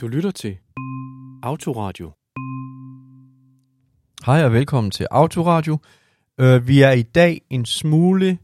Du 0.00 0.08
lytter 0.08 0.30
til 0.30 0.58
Autoradio. 1.42 2.12
Hej 4.26 4.44
og 4.44 4.52
velkommen 4.52 4.90
til 4.90 5.06
Autoradio. 5.10 5.78
Uh, 6.42 6.68
vi 6.68 6.82
er 6.82 6.90
i 6.90 7.02
dag 7.02 7.40
en 7.50 7.66
smule 7.66 8.38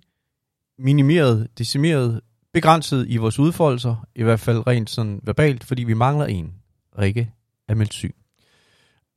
minimeret, 0.79 1.49
decimeret, 1.59 2.21
begrænset 2.53 3.07
i 3.09 3.17
vores 3.17 3.39
udfoldelser, 3.39 4.07
i 4.15 4.23
hvert 4.23 4.41
fald 4.41 4.67
rent 4.67 4.91
sådan 4.91 5.21
verbalt, 5.23 5.65
fordi 5.65 5.85
vi 5.85 5.95
mangler 5.95 6.27
en. 6.27 6.55
Rikke 6.99 7.33
er 7.69 7.75
meldt 7.75 7.95
syg. 7.95 8.15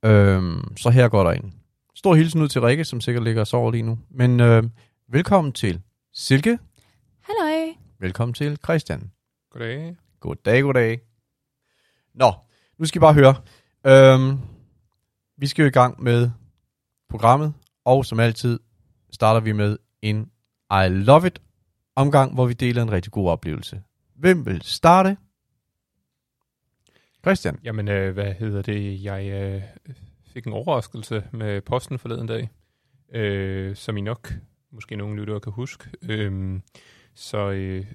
Uh, 0.06 0.10
så 0.76 0.90
her 0.92 1.08
går 1.08 1.24
der 1.24 1.30
en. 1.30 1.54
Stor 1.94 2.14
hilsen 2.14 2.42
ud 2.42 2.48
til 2.48 2.60
Rikke, 2.60 2.84
som 2.84 3.00
sikkert 3.00 3.24
ligger 3.24 3.40
og 3.40 3.46
sover 3.46 3.70
lige 3.70 3.82
nu. 3.82 3.98
Men 4.10 4.40
uh, 4.40 4.64
velkommen 5.08 5.52
til 5.52 5.80
Silke. 6.12 6.58
Halløj. 7.20 7.74
Velkommen 8.00 8.34
til 8.34 8.58
Christian. 8.64 9.10
Goddag. 9.50 9.96
Goddag, 10.20 10.62
goddag. 10.62 11.05
Nå, 12.16 12.32
nu 12.78 12.86
skal 12.86 12.98
I 12.98 13.00
bare 13.00 13.14
høre. 13.14 13.34
Øhm, 13.86 14.38
vi 15.38 15.46
skal 15.46 15.62
jo 15.62 15.68
i 15.68 15.72
gang 15.72 16.02
med 16.02 16.30
programmet, 17.08 17.54
og 17.84 18.04
som 18.04 18.20
altid 18.20 18.60
starter 19.12 19.40
vi 19.40 19.52
med 19.52 19.78
en 20.02 20.30
I 20.70 20.88
Love 20.88 21.26
It 21.26 21.42
omgang, 21.94 22.34
hvor 22.34 22.46
vi 22.46 22.52
deler 22.52 22.82
en 22.82 22.92
rigtig 22.92 23.12
god 23.12 23.30
oplevelse. 23.30 23.82
Hvem 24.14 24.46
vil 24.46 24.62
starte? 24.62 25.16
Christian. 27.22 27.58
Jamen, 27.64 27.88
øh, 27.88 28.14
hvad 28.14 28.34
hedder 28.34 28.62
det? 28.62 29.04
Jeg 29.04 29.30
øh, 29.30 29.62
fik 30.26 30.46
en 30.46 30.52
overraskelse 30.52 31.24
med 31.32 31.60
posten 31.60 31.98
forleden 31.98 32.26
dag, 32.26 32.50
øh, 33.12 33.76
som 33.76 33.96
I 33.96 34.00
nok, 34.00 34.32
måske 34.72 34.96
nogle 34.96 35.16
lyttere 35.16 35.40
kan 35.40 35.52
huske. 35.52 35.90
Øh, 36.02 36.60
så 37.14 37.50
øh, 37.50 37.86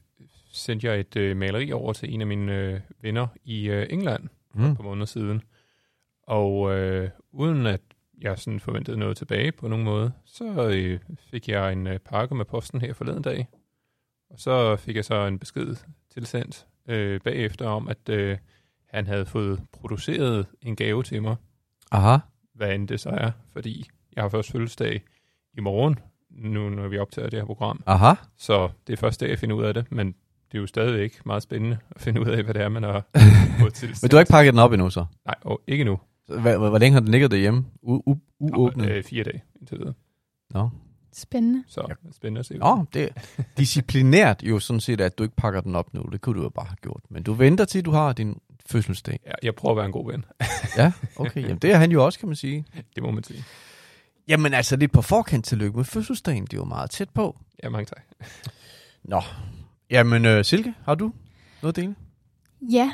sendte 0.52 0.88
jeg 0.88 1.00
et 1.00 1.16
øh, 1.16 1.38
maleri 1.38 1.72
over 1.72 1.94
til 1.94 2.14
en 2.14 2.22
af 2.22 2.28
mine 2.28 2.58
øh, 2.58 2.80
venner 3.02 3.28
i 3.44 3.70
øh, 3.70 3.88
England 3.90 4.30
Mm. 4.54 4.76
par 4.76 4.84
måneder 4.84 5.06
siden. 5.06 5.42
Og 6.24 6.74
øh, 6.76 7.10
uden 7.32 7.66
at 7.66 7.82
jeg 8.22 8.40
sådan 8.40 8.60
forventede 8.60 8.98
noget 8.98 9.18
tilbage 9.18 9.52
på 9.52 9.68
nogen 9.68 9.86
måde, 9.86 10.12
så 10.26 10.70
øh, 10.70 11.00
fik 11.20 11.50
jeg 11.50 11.74
en 11.74 11.88
øh, 11.88 12.00
pakke 12.00 12.36
med 12.36 12.46
posten 12.46 12.82
her 12.82 12.94
forleden 12.94 13.22
dag. 13.24 13.48
Og 14.30 14.40
så 14.40 14.76
fik 14.76 14.96
jeg 14.96 15.06
så 15.06 15.26
en 15.28 15.40
besked 15.40 15.76
tilsendt 16.14 16.68
øh, 16.88 17.22
bagefter 17.22 17.68
om, 17.68 17.88
at 17.88 18.10
øh, 18.10 18.38
han 18.90 19.08
havde 19.08 19.26
fået 19.26 19.62
produceret 19.72 20.46
en 20.62 20.76
gave 20.76 21.04
til 21.04 21.22
mig, 21.22 21.36
Aha. 21.92 22.18
hvad 22.54 22.76
end 22.76 22.88
det 22.88 23.00
så 23.00 23.10
er, 23.10 23.32
fordi 23.54 23.90
jeg 24.16 24.24
har 24.24 24.30
først 24.30 24.52
fødselsdag 24.52 25.02
i 25.54 25.62
morgen, 25.62 26.00
nu 26.30 26.70
når 26.70 26.88
vi 26.88 26.98
optager 26.98 27.30
det 27.30 27.40
her 27.40 27.46
program. 27.46 27.84
Aha. 27.86 28.14
Så 28.38 28.70
det 28.88 28.94
er 28.94 28.98
første 28.98 29.26
dag, 29.26 29.30
jeg 29.30 29.40
finder 29.40 29.56
ud 29.56 29.64
af 29.64 29.74
det, 29.74 29.92
men 29.92 30.16
det 30.52 30.58
er 30.58 30.62
jo 30.62 30.68
stadigvæk 30.68 31.26
meget 31.26 31.44
spændende 31.44 31.78
at 31.96 32.02
finde 32.02 32.22
ud 32.22 32.26
af, 32.28 32.44
hvad 32.44 32.54
det 32.54 32.62
er, 32.62 32.70
man 32.70 32.84
har 32.84 33.06
fået 33.60 33.74
til. 33.74 33.90
Men 34.02 34.10
du 34.12 34.16
har 34.16 34.20
ikke 34.22 34.32
pakket 34.32 34.54
den 34.54 34.60
op 34.60 34.74
endnu 34.74 34.90
så? 34.90 35.06
Nej, 35.26 35.36
og 35.42 35.62
ikke 35.68 35.84
nu. 35.84 36.00
Hvor, 36.28 36.58
hvor, 36.58 36.70
hvor 36.70 36.78
længe 36.78 36.94
har 36.94 37.00
den 37.00 37.12
ligget 37.12 37.32
derhjemme? 37.32 37.66
U- 37.84 38.02
u- 38.10 38.36
uåbnet? 38.40 38.90
Øh, 38.90 39.04
fire 39.04 39.24
dage 39.24 39.44
indtil 39.60 39.78
videre. 39.80 39.94
Nå. 40.50 40.70
Spændende. 41.14 41.64
Så 41.68 41.86
Ja. 41.90 41.94
spændende 42.12 42.40
at 42.40 42.46
se. 42.46 42.58
Nå, 42.58 42.86
det 42.94 43.04
er 43.04 43.44
disciplinært 43.58 44.44
jo 44.44 44.60
sådan 44.60 44.80
set, 44.80 45.02
at 45.02 45.18
du 45.18 45.24
ikke 45.24 45.36
pakker 45.36 45.62
den 45.62 45.76
op 45.76 45.94
nu. 45.94 46.02
Det 46.12 46.22
kunne 46.22 46.38
du 46.40 46.44
jo 46.44 46.50
bare 46.50 46.66
have 46.66 46.76
gjort. 46.82 47.02
Men 47.10 47.24
du 47.24 47.34
venter 47.34 47.66
til, 47.66 47.86
du 47.86 47.92
har 47.92 48.14
din 48.14 48.38
fødselsdag. 48.66 49.20
Jeg, 49.26 49.36
jeg 49.44 49.56
prøver 49.56 49.72
at 49.74 49.78
være 49.78 49.86
en 49.86 49.92
god 49.92 50.12
ven. 50.12 50.26
Ja, 50.78 50.92
okay. 51.16 51.42
Jamen, 51.44 51.58
det 51.58 51.72
er 51.72 51.78
han 51.78 51.92
jo 51.92 52.06
også, 52.06 52.20
kan 52.20 52.30
man 52.30 52.36
sige. 52.36 52.66
Det 52.96 53.04
må 53.04 53.12
man 53.12 53.24
sige. 53.24 53.44
Jamen 54.28 54.54
altså, 54.54 54.76
lidt 54.76 54.92
på 54.92 55.02
forkant 55.02 55.46
tillykke 55.46 55.78
med 55.78 55.86
fødselsdagen. 55.86 56.44
Det 56.44 56.54
er 56.54 56.58
jo 56.58 56.66
meget 56.66 56.90
tæt 56.90 57.10
på. 57.10 57.40
Ja, 57.64 57.70
mange 57.70 57.86
tak. 57.86 58.04
Nå. 59.04 59.22
Jamen, 59.92 60.26
øh, 60.26 60.46
Silke, 60.46 60.74
har 60.86 60.96
du 60.96 61.12
noget 61.62 61.78
at 61.78 61.84
dele? 61.84 61.96
Ja, 62.62 62.92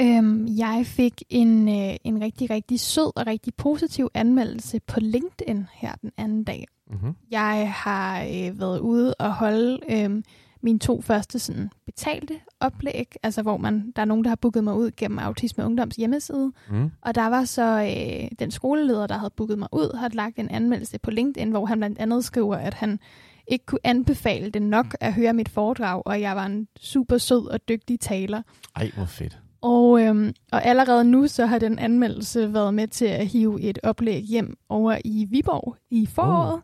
øhm, 0.00 0.46
jeg 0.48 0.82
fik 0.86 1.22
en, 1.30 1.68
øh, 1.68 1.96
en 2.04 2.20
rigtig, 2.20 2.50
rigtig 2.50 2.80
sød 2.80 3.12
og 3.16 3.26
rigtig 3.26 3.54
positiv 3.54 4.08
anmeldelse 4.14 4.80
på 4.80 5.00
LinkedIn 5.00 5.66
her 5.74 5.94
den 6.02 6.10
anden 6.16 6.44
dag. 6.44 6.66
Mm-hmm. 6.90 7.14
Jeg 7.30 7.72
har 7.76 8.22
øh, 8.22 8.60
været 8.60 8.78
ude 8.78 9.14
og 9.14 9.34
holde 9.34 9.78
øh, 9.90 10.22
mine 10.62 10.78
to 10.78 11.00
første 11.00 11.38
sådan, 11.38 11.70
betalte 11.86 12.34
oplæg, 12.60 13.14
altså 13.22 13.42
hvor 13.42 13.56
man 13.56 13.92
der 13.96 14.02
er 14.02 14.06
nogen, 14.06 14.24
der 14.24 14.28
har 14.28 14.36
booket 14.36 14.64
mig 14.64 14.74
ud 14.74 14.90
gennem 14.96 15.18
Autisme 15.18 15.64
Ungdoms 15.64 15.96
hjemmeside. 15.96 16.52
Mm. 16.70 16.90
Og 17.02 17.14
der 17.14 17.26
var 17.26 17.44
så 17.44 17.82
øh, 17.82 18.28
den 18.38 18.50
skoleleder, 18.50 19.06
der 19.06 19.18
havde 19.18 19.32
booket 19.36 19.58
mig 19.58 19.68
ud, 19.72 19.96
har 19.96 20.10
lagt 20.12 20.38
en 20.38 20.48
anmeldelse 20.48 20.98
på 20.98 21.10
LinkedIn, 21.10 21.50
hvor 21.50 21.66
han 21.66 21.78
blandt 21.78 21.98
andet 21.98 22.24
skriver, 22.24 22.56
at 22.56 22.74
han 22.74 22.98
ikke 23.50 23.66
kunne 23.66 23.80
anbefale 23.84 24.50
det 24.50 24.62
nok 24.62 24.96
at 25.00 25.14
høre 25.14 25.32
mit 25.32 25.48
foredrag, 25.48 26.02
og 26.06 26.20
jeg 26.20 26.36
var 26.36 26.46
en 26.46 26.68
super 26.80 27.18
sød 27.18 27.46
og 27.46 27.68
dygtig 27.68 28.00
taler. 28.00 28.42
Ej, 28.76 28.90
hvor 28.96 29.04
fedt. 29.04 29.38
Og, 29.62 30.02
øhm, 30.02 30.32
og 30.52 30.64
allerede 30.64 31.04
nu 31.04 31.26
så 31.26 31.46
har 31.46 31.58
den 31.58 31.78
anmeldelse 31.78 32.54
været 32.54 32.74
med 32.74 32.88
til 32.88 33.04
at 33.04 33.26
hive 33.26 33.60
et 33.60 33.78
oplæg 33.82 34.22
hjem 34.22 34.56
over 34.68 34.98
i 35.04 35.26
Viborg 35.30 35.76
i 35.90 36.06
foråret, 36.06 36.60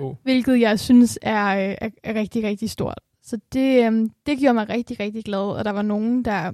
oh. 0.00 0.06
Oh. 0.06 0.14
hvilket 0.22 0.60
jeg 0.60 0.80
synes 0.80 1.18
er, 1.22 1.68
øh, 1.68 1.74
er, 1.80 1.88
er 2.04 2.14
rigtig, 2.14 2.44
rigtig 2.44 2.70
stort. 2.70 2.98
Så 3.26 3.38
det, 3.52 3.86
øhm, 3.86 4.10
det 4.26 4.38
gjorde 4.38 4.54
mig 4.54 4.68
rigtig, 4.68 5.00
rigtig 5.00 5.24
glad, 5.24 5.38
og 5.38 5.64
der 5.64 5.70
var 5.70 5.82
nogen, 5.82 6.24
der 6.24 6.52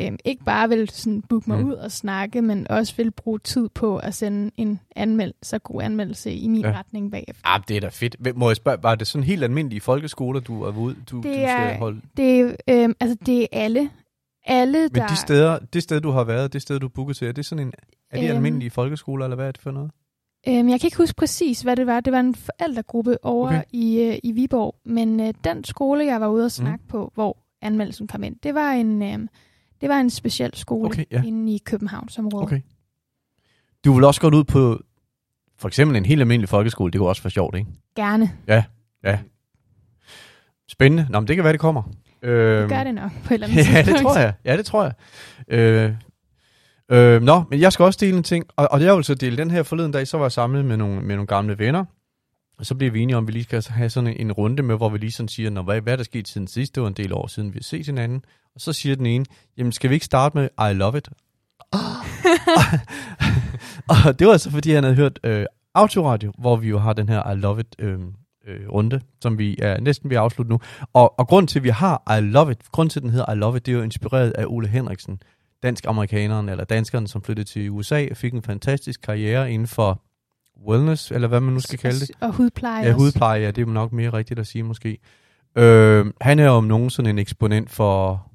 øhm, 0.00 0.16
ikke 0.24 0.44
bare 0.44 0.68
ville 0.68 0.90
sådan 0.90 1.22
booke 1.22 1.50
mig 1.50 1.58
Mm. 1.60 1.68
ud 1.68 1.72
og 1.72 1.92
snakke, 1.92 2.42
men 2.42 2.70
også 2.70 2.94
ville 2.96 3.10
bruge 3.12 3.38
tid 3.38 3.68
på 3.68 3.96
at 3.96 4.14
sende 4.14 4.50
en 4.56 4.80
anmeldelse, 4.96 5.58
god 5.58 5.82
anmeldelse 5.82 6.32
i 6.34 6.48
min 6.48 6.60
Ja. 6.60 6.72
retning 6.78 7.10
bagefter. 7.10 7.42
Ah, 7.44 7.60
det 7.68 7.76
er 7.76 7.80
da 7.80 7.88
fedt. 7.88 8.36
Må 8.36 8.48
jeg 8.50 8.56
spørge, 8.56 8.82
var 8.82 8.94
det 8.94 9.06
sådan 9.06 9.24
helt 9.24 9.44
almindelige 9.44 9.80
folkeskoler, 9.80 10.40
du 10.40 10.62
er 10.62 10.76
ude, 10.78 10.96
du, 11.10 11.16
Det 11.16 11.24
du 11.24 11.30
skal 11.30 11.76
holde? 11.78 12.00
Det, 12.16 12.40
er, 12.40 12.54
øhm, 12.84 12.94
altså, 13.00 13.16
det 13.26 13.42
er 13.42 13.46
alle. 13.52 13.90
Alle, 14.46 14.78
Men 14.82 14.94
der... 14.94 15.06
de 15.06 15.16
steder, 15.16 15.58
det 15.58 15.82
sted, 15.82 16.00
du 16.00 16.10
har 16.10 16.24
været, 16.24 16.52
det 16.52 16.62
sted, 16.62 16.80
du 16.80 16.86
er 16.86 16.90
booket 16.90 17.16
til, 17.16 17.28
er 17.28 17.32
det 17.32 17.46
sådan 17.46 17.66
en, 17.66 17.72
er 18.10 18.20
de 18.20 18.26
Øhm. 18.26 18.36
almindelige 18.36 18.70
folkeskoler, 18.70 19.24
eller 19.24 19.36
hvad 19.36 19.46
er 19.48 19.52
det 19.52 19.60
for 19.60 19.70
noget? 19.70 19.90
Øhm, 20.48 20.68
jeg 20.68 20.80
kan 20.80 20.86
ikke 20.86 20.96
huske 20.96 21.16
præcis, 21.16 21.62
hvad 21.62 21.76
det 21.76 21.86
var. 21.86 22.00
Det 22.00 22.12
var 22.12 22.20
en 22.20 22.34
forældregruppe 22.34 23.24
over 23.24 23.46
Okay. 23.48 23.62
i, 23.72 24.00
øh, 24.00 24.18
i 24.22 24.32
Viborg. 24.32 24.74
Men 24.84 25.20
øh, 25.20 25.34
den 25.44 25.64
skole, 25.64 26.04
jeg 26.04 26.20
var 26.20 26.28
ude 26.28 26.44
at 26.44 26.52
snakke 26.52 26.82
mm. 26.84 26.88
på, 26.88 27.10
hvor 27.14 27.36
anmeldelsen 27.62 28.06
kom 28.06 28.22
ind, 28.22 28.36
det 28.42 28.54
var 28.54 28.70
en, 28.72 29.02
øh, 29.02 29.18
det 29.80 29.88
var 29.88 30.00
en 30.00 30.10
speciel 30.10 30.50
skole 30.54 30.86
Okay, 30.86 31.04
ja. 31.10 31.22
inde 31.22 31.54
i 31.54 31.58
Københavnsområdet. 31.58 32.42
Okay. 32.46 32.60
Du 33.84 33.92
vil 33.92 34.04
også 34.04 34.20
godt 34.20 34.34
ud 34.34 34.44
på 34.44 34.80
for 35.58 35.68
eksempel 35.68 35.96
en 35.96 36.04
helt 36.04 36.20
almindelig 36.20 36.48
folkeskole. 36.48 36.92
Det 36.92 36.98
kunne 36.98 37.08
også 37.08 37.22
være 37.22 37.30
sjovt, 37.30 37.56
ikke? 37.56 37.70
Gerne. 37.96 38.30
Spændende. 40.68 41.06
Nå, 41.10 41.20
men 41.20 41.28
det 41.28 41.36
kan 41.36 41.44
være, 41.44 41.52
det 41.52 41.60
kommer. 41.60 41.82
Øhm, 42.22 42.60
Det 42.60 42.68
gør 42.68 42.84
det 42.84 42.94
nok 42.94 43.10
på 43.24 43.34
et 43.34 43.42
eller 43.42 43.46
andet 43.46 43.66
ja, 43.74 43.82
det 43.82 43.96
tror 44.02 44.18
jeg. 44.18 44.32
Ja, 44.44 44.56
det 44.56 44.66
tror 44.66 44.82
jeg. 44.84 44.92
Øh, 45.48 45.92
øh, 46.90 47.22
nå, 47.22 47.42
men 47.50 47.60
jeg 47.60 47.72
skal 47.72 47.84
også 47.84 47.98
dele 48.00 48.16
en 48.16 48.22
ting. 48.22 48.46
Og, 48.56 48.68
og 48.70 48.82
jeg 48.82 48.96
vil 48.96 49.04
så 49.04 49.14
dele 49.14 49.36
den 49.36 49.50
her 49.50 49.62
forleden 49.62 49.92
dag, 49.92 50.08
så 50.08 50.16
var 50.16 50.24
jeg 50.24 50.32
samlet 50.32 50.64
med 50.64 50.76
nogle, 50.76 51.00
med 51.00 51.16
nogle 51.16 51.26
gamle 51.26 51.58
venner. 51.58 51.84
Og 52.58 52.66
så 52.66 52.74
blev 52.74 52.94
vi 52.94 53.00
enige 53.00 53.16
om, 53.16 53.24
at 53.24 53.28
vi 53.28 53.32
lige 53.32 53.44
skal 53.44 53.64
have 53.68 53.90
sådan 53.90 54.16
en, 54.20 54.32
runde 54.32 54.62
med, 54.62 54.76
hvor 54.76 54.88
vi 54.88 54.98
lige 54.98 55.12
sådan 55.12 55.28
siger, 55.28 55.50
Nå, 55.50 55.62
hvad, 55.62 55.80
hvad 55.80 55.92
er 55.92 55.96
der 55.96 56.04
sket 56.04 56.28
siden 56.28 56.46
sidst? 56.46 56.74
Det 56.74 56.82
var 56.82 56.88
en 56.88 56.94
del 56.94 57.12
år 57.12 57.26
siden, 57.26 57.52
vi 57.52 57.58
har 57.58 57.62
set 57.62 57.86
hinanden. 57.86 58.24
Og 58.54 58.60
så 58.60 58.72
siger 58.72 58.96
den 58.96 59.06
ene, 59.06 59.24
jamen 59.58 59.72
skal 59.72 59.90
vi 59.90 59.94
ikke 59.94 60.06
starte 60.06 60.38
med 60.38 60.48
I 60.70 60.74
love 60.74 60.98
it? 60.98 61.08
og 63.90 64.18
det 64.18 64.26
var 64.26 64.32
altså, 64.32 64.50
fordi 64.50 64.72
han 64.72 64.84
havde 64.84 64.96
hørt 64.96 65.20
øh, 65.24 65.46
Autoradio, 65.74 66.32
hvor 66.38 66.56
vi 66.56 66.68
jo 66.68 66.78
har 66.78 66.92
den 66.92 67.08
her 67.08 67.32
I 67.32 67.36
love 67.36 67.60
it 67.60 67.76
øh, 67.78 67.98
øh, 68.46 68.68
runde, 68.68 69.00
som 69.22 69.38
vi 69.38 69.56
er 69.58 69.80
næsten 69.80 70.10
ved 70.10 70.16
at 70.16 70.22
afslutte 70.22 70.50
nu. 70.50 70.60
Og, 70.92 71.18
og 71.18 71.28
grund 71.28 71.48
til, 71.48 71.58
at 71.58 71.62
vi 71.62 71.68
har 71.68 72.18
I 72.18 72.20
love 72.20 72.52
it, 72.52 72.58
grund 72.72 72.90
til, 72.90 72.98
at 72.98 73.02
den 73.02 73.10
hedder 73.10 73.32
I 73.32 73.36
love 73.36 73.56
it, 73.56 73.66
det 73.66 73.72
er 73.72 73.76
jo 73.76 73.82
inspireret 73.82 74.30
af 74.30 74.44
Ole 74.46 74.68
Henriksen, 74.68 75.22
dansk-amerikaneren, 75.62 76.48
eller 76.48 76.64
danskeren, 76.64 77.06
som 77.06 77.22
flyttede 77.22 77.48
til 77.48 77.70
USA 77.70 78.06
og 78.10 78.16
fik 78.16 78.32
en 78.34 78.42
fantastisk 78.42 79.00
karriere 79.00 79.52
inden 79.52 79.68
for 79.68 80.02
wellness, 80.68 81.10
eller 81.10 81.28
hvad 81.28 81.40
man 81.40 81.54
nu 81.54 81.60
skal 81.60 81.78
kalde 81.78 82.00
det. 82.00 82.10
Og 82.20 82.32
hudpleje 82.32 82.86
Ja, 82.86 82.92
hudpleje, 82.92 83.40
ja, 83.40 83.50
det 83.50 83.62
er 83.62 83.66
nok 83.66 83.92
mere 83.92 84.10
rigtigt 84.12 84.40
at 84.40 84.46
sige 84.46 84.62
måske. 84.62 84.98
Øh, 85.58 86.06
han 86.20 86.38
er 86.38 86.44
jo 86.44 86.50
om 86.50 86.64
nogen 86.64 86.90
sådan 86.90 87.10
en 87.10 87.18
eksponent 87.18 87.70
for, 87.70 88.26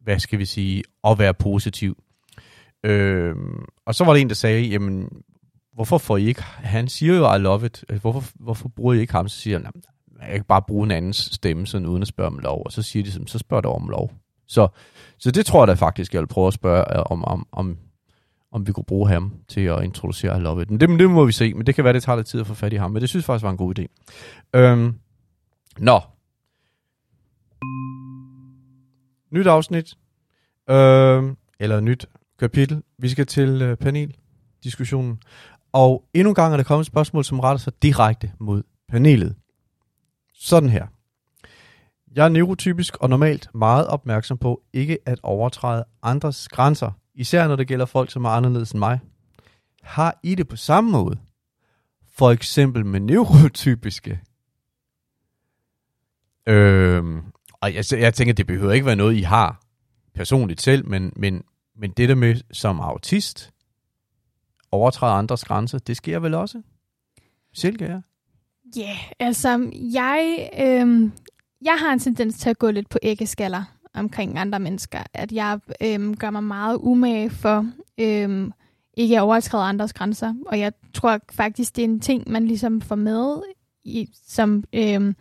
hvad 0.00 0.18
skal 0.18 0.38
vi 0.38 0.44
sige, 0.44 0.82
at 1.04 1.18
være 1.18 1.34
positiv. 1.34 2.02
Øh, 2.84 3.34
og 3.86 3.94
så 3.94 4.04
var 4.04 4.12
der 4.12 4.20
en, 4.20 4.28
der 4.28 4.34
sagde, 4.34 4.62
jamen, 4.62 5.08
hvorfor 5.74 5.98
får 5.98 6.16
I 6.16 6.26
ikke, 6.26 6.42
han 6.42 6.88
siger 6.88 7.14
jo, 7.16 7.34
I 7.34 7.38
love 7.38 7.66
it, 7.66 7.84
hvorfor, 8.00 8.24
hvorfor 8.34 8.68
bruger 8.68 8.94
I 8.94 9.00
ikke 9.00 9.12
ham? 9.12 9.28
Så 9.28 9.36
siger 9.36 9.58
han, 9.58 9.64
"Jamen, 9.64 9.82
jeg 10.20 10.36
kan 10.36 10.44
bare 10.44 10.62
bruge 10.62 10.84
en 10.84 10.90
andens 10.90 11.30
stemme, 11.32 11.66
sådan 11.66 11.86
uden 11.86 12.02
at 12.02 12.08
spørge 12.08 12.26
om 12.30 12.38
lov. 12.38 12.62
Og 12.64 12.72
så 12.72 12.82
siger 12.82 13.02
de, 13.02 13.28
så 13.28 13.38
spørger 13.38 13.60
du 13.60 13.68
om 13.68 13.88
lov. 13.88 14.12
Så, 14.48 14.68
så 15.18 15.30
det 15.30 15.46
tror 15.46 15.60
jeg 15.60 15.68
da 15.68 15.72
faktisk, 15.72 16.14
jeg 16.14 16.20
vil 16.20 16.26
prøve 16.26 16.46
at 16.46 16.52
spørge 16.52 16.98
øh, 16.98 17.02
om, 17.06 17.24
om, 17.24 17.46
om, 17.52 17.76
om 18.52 18.66
vi 18.66 18.72
kunne 18.72 18.84
bruge 18.84 19.08
ham 19.08 19.34
til 19.48 19.60
at 19.60 19.84
introducere 19.84 20.36
I 20.36 20.40
Love 20.40 20.62
It. 20.62 20.70
Men 20.70 20.80
det, 20.80 20.90
men 20.90 20.98
det 20.98 21.10
må 21.10 21.24
vi 21.24 21.32
se, 21.32 21.54
men 21.54 21.66
det 21.66 21.74
kan 21.74 21.84
være, 21.84 21.92
det 21.92 22.02
tager 22.02 22.16
lidt 22.16 22.26
tid 22.26 22.40
at 22.40 22.46
få 22.46 22.54
fat 22.54 22.72
i 22.72 22.76
ham. 22.76 22.90
Men 22.90 23.00
det 23.00 23.08
synes 23.08 23.22
jeg 23.22 23.26
faktisk 23.26 23.44
var 23.44 23.50
en 23.50 23.56
god 23.56 23.78
idé. 23.78 23.86
Øhm, 24.54 24.94
nå. 25.78 26.00
Nyt 29.32 29.46
afsnit. 29.46 29.94
Øhm, 30.70 31.36
eller 31.60 31.80
nyt 31.80 32.06
kapitel. 32.38 32.82
Vi 32.98 33.08
skal 33.08 33.26
til 33.26 33.62
øh, 33.62 33.76
paneldiskussionen. 33.76 35.18
Og 35.72 36.04
endnu 36.14 36.30
en 36.30 36.34
gang 36.34 36.52
er 36.52 36.56
der 36.56 36.64
kommet 36.64 36.82
et 36.82 36.86
spørgsmål, 36.86 37.24
som 37.24 37.40
retter 37.40 37.58
sig 37.58 37.82
direkte 37.82 38.32
mod 38.38 38.62
panelet. 38.88 39.36
Sådan 40.34 40.68
her. 40.68 40.86
Jeg 42.14 42.24
er 42.24 42.28
neurotypisk 42.28 42.96
og 42.96 43.10
normalt 43.10 43.48
meget 43.54 43.86
opmærksom 43.86 44.38
på 44.38 44.62
ikke 44.72 44.98
at 45.06 45.20
overtræde 45.22 45.84
andres 46.02 46.48
grænser 46.48 46.92
især 47.18 47.48
når 47.48 47.56
det 47.56 47.68
gælder 47.68 47.86
folk, 47.86 48.10
som 48.10 48.24
er 48.24 48.28
anderledes 48.28 48.70
end 48.70 48.78
mig, 48.78 49.00
har 49.82 50.20
I 50.22 50.34
det 50.34 50.48
på 50.48 50.56
samme 50.56 50.90
måde? 50.90 51.18
For 52.16 52.30
eksempel 52.30 52.86
med 52.86 53.00
neurotypiske. 53.00 54.20
Øhm, 56.46 57.18
og 57.52 57.68
jeg, 57.68 57.76
altså, 57.76 57.96
jeg 57.96 58.14
tænker, 58.14 58.34
det 58.34 58.46
behøver 58.46 58.72
ikke 58.72 58.86
være 58.86 58.96
noget, 58.96 59.16
I 59.16 59.20
har 59.20 59.62
personligt 60.14 60.62
selv, 60.62 60.88
men, 60.88 61.12
men, 61.16 61.42
men 61.76 61.90
det 61.90 62.08
der 62.08 62.14
med 62.14 62.40
som 62.52 62.80
autist, 62.80 63.50
overtræde 64.70 65.12
andres 65.12 65.44
grænser, 65.44 65.78
det 65.78 65.96
sker 65.96 66.18
vel 66.18 66.34
også? 66.34 66.62
Silke, 67.52 67.84
ja. 67.84 68.00
Ja, 68.76 68.82
yeah, 68.82 68.98
altså, 69.18 69.70
jeg, 69.74 70.50
øhm, 70.60 71.12
jeg 71.62 71.76
har 71.78 71.92
en 71.92 71.98
tendens 71.98 72.38
til 72.38 72.50
at 72.50 72.58
gå 72.58 72.70
lidt 72.70 72.88
på 72.88 72.98
æggeskaller 73.02 73.64
omkring 73.94 74.38
andre 74.38 74.60
mennesker. 74.60 75.02
At 75.14 75.32
jeg 75.32 75.60
øhm, 75.82 76.16
gør 76.16 76.30
mig 76.30 76.44
meget 76.44 76.78
umage 76.80 77.30
for 77.30 77.66
øhm, 78.00 78.52
ikke 78.96 79.16
at 79.16 79.22
overtræde 79.22 79.64
andres 79.64 79.92
grænser. 79.92 80.34
Og 80.46 80.58
jeg 80.58 80.72
tror 80.94 81.20
faktisk, 81.32 81.76
det 81.76 81.82
er 81.82 81.88
en 81.88 82.00
ting, 82.00 82.30
man 82.30 82.46
ligesom 82.46 82.80
får 82.80 82.96
med, 82.96 83.42
i, 83.84 84.08
som 84.26 84.64
øhm, 84.72 85.16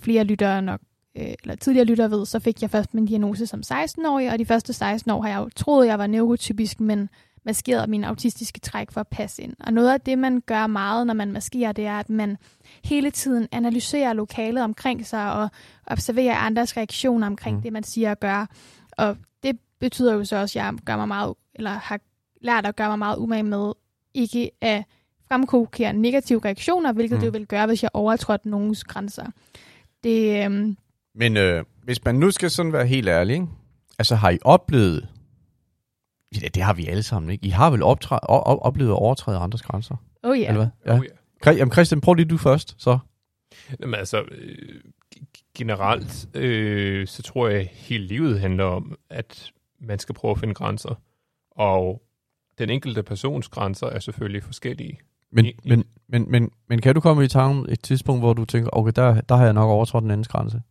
flere 0.00 0.24
lyttere 0.24 0.62
nok 0.62 0.80
øh, 1.16 1.34
eller 1.42 1.54
tidligere 1.54 1.86
lyttere 1.86 2.10
ved, 2.10 2.26
så 2.26 2.38
fik 2.38 2.62
jeg 2.62 2.70
først 2.70 2.94
min 2.94 3.06
diagnose 3.06 3.46
som 3.46 3.62
16-årig, 3.66 4.32
og 4.32 4.38
de 4.38 4.46
første 4.46 4.72
16 4.72 5.10
år 5.10 5.22
har 5.22 5.28
jeg 5.28 5.38
jo 5.38 5.48
troet, 5.56 5.86
jeg 5.86 5.98
var 5.98 6.06
neurotypisk, 6.06 6.80
men 6.80 7.08
maskeret 7.44 7.88
mine 7.88 8.06
autistiske 8.06 8.60
træk 8.60 8.90
for 8.90 9.00
at 9.00 9.08
passe 9.08 9.42
ind. 9.42 9.54
Og 9.60 9.72
noget 9.72 9.92
af 9.92 10.00
det, 10.00 10.18
man 10.18 10.40
gør 10.46 10.66
meget, 10.66 11.06
når 11.06 11.14
man 11.14 11.32
maskerer, 11.32 11.72
det 11.72 11.86
er, 11.86 11.98
at 11.98 12.10
man 12.10 12.36
hele 12.84 13.10
tiden 13.10 13.48
analyserer 13.52 14.12
lokalet 14.12 14.64
omkring 14.64 15.06
sig 15.06 15.32
og 15.32 15.48
observerer 15.86 16.36
andres 16.36 16.76
reaktioner 16.76 17.26
omkring 17.26 17.56
mm. 17.56 17.62
det, 17.62 17.72
man 17.72 17.82
siger 17.82 18.10
og 18.10 18.20
gør. 18.20 18.46
Og 18.92 19.16
det 19.42 19.58
betyder 19.80 20.14
jo 20.14 20.24
så 20.24 20.36
også, 20.36 20.58
at 20.58 20.64
jeg 20.64 20.74
gør 20.84 20.96
mig 20.96 21.08
meget, 21.08 21.34
eller 21.54 21.70
har 21.70 22.00
lært 22.40 22.66
at 22.66 22.76
gøre 22.76 22.88
mig 22.88 22.98
meget 22.98 23.16
umage 23.16 23.42
med 23.42 23.72
ikke 24.14 24.50
at 24.60 24.84
fremkokere 25.28 25.92
negative 25.92 26.40
reaktioner, 26.44 26.92
hvilket 26.92 27.16
mm. 27.16 27.20
det 27.20 27.26
jo 27.26 27.32
vil 27.32 27.46
gøre, 27.46 27.66
hvis 27.66 27.82
jeg 27.82 27.90
overtrådte 27.94 28.48
nogens 28.48 28.84
grænser. 28.84 29.26
Det, 30.04 30.44
øhm, 30.44 30.76
Men 31.14 31.36
øh, 31.36 31.64
hvis 31.84 32.04
man 32.04 32.14
nu 32.14 32.30
skal 32.30 32.50
sådan 32.50 32.72
være 32.72 32.86
helt 32.86 33.08
ærlig, 33.08 33.34
ikke? 33.34 33.46
altså 33.98 34.14
har 34.14 34.30
I 34.30 34.38
oplevet, 34.42 35.08
ja, 36.42 36.48
det 36.54 36.62
har 36.62 36.72
vi 36.72 36.86
alle 36.86 37.02
sammen, 37.02 37.30
ikke? 37.30 37.46
I 37.46 37.50
har 37.50 37.70
vel 37.70 37.82
optræ- 37.82 38.18
op- 38.28 38.58
oplevet 38.62 38.90
at 38.90 38.94
overtræde 38.96 39.38
andres 39.38 39.62
grænser? 39.62 39.96
oh 40.22 40.40
ja. 40.40 40.48
Eller 40.48 40.68
hvad? 40.84 40.94
Oh, 40.98 41.04
ja. 41.04 41.10
Kri- 41.50 41.56
Jamen 41.56 41.72
Christian, 41.72 42.00
prøv 42.00 42.14
lige 42.14 42.26
du 42.28 42.36
først, 42.36 42.74
så. 42.78 42.98
Jamen 43.80 43.94
altså, 43.94 44.22
øh, 44.30 44.80
generelt, 45.54 46.28
øh, 46.36 47.06
så 47.06 47.22
tror 47.22 47.48
jeg, 47.48 47.60
at 47.60 47.66
hele 47.66 48.04
livet 48.06 48.40
handler 48.40 48.64
om, 48.64 48.96
at 49.10 49.50
man 49.80 49.98
skal 49.98 50.14
prøve 50.14 50.30
at 50.32 50.38
finde 50.38 50.54
grænser. 50.54 50.94
Og 51.50 52.02
den 52.58 52.70
enkelte 52.70 53.02
persons 53.02 53.48
grænser 53.48 53.86
er 53.86 53.98
selvfølgelig 53.98 54.42
forskellige. 54.42 54.98
Men, 55.32 55.46
I- 55.46 55.56
men, 55.64 55.84
men, 56.08 56.30
men, 56.30 56.50
men 56.68 56.80
kan 56.80 56.94
du 56.94 57.00
komme 57.00 57.24
i 57.24 57.28
tanke 57.28 57.72
et 57.72 57.80
tidspunkt, 57.82 58.22
hvor 58.22 58.32
du 58.32 58.44
tænker, 58.44 58.70
okay, 58.72 58.92
der, 58.96 59.20
der 59.20 59.36
har 59.36 59.44
jeg 59.44 59.52
nok 59.52 59.68
overtrådt 59.70 60.02
den 60.02 60.10
andens 60.10 60.28
grænse? 60.28 60.62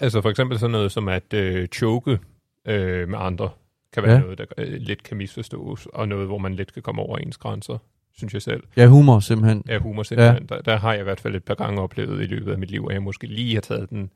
Altså 0.00 0.20
for 0.22 0.30
eksempel 0.30 0.58
sådan 0.58 0.72
noget 0.72 0.92
som 0.92 1.08
at 1.08 1.32
øh, 1.34 1.68
choke 1.68 2.18
øh, 2.66 3.08
med 3.08 3.18
andre, 3.18 3.50
kan 3.92 4.02
være 4.02 4.12
Ja. 4.12 4.20
noget, 4.20 4.38
der 4.38 4.44
øh, 4.58 4.72
lidt 4.72 5.02
kan 5.02 5.16
misforstås, 5.16 5.86
og 5.86 6.08
noget, 6.08 6.26
hvor 6.26 6.38
man 6.38 6.54
lidt 6.54 6.72
kan 6.72 6.82
komme 6.82 7.02
over 7.02 7.18
ens 7.18 7.36
grænser, 7.38 7.78
synes 8.12 8.34
jeg 8.34 8.42
selv. 8.42 8.62
Ja, 8.76 8.86
humor 8.86 9.20
simpelthen. 9.20 9.64
Ja, 9.68 9.78
humor 9.78 10.02
simpelthen. 10.02 10.46
Ja. 10.50 10.56
Der, 10.56 10.62
der 10.62 10.76
har 10.76 10.92
jeg 10.92 11.00
i 11.00 11.04
hvert 11.04 11.20
fald 11.20 11.34
et 11.34 11.44
par 11.44 11.54
gange 11.54 11.80
oplevet 11.82 12.22
i 12.22 12.26
løbet 12.26 12.52
af 12.52 12.58
mit 12.58 12.70
liv, 12.70 12.86
at 12.90 12.94
jeg 12.94 13.02
måske 13.02 13.26
lige 13.26 13.54
har 13.54 13.60
taget 13.60 13.90
den 13.90 14.10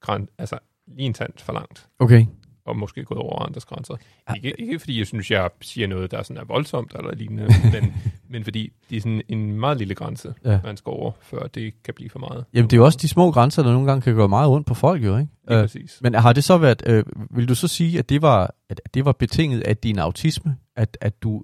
græn, 0.00 0.28
altså 0.38 0.58
lige 0.86 1.06
en 1.06 1.14
tand 1.14 1.32
for 1.38 1.52
langt, 1.52 1.88
Okay. 1.98 2.26
Og 2.66 2.76
måske 2.76 3.04
gået 3.04 3.20
over 3.20 3.42
andres 3.42 3.64
grænser. 3.64 3.94
Ja. 4.28 4.34
Ikke, 4.34 4.60
ikke 4.60 4.78
fordi 4.78 4.98
jeg 4.98 5.06
synes, 5.06 5.30
jeg 5.30 5.50
siger 5.60 5.86
noget, 5.88 6.10
der 6.10 6.22
sådan 6.22 6.42
er 6.42 6.44
voldsomt 6.44 6.92
eller 6.98 7.14
lignende, 7.14 7.48
men, 7.80 7.94
men 8.28 8.44
fordi 8.44 8.72
det 8.90 8.96
er 8.96 9.00
sådan 9.00 9.22
en 9.28 9.52
meget 9.60 9.78
lille 9.78 9.94
grænse, 9.94 10.34
Ja. 10.44 10.52
ja. 10.52 10.60
man 10.64 10.76
skal 10.76 10.90
over, 10.90 11.12
før 11.22 11.46
det 11.46 11.82
kan 11.82 11.94
blive 11.94 12.10
for 12.10 12.18
meget. 12.18 12.44
Jamen, 12.54 12.70
det 12.70 12.76
er 12.76 12.80
jo 12.80 12.84
også 12.84 12.98
de 13.02 13.08
små 13.08 13.30
grænser, 13.32 13.62
der 13.62 13.72
nogle 13.72 13.86
gange 13.88 14.02
kan 14.02 14.14
gøre 14.14 14.28
meget 14.28 14.48
ondt 14.50 14.66
på 14.66 14.74
folk, 14.74 15.04
jo, 15.04 15.16
ikke? 15.18 15.30
Lige 15.48 15.58
Øh, 15.58 15.62
præcis. 15.64 15.98
men 16.02 16.14
har 16.14 16.32
det 16.32 16.44
så 16.44 16.58
været, 16.58 16.82
øh, 16.86 17.04
vil 17.30 17.48
du 17.48 17.54
så 17.54 17.68
sige, 17.68 17.98
at 17.98 18.08
det 18.08 18.22
var, 18.22 18.54
at 18.70 18.80
det 18.94 19.04
var 19.04 19.12
betinget 19.12 19.60
af 19.60 19.76
din 19.76 19.98
autisme, 19.98 20.56
at, 20.76 20.98
at 21.00 21.22
du, 21.22 21.42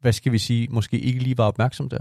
hvad 0.00 0.12
skal 0.12 0.32
vi 0.32 0.38
sige, 0.38 0.68
måske 0.70 0.98
ikke 0.98 1.20
lige 1.20 1.38
var 1.38 1.44
opmærksom 1.44 1.88
der? 1.88 1.98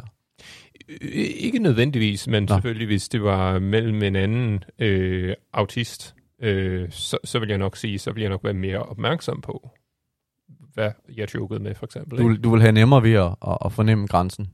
Øh, 0.90 1.10
Ikke 1.38 1.60
nødvendigvis, 1.60 2.28
men. 2.28 2.44
Nå. 2.44 2.48
selvfølgelig, 2.56 2.86
hvis 2.88 3.10
det 3.10 3.24
var 3.24 3.60
mellem 3.60 4.04
en 4.04 4.16
anden 4.16 4.64
øh, 4.80 5.34
autist, 5.54 6.16
øh, 6.42 6.92
så, 6.92 7.18
så 7.24 7.40
vil 7.40 7.50
jeg 7.50 7.58
nok 7.58 7.76
sige, 7.78 8.00
så 8.00 8.12
vil 8.12 8.22
jeg 8.22 8.30
nok 8.30 8.44
være 8.44 8.54
mere 8.54 8.80
opmærksom 8.84 9.42
på, 9.42 9.70
hvad 10.74 10.92
jeg 11.16 11.36
jokede 11.36 11.60
med, 11.60 11.76
for 11.76 11.86
eksempel. 11.86 12.20
Du, 12.20 12.30
ikke? 12.30 12.42
du 12.42 12.50
vil 12.52 12.62
have 12.62 12.72
nemmere 12.72 13.04
ved 13.04 13.14
at, 13.14 13.36
at, 13.48 13.58
at 13.66 13.72
fornemme 13.72 14.08
grænsen. 14.08 14.48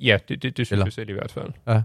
Ja, 0.00 0.18
det, 0.28 0.42
det, 0.42 0.56
det 0.56 0.66
synes 0.66 0.72
Eller- 0.72 0.86
jeg 0.86 0.92
selv 0.92 1.08
i 1.08 1.12
hvert 1.12 1.32
fald. 1.32 1.82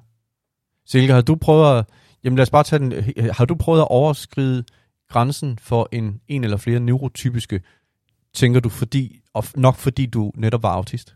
Silke, 0.86 1.14
har 1.14 1.22
du 1.22 1.36
prøvet 1.36 1.80
at, 1.80 1.86
jamen 2.24 2.38
lad 2.38 2.42
os 2.44 2.50
bare 2.50 2.64
tage 2.64 2.80
den, 2.80 3.14
har 3.32 3.46
du 3.46 3.56
prøvet 3.56 3.82
at 3.82 3.88
overskride 3.88 4.64
grænsen 5.10 5.58
for 5.60 5.90
en, 5.92 6.22
en 6.28 6.44
eller 6.44 6.58
flere 6.58 6.80
neurotypiske, 6.80 7.62
tænker 8.34 8.60
du, 8.60 8.70
fordi, 8.70 9.22
og 9.34 9.44
nok 9.56 9.76
fordi 9.76 10.06
du 10.06 10.32
netop 10.36 10.64
var 10.64 10.70
autist? 10.74 11.16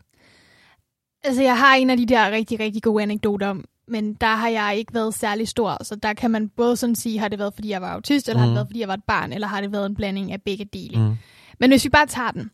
Altså, 1.24 1.42
jeg 1.42 1.58
har 1.58 1.74
en 1.74 1.90
af 1.90 1.96
de 1.96 2.06
der 2.06 2.30
rigtig, 2.30 2.60
rigtig 2.60 2.82
gode 2.82 3.02
anekdoter, 3.02 3.54
men 3.88 4.14
der 4.14 4.26
har 4.36 4.48
jeg 4.48 4.76
ikke 4.76 4.94
været 4.94 5.14
særlig 5.14 5.48
stor, 5.48 5.84
så 5.84 5.96
der 5.96 6.12
kan 6.12 6.30
man 6.30 6.48
både 6.48 6.76
sådan 6.76 6.94
sige, 6.94 7.18
har 7.18 7.28
det 7.28 7.38
været, 7.38 7.54
fordi 7.54 7.68
jeg 7.68 7.80
var 7.82 7.92
autist, 7.92 8.28
eller 8.28 8.38
mm. 8.38 8.40
har 8.40 8.46
det 8.46 8.54
været, 8.54 8.66
fordi 8.68 8.80
jeg 8.80 8.88
var 8.88 8.94
et 8.94 9.04
barn, 9.04 9.32
eller 9.32 9.46
har 9.46 9.60
det 9.60 9.72
været 9.72 9.86
en 9.86 9.94
blanding 9.94 10.32
af 10.32 10.42
begge 10.42 10.64
dele. 10.64 10.98
Mm. 10.98 11.04
Mm. 11.04 11.16
Men 11.60 11.70
hvis 11.70 11.84
vi 11.84 11.90
bare 11.90 12.06
tager 12.06 12.30
den. 12.30 12.50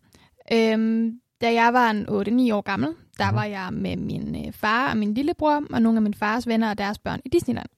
Øhm, 0.53 1.19
da 1.41 1.53
jeg 1.53 1.73
var 1.73 1.91
en 1.91 2.07
8-9 2.51 2.55
år 2.55 2.61
gammel, 2.61 2.89
der 3.19 3.27
Mhm. 3.31 3.37
var 3.37 3.45
jeg 3.45 3.69
med 3.73 3.97
min 3.97 4.47
øh, 4.47 4.53
far 4.53 4.91
og 4.91 4.97
min 4.97 5.15
lillebror, 5.15 5.63
og 5.73 5.83
nogle 5.83 5.99
af 5.99 6.03
min 6.03 6.15
fars 6.15 6.47
venner 6.47 6.71
og 6.71 6.79
deres 6.79 6.99
børn 6.99 7.21
i 7.25 7.29
Disneyland. 7.29 7.69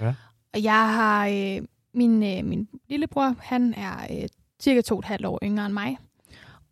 Ja. 0.00 0.14
Og 0.54 0.62
jeg 0.62 0.94
har, 0.94 1.26
øh, 1.26 1.62
min, 1.94 2.22
øh, 2.22 2.44
min 2.44 2.68
lillebror, 2.88 3.34
han 3.40 3.74
er 3.74 4.06
øh, 4.22 4.28
cirka 4.60 4.80
to 4.80 4.94
og 4.94 4.98
et 4.98 5.04
halvt 5.04 5.26
år 5.26 5.38
yngre 5.42 5.66
end 5.66 5.74
mig. 5.74 5.98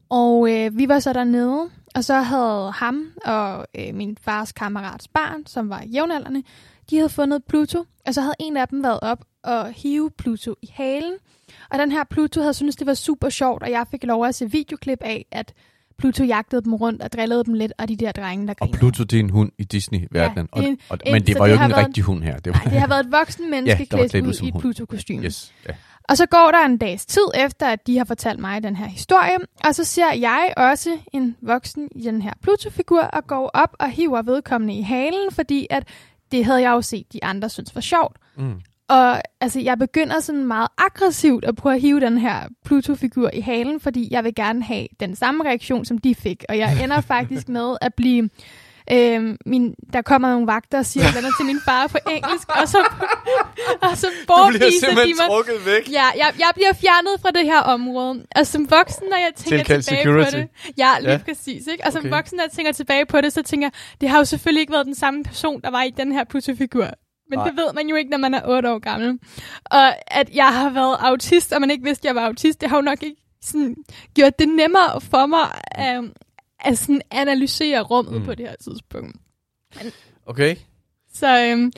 Og 0.08 0.50
øh, 0.52 0.78
vi 0.78 0.88
var 0.88 0.98
så 0.98 1.12
dernede, 1.12 1.70
og 1.94 2.04
så 2.04 2.14
havde 2.20 2.72
ham 2.72 3.06
og 3.24 3.66
øh, 3.78 3.94
min 3.94 4.16
fars 4.22 4.52
kammerats 4.52 5.08
barn, 5.08 5.46
som 5.46 5.68
var 5.70 5.82
jævnaldrende, 5.94 6.42
de 6.90 6.96
havde 6.96 7.08
fundet 7.08 7.44
Pluto, 7.48 7.84
og 8.06 8.14
så 8.14 8.20
havde 8.20 8.34
en 8.40 8.56
af 8.56 8.68
dem 8.68 8.82
været 8.82 8.98
op 9.02 9.24
og 9.44 9.72
hive 9.72 10.10
Pluto 10.18 10.54
i 10.62 10.70
halen. 10.74 11.12
Og 11.70 11.78
den 11.78 11.92
her 11.92 12.04
Pluto 12.10 12.40
havde 12.40 12.54
syntes, 12.54 12.76
det 12.76 12.86
var 12.86 12.94
super 12.94 13.28
sjovt, 13.28 13.62
og 13.62 13.70
jeg 13.70 13.86
fik 13.90 14.04
lov 14.04 14.26
at 14.26 14.34
se 14.34 14.50
videoklip 14.50 14.98
af, 15.00 15.26
at 15.30 15.52
Pluto 15.98 16.24
jagtede 16.24 16.62
dem 16.64 16.74
rundt 16.74 17.02
og 17.02 17.12
drillede 17.12 17.44
dem 17.44 17.54
lidt, 17.54 17.72
og 17.78 17.88
de 17.88 17.96
der 17.96 18.12
drenge, 18.12 18.46
der 18.46 18.52
Og 18.52 18.56
grinede. 18.58 18.78
Pluto, 18.78 19.02
det 19.04 19.16
er 19.16 19.20
en 19.20 19.30
hund 19.30 19.52
i 19.58 19.64
Disney-verdenen. 19.64 20.48
Ja, 20.56 20.62
en- 20.62 20.78
og, 20.88 20.92
og, 20.92 20.98
en- 21.06 21.12
men 21.12 21.26
det 21.26 21.38
var 21.38 21.46
jo 21.46 21.52
ikke 21.52 21.64
en 21.64 21.76
rigtig 21.76 22.04
hund 22.04 22.22
her. 22.22 22.36
Det 22.38 22.52
var, 22.52 22.58
Nej, 22.64 22.70
det 22.72 22.80
har 22.80 22.88
været 22.88 23.06
et 23.06 23.12
voksen 23.12 23.50
menneske 23.50 23.88
Ja, 23.92 23.96
klædt 24.08 24.26
ud 24.26 24.34
i 24.42 24.48
et. 24.48 24.54
Pluto-kostyme. 24.60 25.22
Yes. 25.24 25.52
Ja. 25.68 25.74
Og 26.08 26.16
så 26.16 26.26
går 26.26 26.50
der 26.50 26.64
en 26.64 26.78
dags 26.78 27.06
tid 27.06 27.26
efter, 27.34 27.66
at 27.66 27.86
de 27.86 27.98
har 27.98 28.04
fortalt 28.04 28.40
mig 28.40 28.62
den 28.62 28.76
her 28.76 28.86
historie, 28.86 29.36
og 29.64 29.74
så 29.74 29.84
ser 29.84 30.12
jeg 30.12 30.52
også 30.56 30.98
en 31.12 31.36
voksen 31.42 31.88
i 31.94 32.02
den 32.02 32.22
her 32.22 32.32
Pluto-figur 32.42 33.02
og 33.02 33.26
går 33.26 33.50
op 33.54 33.76
og 33.78 33.90
hiver 33.90 34.22
vedkommende 34.22 34.74
i 34.74 34.82
halen, 34.82 35.30
fordi 35.32 35.66
at 35.70 35.88
det 36.32 36.44
havde 36.44 36.62
jeg 36.62 36.70
jo 36.70 36.82
set, 36.82 37.12
de 37.12 37.24
andre 37.24 37.48
synes 37.48 37.74
var 37.74 37.80
sjovt. 37.80 38.16
Mm. 38.36 38.60
Og 38.88 39.20
altså, 39.40 39.60
jeg 39.60 39.78
begynder 39.78 40.20
sådan 40.20 40.44
meget 40.44 40.68
aggressivt 40.78 41.44
at 41.44 41.56
prøve 41.56 41.74
at 41.74 41.80
hive 41.80 42.00
den 42.00 42.18
her 42.18 42.48
Pluto-figur 42.64 43.30
i 43.32 43.40
halen, 43.40 43.80
fordi 43.80 44.08
jeg 44.10 44.24
vil 44.24 44.34
gerne 44.34 44.62
have 44.62 44.86
den 45.00 45.16
samme 45.16 45.44
reaktion, 45.44 45.84
som 45.84 45.98
de 45.98 46.14
fik. 46.14 46.44
Og 46.48 46.58
jeg 46.58 46.84
ender 46.84 47.00
faktisk 47.14 47.48
med 47.48 47.76
at 47.80 47.94
blive... 47.94 48.30
Øh, 48.92 49.36
min, 49.46 49.74
der 49.92 50.02
kommer 50.02 50.28
nogle 50.30 50.46
vagter 50.46 50.78
og 50.78 50.86
siger 50.86 51.04
noget 51.20 51.34
til 51.38 51.46
min 51.46 51.60
far 51.64 51.86
på 51.86 51.98
engelsk, 52.10 52.48
og 52.60 52.68
så, 52.68 52.78
og 53.90 53.96
så 53.96 54.06
bortviser 54.26 54.88
de 54.88 54.94
mig. 54.94 55.26
trukket 55.28 55.66
væk. 55.66 55.92
Ja, 55.92 56.04
jeg, 56.16 56.32
jeg 56.38 56.50
bliver 56.54 56.72
fjernet 56.72 57.20
fra 57.22 57.30
det 57.30 57.44
her 57.44 57.58
område. 57.60 58.26
Og 58.36 58.46
som 58.46 58.70
voksen, 58.70 59.02
når 59.10 59.16
jeg 59.16 59.30
tænker 59.36 59.56
Tilkaldt 59.56 59.84
tilbage 59.84 60.02
security. 60.02 60.30
på 60.30 60.36
det... 60.36 60.48
Ja, 60.78 60.90
lige 61.00 61.10
Ja. 61.12 61.18
præcis. 61.24 61.66
Ikke? 61.66 61.84
Og 61.86 61.92
som 61.92 62.00
Okay. 62.00 62.10
voksen, 62.10 62.36
når 62.36 62.44
jeg 62.44 62.50
tænker 62.52 62.72
tilbage 62.72 63.06
på 63.06 63.20
det, 63.20 63.32
så 63.32 63.42
tænker 63.42 63.66
jeg, 63.66 63.72
det 64.00 64.08
har 64.08 64.18
jo 64.18 64.24
selvfølgelig 64.24 64.60
ikke 64.60 64.72
været 64.72 64.86
den 64.86 64.94
samme 64.94 65.24
person, 65.24 65.60
der 65.60 65.70
var 65.70 65.82
i 65.82 65.90
den 65.90 66.12
her 66.12 66.24
Pluto-figur. 66.24 66.84
Men 66.84 67.38
Nej. 67.38 67.44
Nej. 67.44 67.48
det 67.48 67.56
ved 67.56 67.72
man 67.74 67.88
jo 67.88 67.96
ikke, 67.96 68.10
når 68.10 68.18
man 68.18 68.34
er 68.34 68.40
8 68.48 68.70
år 68.72 68.78
gammel. 68.78 69.18
Og 69.64 70.14
at 70.18 70.30
jeg 70.34 70.46
har 70.54 70.70
været 70.70 70.96
autist, 71.00 71.52
og 71.52 71.60
man 71.60 71.70
ikke 71.70 71.84
vidste, 71.84 72.08
at 72.08 72.14
jeg 72.14 72.22
var 72.22 72.26
autist, 72.26 72.60
det 72.60 72.70
har 72.70 72.76
jo 72.76 72.82
nok 72.82 73.02
ikke 73.02 73.16
sådan, 73.42 73.76
gjort 74.14 74.38
det 74.38 74.48
nemmere 74.48 75.00
for 75.00 75.26
mig 75.26 75.40
at, 75.70 76.00
at 76.64 76.78
sådan 76.78 77.00
analysere 77.10 77.80
rummet 77.82 78.14
Mm. 78.20 78.24
på 78.24 78.34
det 78.34 78.48
her 78.48 78.54
tidspunkt. 78.64 79.16
Okay. 80.26 80.56
Så, 81.14 81.44
øhm, 81.46 81.72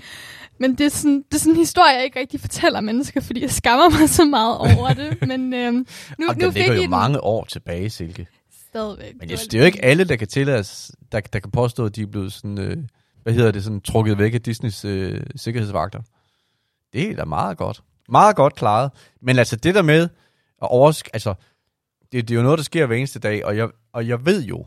men 0.61 0.75
det 0.79 0.87
er, 0.87 0.91
sådan, 0.91 1.17
det 1.29 1.35
er 1.35 1.39
sådan 1.39 1.53
en 1.53 1.59
historie, 1.59 1.95
jeg 1.95 2.05
ikke 2.05 2.21
rigtig 2.21 2.41
fortæller 2.41 2.81
mennesker, 2.81 3.21
fordi 3.21 3.43
jeg 3.43 3.51
skammer 3.51 3.91
mig 4.01 4.09
så 4.11 4.25
meget 4.25 4.59
over 4.59 4.93
det. 4.95 5.19
Men 5.29 5.55
øhm, 5.55 5.87
nu, 6.19 6.29
Og 6.29 6.37
nu 6.37 6.51
fik 6.51 6.55
ligger 6.55 6.75
jo 6.75 6.83
den 6.83 6.91
mange 6.91 7.21
år 7.21 7.45
tilbage, 7.45 7.91
Silke. 7.91 8.27
stadigvæk. 8.69 9.15
Men 9.21 9.31
jeg 9.31 9.39
det 9.39 9.55
er 9.55 9.59
jo 9.59 9.65
ikke 9.65 9.85
alle, 9.85 10.05
der 10.05 10.17
kan 10.17 10.29
tillade 10.29 10.59
os, 10.59 10.93
der, 11.13 11.21
der 11.21 11.39
kan 11.39 11.51
påstå, 11.51 11.87
at 11.87 11.97
de 11.97 12.03
er 12.03 12.07
blevet 12.07 12.33
sådan, 12.33 12.59
øh, 12.59 12.77
hvad 13.23 13.33
hedder 13.33 13.51
det, 13.51 13.65
sådan 13.65 13.81
trukket 13.81 14.19
væk 14.19 14.35
af 14.35 14.43
Disneys 14.43 14.85
øh, 14.85 15.21
sikkerhedsvagter. 15.37 16.01
Det 16.93 17.11
er 17.11 17.17
da 17.17 17.25
meget 17.25 17.59
godt. 17.59 17.83
Meget 18.09 18.37
godt 18.37 18.55
klaret. 18.55 18.91
Men 19.23 19.39
altså 19.39 19.57
det 19.57 19.75
der 19.75 19.83
med 19.83 20.03
at 20.63 20.69
oversk... 20.71 21.09
Altså, 21.13 21.35
det, 22.13 22.29
det 22.29 22.35
er 22.35 22.37
jo 22.39 22.43
noget, 22.43 22.59
der 22.59 22.65
sker 22.65 22.87
hver 22.87 22.97
eneste 22.97 23.19
dag, 23.19 23.45
og 23.45 23.57
jeg, 23.57 23.69
og 23.93 24.09
jeg 24.09 24.27
ved 24.27 24.43
jo, 24.45 24.67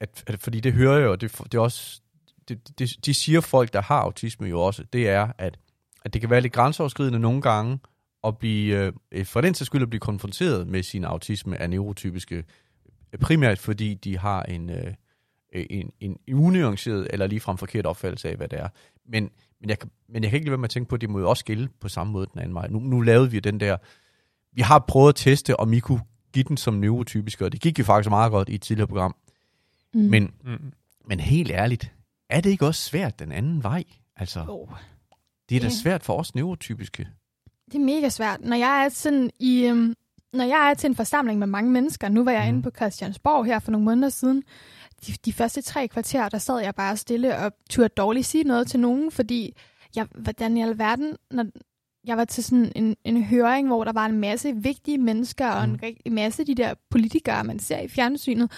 at, 0.00 0.24
at 0.26 0.40
fordi 0.40 0.60
det 0.60 0.72
hører 0.72 0.98
jeg 0.98 1.06
jo, 1.06 1.14
det, 1.14 1.38
det 1.38 1.54
er 1.54 1.60
også, 1.60 2.00
det, 2.48 2.78
det, 2.78 3.06
de 3.06 3.14
siger 3.14 3.40
folk, 3.40 3.72
der 3.72 3.82
har 3.82 4.00
autisme 4.00 4.46
jo 4.46 4.60
også, 4.60 4.84
det 4.92 5.08
er, 5.08 5.32
at, 5.38 5.58
at 6.04 6.12
det 6.12 6.20
kan 6.20 6.30
være 6.30 6.40
lidt 6.40 6.52
grænseoverskridende 6.52 7.18
nogle 7.18 7.42
gange, 7.42 7.78
at 8.24 8.38
blive, 8.38 8.76
øh, 8.76 8.92
øh 9.12 9.26
for 9.26 9.40
den 9.40 9.54
sags 9.54 9.66
skyld 9.66 9.82
at 9.82 9.90
blive 9.90 10.00
konfronteret 10.00 10.66
med 10.66 10.82
sin 10.82 11.04
autisme 11.04 11.56
af 11.56 11.70
neurotypiske, 11.70 12.44
øh, 13.12 13.18
primært 13.20 13.58
fordi 13.58 13.94
de 13.94 14.18
har 14.18 14.42
en, 14.42 14.70
øh, 14.70 14.94
en, 15.52 15.92
en 16.00 16.18
unuanceret 16.34 17.08
eller 17.10 17.26
ligefrem 17.26 17.58
forkert 17.58 17.86
opfattelse 17.86 18.28
af, 18.28 18.36
hvad 18.36 18.48
det 18.48 18.58
er. 18.58 18.68
Men, 19.08 19.30
men, 19.60 19.70
jeg, 19.70 19.78
kan- 19.78 19.90
men 20.08 20.22
jeg 20.22 20.30
kan 20.30 20.36
ikke 20.36 20.46
lade 20.46 20.50
være 20.50 20.58
med 20.58 20.68
at 20.68 20.70
tænke 20.70 20.88
på, 20.88 20.94
at 20.94 21.00
det 21.00 21.10
må 21.10 21.18
jo 21.18 21.30
også 21.30 21.44
gælde 21.44 21.68
på 21.80 21.88
samme 21.88 22.12
måde 22.12 22.26
den 22.32 22.40
anden 22.40 22.54
vej. 22.54 22.68
Nu, 22.68 22.78
nu 22.78 23.00
lavede 23.00 23.30
vi 23.30 23.40
den 23.40 23.60
der, 23.60 23.76
vi 24.52 24.60
har 24.60 24.84
prøvet 24.88 25.08
at 25.08 25.14
teste, 25.14 25.60
om 25.60 25.72
I 25.72 25.78
kunne 25.78 26.00
give 26.32 26.44
den 26.48 26.56
som 26.56 26.74
neurotypisk, 26.74 27.40
og 27.40 27.52
det 27.52 27.60
gik 27.60 27.78
jo 27.78 27.84
faktisk 27.84 28.10
meget 28.10 28.32
godt 28.32 28.48
i 28.48 28.54
et 28.54 28.62
tidligere 28.62 28.88
program. 28.88 29.16
Mm. 29.94 30.00
Men, 30.00 30.30
Mm. 30.44 30.72
men 31.06 31.20
helt 31.20 31.50
ærligt, 31.50 31.92
er 32.30 32.40
det 32.40 32.50
ikke 32.50 32.66
også 32.66 32.82
svært 32.82 33.18
den 33.18 33.32
anden 33.32 33.62
vej? 33.62 33.84
Altså, 34.16 34.44
Oh. 34.48 34.68
det 35.48 35.56
er 35.56 35.60
da 35.60 35.66
Ja. 35.66 35.72
svært 35.72 36.02
for 36.02 36.16
os 36.18 36.34
neurotypiske. 36.34 37.08
Det 37.66 37.74
er 37.74 37.84
mega 37.84 38.08
svært. 38.08 38.40
Når 38.40 38.56
jeg 38.56 38.84
er 38.84 38.88
sådan 38.88 39.30
i... 39.38 39.64
Øhm, 39.66 39.94
når 40.32 40.44
jeg 40.44 40.70
er 40.70 40.74
til 40.74 40.88
en 40.88 40.94
forsamling 40.96 41.38
med 41.38 41.46
mange 41.46 41.70
mennesker, 41.70 42.08
nu 42.08 42.24
var 42.24 42.32
jeg 42.32 42.42
mm. 42.42 42.48
inde 42.48 42.62
på 42.62 42.70
Christiansborg 42.76 43.44
her 43.46 43.58
for 43.58 43.70
nogle 43.72 43.84
måneder 43.84 44.08
siden, 44.08 44.42
de, 45.06 45.12
de 45.24 45.32
første 45.32 45.62
tre 45.62 45.88
kvarter, 45.88 46.28
der 46.28 46.38
sad 46.38 46.58
jeg 46.60 46.74
bare 46.74 46.96
stille 46.96 47.36
og 47.36 47.52
turde 47.70 47.88
dårligt 47.88 48.26
sige 48.26 48.44
noget 48.44 48.66
til 48.66 48.80
nogen, 48.80 49.10
fordi 49.10 49.56
jeg, 49.96 50.06
hvordan 50.14 50.56
i 50.56 50.62
alverden, 50.62 51.16
når 51.30 51.46
jeg 52.06 52.16
var 52.16 52.24
til 52.24 52.44
sådan 52.44 52.72
en, 52.76 52.96
en 53.04 53.24
høring, 53.24 53.66
hvor 53.66 53.84
der 53.84 53.92
var 53.92 54.06
en 54.06 54.18
masse 54.18 54.52
vigtige 54.56 54.98
mennesker 54.98 55.50
og 55.50 55.64
en, 55.64 55.80
rig- 55.82 56.00
en 56.04 56.14
masse 56.14 56.42
af 56.42 56.46
de 56.46 56.54
der 56.54 56.74
politikere, 56.90 57.44
man 57.44 57.58
ser 57.58 57.78
i 57.80 57.88
fjernsynet, 57.88 58.52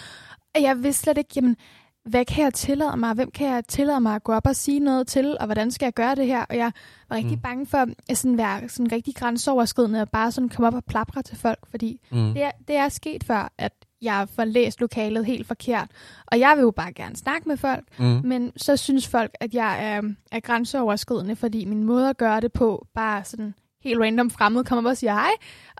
og 0.57 0.63
jeg 0.63 0.83
vidste 0.83 1.03
slet 1.03 1.19
ikke, 1.19 1.31
jamen, 1.37 1.57
hvad 2.05 2.25
kan 2.25 2.45
jeg 2.45 2.55
tillade 2.55 2.97
mig? 2.97 3.15
Hvem 3.15 3.31
kan 3.31 3.47
jeg 3.49 3.65
tillade 3.69 4.01
mig 4.01 4.15
at 4.15 4.25
gå 4.25 4.33
op 4.33 4.47
og 4.47 4.57
sige 4.57 4.79
noget 4.81 5.07
til? 5.07 5.37
Og 5.41 5.47
hvordan 5.47 5.71
skal 5.71 5.87
jeg 5.87 5.93
gøre 5.95 6.15
det 6.15 6.27
her? 6.27 6.45
Og 6.45 6.57
jeg 6.57 6.73
var 7.09 7.17
rigtig 7.17 7.37
Mm. 7.37 7.41
bange 7.43 7.67
for 7.67 7.87
at 8.09 8.19
sådan 8.19 8.39
være 8.39 8.69
sådan 8.69 8.93
rigtig 8.93 9.15
grænseoverskridende 9.15 10.01
og 10.03 10.09
bare 10.11 10.33
sådan 10.33 10.49
komme 10.49 10.67
op 10.69 10.75
og 10.75 10.85
plapre 10.85 11.23
til 11.23 11.37
folk, 11.37 11.59
fordi 11.71 12.01
Mm. 12.13 12.35
det 12.35 12.43
er, 12.43 12.51
det 12.69 12.77
er 12.77 12.89
sket 12.89 13.25
før, 13.25 13.53
at 13.59 13.73
jeg 14.03 14.29
får 14.37 14.45
læst 14.45 14.81
lokalet 14.81 15.27
helt 15.27 15.47
forkert. 15.47 15.89
Og 16.27 16.39
jeg 16.39 16.53
vil 16.57 16.63
jo 16.63 16.71
bare 16.71 16.93
gerne 16.93 17.17
snakke 17.17 17.49
med 17.49 17.57
folk, 17.57 17.85
Mm. 17.99 18.21
men 18.25 18.53
så 18.57 18.77
synes 18.77 19.09
folk, 19.09 19.31
at 19.41 19.55
jeg 19.55 19.95
er, 19.95 20.03
er 20.33 20.41
grænseoverskridende, 20.41 21.37
fordi 21.37 21.65
min 21.65 21.85
måde 21.85 22.09
at 22.09 22.17
gøre 22.17 22.41
det 22.41 22.53
på, 22.53 22.87
bare 22.95 23.25
sådan 23.25 23.55
helt 23.85 24.01
random 24.01 24.31
fremmed, 24.31 24.65
kommer 24.65 24.91
op 24.91 24.93
og 24.93 24.97
siger 24.97 25.13
hej, 25.13 25.31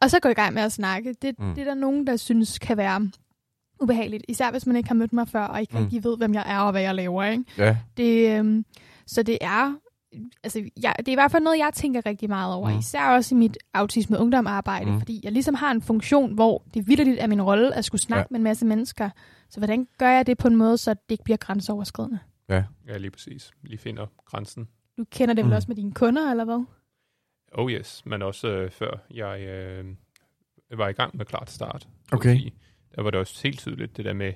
og 0.03 0.11
så 0.11 0.21
går 0.21 0.29
jeg 0.29 0.39
i 0.39 0.41
gang 0.41 0.55
med 0.55 0.63
at 0.63 0.73
snakke. 0.73 1.15
Det, 1.23 1.39
mm. 1.39 1.55
det 1.55 1.61
er 1.61 1.65
der 1.65 1.75
nogen, 1.75 2.07
der 2.07 2.17
synes 2.17 2.59
kan 2.59 2.77
være 2.77 3.11
ubehageligt, 3.83 4.25
især 4.29 4.51
hvis 4.51 4.67
man 4.67 4.77
ikke 4.77 4.89
har 4.89 4.95
mødt 4.95 5.13
mig 5.13 5.29
før, 5.29 5.45
og 5.45 5.61
ikke 5.61 5.77
Mm. 5.79 5.83
rigtig 5.85 6.05
ved, 6.05 6.17
hvem 6.17 6.35
jeg 6.35 6.45
er 6.47 6.59
og 6.59 6.71
hvad 6.71 6.83
jeg 6.83 6.95
laver. 6.95 7.25
Ikke? 7.25 7.45
Ja. 7.59 7.77
Det, 7.97 8.39
øhm, 8.39 8.65
så 9.07 9.23
det 9.23 9.39
er, 9.41 9.75
altså, 10.45 10.63
jeg, 10.83 10.95
det 10.99 11.09
er 11.09 11.13
i 11.13 11.15
hvert 11.15 11.31
fald 11.31 11.43
noget, 11.43 11.59
jeg 11.59 11.71
tænker 11.75 12.07
rigtig 12.07 12.29
meget 12.29 12.55
over, 12.55 12.71
Mm. 12.73 12.79
især 12.79 13.09
også 13.09 13.35
i 13.35 13.39
mit 13.39 13.59
autisme 13.75 14.19
ungdomarbejde, 14.19 14.87
Mm. 14.87 14.93
mm. 14.93 14.99
fordi 14.99 15.21
jeg 15.25 15.33
ligesom 15.33 15.55
har 15.55 15.71
en 15.71 15.83
funktion, 15.83 16.35
hvor 16.35 16.65
det 16.75 16.89
vidderligt 16.89 17.21
er 17.21 17.27
min 17.27 17.43
rolle 17.43 17.75
at 17.75 17.85
skulle 17.85 18.01
snakke 18.01 18.19
Ja. 18.21 18.23
ja. 18.23 18.27
med 18.31 18.41
en 18.41 18.45
masse 18.45 18.67
mennesker. 18.67 19.11
Så 19.51 19.61
hvordan 19.61 19.89
gør 19.99 20.09
jeg 20.11 20.27
det 20.27 20.39
på 20.39 20.49
en 20.49 20.57
måde, 20.57 20.79
så 20.79 20.91
det 20.95 21.01
ikke 21.11 21.25
bliver 21.25 21.37
grænseoverskridende? 21.37 22.19
Ja, 22.49 22.65
lige 22.99 23.11
præcis. 23.11 23.51
Lige 23.63 23.79
finder 23.79 24.07
grænsen. 24.27 24.69
Du 24.99 25.05
kender 25.11 25.35
det 25.35 25.45
vel 25.45 25.49
Mm. 25.49 25.51
mm. 25.51 25.57
også 25.57 25.69
med 25.69 25.77
dine 25.77 25.93
kunder, 25.93 26.31
eller 26.31 26.45
hvad? 26.45 26.65
Oh 27.55 27.71
yes, 27.73 28.03
men 28.07 28.23
også 28.23 28.49
øh, 28.49 28.71
før 28.71 28.91
jeg 29.11 29.41
øh, 29.41 29.85
var 30.79 30.89
i 30.89 30.93
gang 30.93 31.17
med 31.17 31.25
klart 31.27 31.51
start. 31.51 31.89
Okay. 32.13 32.31
Fordi 32.37 32.53
Der 32.95 33.03
var 33.03 33.11
det 33.11 33.21
også 33.21 33.41
helt 33.43 33.59
tydeligt, 33.59 33.97
det 33.97 34.05
der 34.05 34.13
med, 34.13 34.33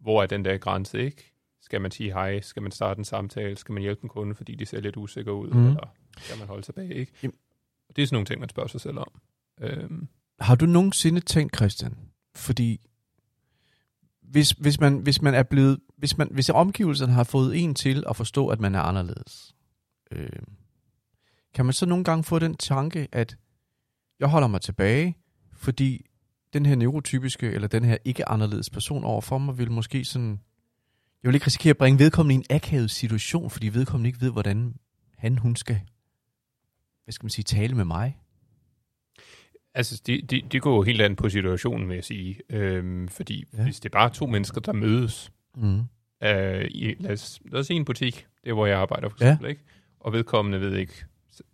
hvor 0.00 0.22
er 0.22 0.26
den 0.26 0.44
der 0.44 0.58
grænse, 0.58 1.04
ikke? 1.04 1.32
Skal 1.60 1.80
man 1.80 1.90
sige 1.90 2.12
hej? 2.12 2.40
Skal 2.40 2.62
man 2.62 2.72
starte 2.72 2.98
en 2.98 3.04
samtale? 3.04 3.56
Skal 3.56 3.72
man 3.72 3.82
hjælpe 3.82 4.02
en 4.02 4.08
kunde, 4.08 4.34
fordi 4.34 4.54
de 4.54 4.66
ser 4.66 4.80
lidt 4.80 4.96
usikre 4.96 5.34
ud? 5.34 5.50
Mm. 5.50 5.66
Eller 5.66 5.94
skal 6.18 6.38
man 6.38 6.48
holde 6.48 6.62
tilbage, 6.62 6.94
ikke? 6.94 7.12
Jamen. 7.22 7.36
Det 7.96 8.02
er 8.02 8.06
sådan 8.06 8.14
nogle 8.14 8.26
ting, 8.26 8.40
man 8.40 8.48
spørger 8.48 8.68
sig 8.68 8.80
selv 8.80 8.98
om. 8.98 9.20
Øhm, 9.60 10.08
Har 10.40 10.54
du 10.54 10.66
nogensinde 10.66 11.20
tænkt, 11.20 11.56
Christian, 11.56 11.98
fordi 12.34 12.80
hvis, 14.22 14.50
hvis, 14.50 14.80
man, 14.80 14.98
hvis 14.98 15.22
man 15.22 15.34
er 15.34 15.42
blevet, 15.42 15.78
hvis, 15.96 16.18
man, 16.18 16.28
hvis 16.30 16.50
omgivelserne 16.50 17.12
har 17.12 17.24
fået 17.24 17.62
en 17.62 17.74
til 17.74 18.04
at 18.08 18.16
forstå, 18.16 18.48
at 18.48 18.60
man 18.60 18.74
er 18.74 18.80
anderledes, 18.80 19.54
øh, 20.10 20.28
kan 21.54 21.64
man 21.64 21.72
så 21.72 21.86
nogle 21.86 22.04
gange 22.04 22.24
få 22.24 22.38
den 22.38 22.56
tanke, 22.56 23.08
at 23.12 23.36
jeg 24.20 24.28
holder 24.28 24.48
mig 24.48 24.60
tilbage, 24.60 25.16
fordi 25.52 26.06
den 26.52 26.66
her 26.66 26.74
neurotypiske, 26.76 27.50
eller 27.50 27.68
den 27.68 27.84
her 27.84 27.96
ikke 28.04 28.28
anderledes 28.28 28.70
person 28.70 29.04
overfor 29.04 29.38
mig, 29.38 29.58
vil 29.58 29.70
måske 29.70 30.04
sådan, 30.04 30.40
jeg 31.22 31.28
vil 31.28 31.34
ikke 31.34 31.46
risikere 31.46 31.70
at 31.70 31.76
bringe 31.76 31.98
vedkommende 31.98 32.34
i 32.34 32.36
en 32.38 32.56
akavet 32.56 32.90
situation, 32.90 33.50
fordi 33.50 33.68
vedkommende 33.68 34.08
ikke 34.08 34.20
ved, 34.20 34.30
hvordan 34.32 34.74
han, 35.16 35.38
hun 35.38 35.56
skal, 35.56 35.80
hvad 37.04 37.12
skal 37.12 37.24
man 37.24 37.30
sige, 37.30 37.42
tale 37.42 37.74
med 37.74 37.84
mig. 37.84 38.18
altså, 39.74 40.02
det, 40.06 40.30
det, 40.30 40.52
det 40.52 40.62
går 40.62 40.76
jo 40.76 40.82
helt 40.82 41.00
an 41.00 41.16
på 41.16 41.28
situationen, 41.28 41.88
vil 41.88 41.94
jeg 41.94 42.04
sige. 42.04 42.40
Øhm, 42.50 43.08
fordi 43.08 43.44
Ja. 43.52 43.58
ja. 43.58 43.64
hvis 43.64 43.80
det 43.80 43.88
er 43.88 43.98
bare 43.98 44.10
to 44.10 44.26
mennesker, 44.26 44.60
der 44.60 44.72
mødes, 44.72 45.32
Mm. 45.56 45.78
øh, 46.22 46.64
i, 46.70 46.94
lad, 47.00 47.10
os, 47.12 47.40
lad 47.44 47.60
os 47.60 47.66
sige 47.66 47.76
en 47.76 47.84
butik, 47.84 48.26
det 48.44 48.50
er, 48.50 48.54
hvor 48.54 48.66
jeg 48.66 48.78
arbejder 48.78 49.08
for 49.08 49.16
Ja. 49.20 49.26
eksempel, 49.30 49.50
ikke? 49.50 49.62
og 50.00 50.12
vedkommende 50.12 50.60
ved 50.60 50.76
ikke 50.76 51.04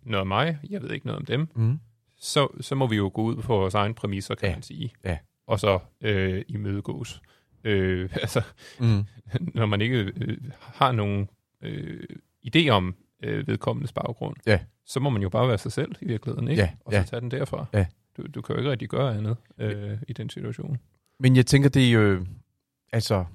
noget 0.03 0.21
om 0.21 0.27
mig, 0.27 0.57
jeg 0.69 0.81
ved 0.81 0.91
ikke 0.91 1.05
noget 1.05 1.19
om 1.19 1.25
dem, 1.25 1.47
Mm. 1.55 1.79
Så, 2.19 2.47
så 2.61 2.75
må 2.75 2.87
vi 2.87 2.95
jo 2.95 3.11
gå 3.13 3.21
ud 3.21 3.35
på 3.35 3.57
vores 3.57 3.73
egen 3.73 3.93
præmisser, 3.93 4.35
kan 4.35 4.49
Ja. 4.49 4.55
man 4.55 4.63
sige. 4.63 4.91
Ja. 5.03 5.17
Og 5.47 5.59
så 5.59 5.79
øh, 6.01 6.41
imødegås. 6.47 7.21
Øh, 7.63 8.09
altså, 8.21 8.41
Mm. 8.79 9.03
når 9.55 9.65
man 9.65 9.81
ikke 9.81 9.97
øh, 9.97 10.37
har 10.59 10.91
nogen 10.91 11.29
øh, 11.61 12.03
idé 12.47 12.69
om 12.69 12.95
øh, 13.23 13.47
vedkommendes 13.47 13.91
baggrund, 13.93 14.35
Ja. 14.45 14.59
så 14.85 14.99
må 14.99 15.09
man 15.09 15.21
jo 15.21 15.29
bare 15.29 15.47
være 15.47 15.57
sig 15.57 15.71
selv 15.71 15.95
i 16.01 16.05
virkeligheden, 16.05 16.47
ikke? 16.47 16.61
Ja, 16.61 16.69
Og 16.85 16.91
så 16.91 16.97
ja. 16.97 17.03
tage 17.03 17.19
den 17.21 17.31
derfra. 17.31 17.65
Ja. 17.73 17.85
Du, 18.17 18.27
du 18.35 18.41
kan 18.41 18.53
jo 18.55 18.59
ikke 18.59 18.71
rigtig 18.71 18.89
gøre 18.89 19.17
andet 19.17 19.37
øh, 19.57 19.97
i 20.07 20.13
den 20.13 20.29
situation. 20.29 20.77
Men 21.19 21.35
jeg 21.35 21.45
tænker, 21.45 21.69
det 21.69 21.87
er 21.87 21.91
jo... 21.91 22.25
Altså, 22.93 23.25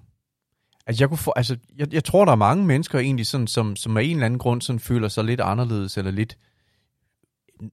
altså 0.86 1.02
jeg, 1.02 1.08
kunne 1.08 1.18
få, 1.18 1.32
altså, 1.36 1.56
jeg, 1.76 1.92
jeg 1.94 2.04
tror, 2.04 2.24
der 2.24 2.32
er 2.32 2.36
mange 2.36 2.66
mennesker 2.66 2.98
egentlig, 2.98 3.26
sådan, 3.26 3.46
som, 3.46 3.76
som 3.76 3.96
af 3.96 4.02
en 4.02 4.10
eller 4.10 4.26
anden 4.26 4.38
grund 4.38 4.62
sådan, 4.62 4.80
føler 4.80 5.08
sig 5.08 5.24
lidt 5.24 5.40
anderledes, 5.40 5.98
eller 5.98 6.10
lidt 6.10 6.38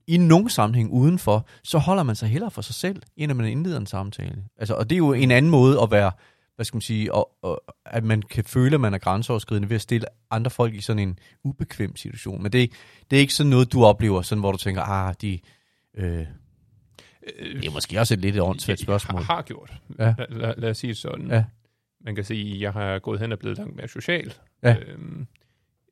i 0.06 0.16
nogen 0.16 0.48
sammenhæng 0.48 0.90
udenfor, 0.90 1.46
så 1.64 1.78
holder 1.78 2.02
man 2.02 2.16
sig 2.16 2.28
hellere 2.28 2.50
for 2.50 2.62
sig 2.62 2.74
selv, 2.74 3.02
end 3.16 3.30
at 3.30 3.36
man 3.36 3.46
indleder 3.46 3.76
en 3.76 3.86
samtale. 3.86 4.44
Altså, 4.56 4.74
og 4.74 4.90
det 4.90 4.96
er 4.96 4.98
jo 4.98 5.12
en 5.12 5.30
anden 5.30 5.50
måde 5.50 5.82
at 5.82 5.90
være, 5.90 6.12
hvad 6.56 6.64
skal 6.64 6.76
man 6.76 6.82
sige, 6.82 7.14
og, 7.14 7.30
og, 7.42 7.62
at 7.86 8.04
man 8.04 8.22
kan 8.22 8.44
føle, 8.44 8.74
at 8.74 8.80
man 8.80 8.94
er 8.94 8.98
grænseoverskridende 8.98 9.68
ved 9.68 9.74
at 9.74 9.80
stille 9.82 10.06
andre 10.30 10.50
folk 10.50 10.74
i 10.74 10.80
sådan 10.80 11.08
en 11.08 11.18
ubekvem 11.44 11.96
situation. 11.96 12.42
Men 12.42 12.52
det, 12.52 12.72
det 13.10 13.16
er 13.16 13.20
ikke 13.20 13.34
sådan 13.34 13.50
noget, 13.50 13.72
du 13.72 13.84
oplever, 13.84 14.22
sådan, 14.22 14.40
hvor 14.40 14.52
du 14.52 14.58
tænker, 14.58 14.82
ah, 14.82 15.14
de... 15.22 15.38
Øh, 15.96 16.26
det 17.38 17.66
er 17.66 17.70
måske 17.70 18.00
også 18.00 18.14
et 18.14 18.20
lidt 18.20 18.38
åndssvagt 18.40 18.80
spørgsmål. 18.80 19.22
Har, 19.22 19.34
har 19.34 19.42
gjort. 19.42 19.72
Ja. 19.98 20.14
Lad, 20.18 20.26
lad, 20.30 20.54
lad 20.56 20.70
os 20.70 20.78
sige 20.78 20.94
sådan. 20.94 21.30
Ja. 21.30 21.44
Man 22.04 22.14
kan 22.14 22.24
sige, 22.24 22.54
at 22.54 22.60
jeg 22.60 22.72
har 22.72 22.98
gået 22.98 23.20
hen 23.20 23.32
og 23.32 23.38
blevet 23.38 23.58
langt 23.58 23.76
mere 23.76 23.88
social 23.88 24.34
Ja. 24.62 24.76
øhm, 24.78 25.26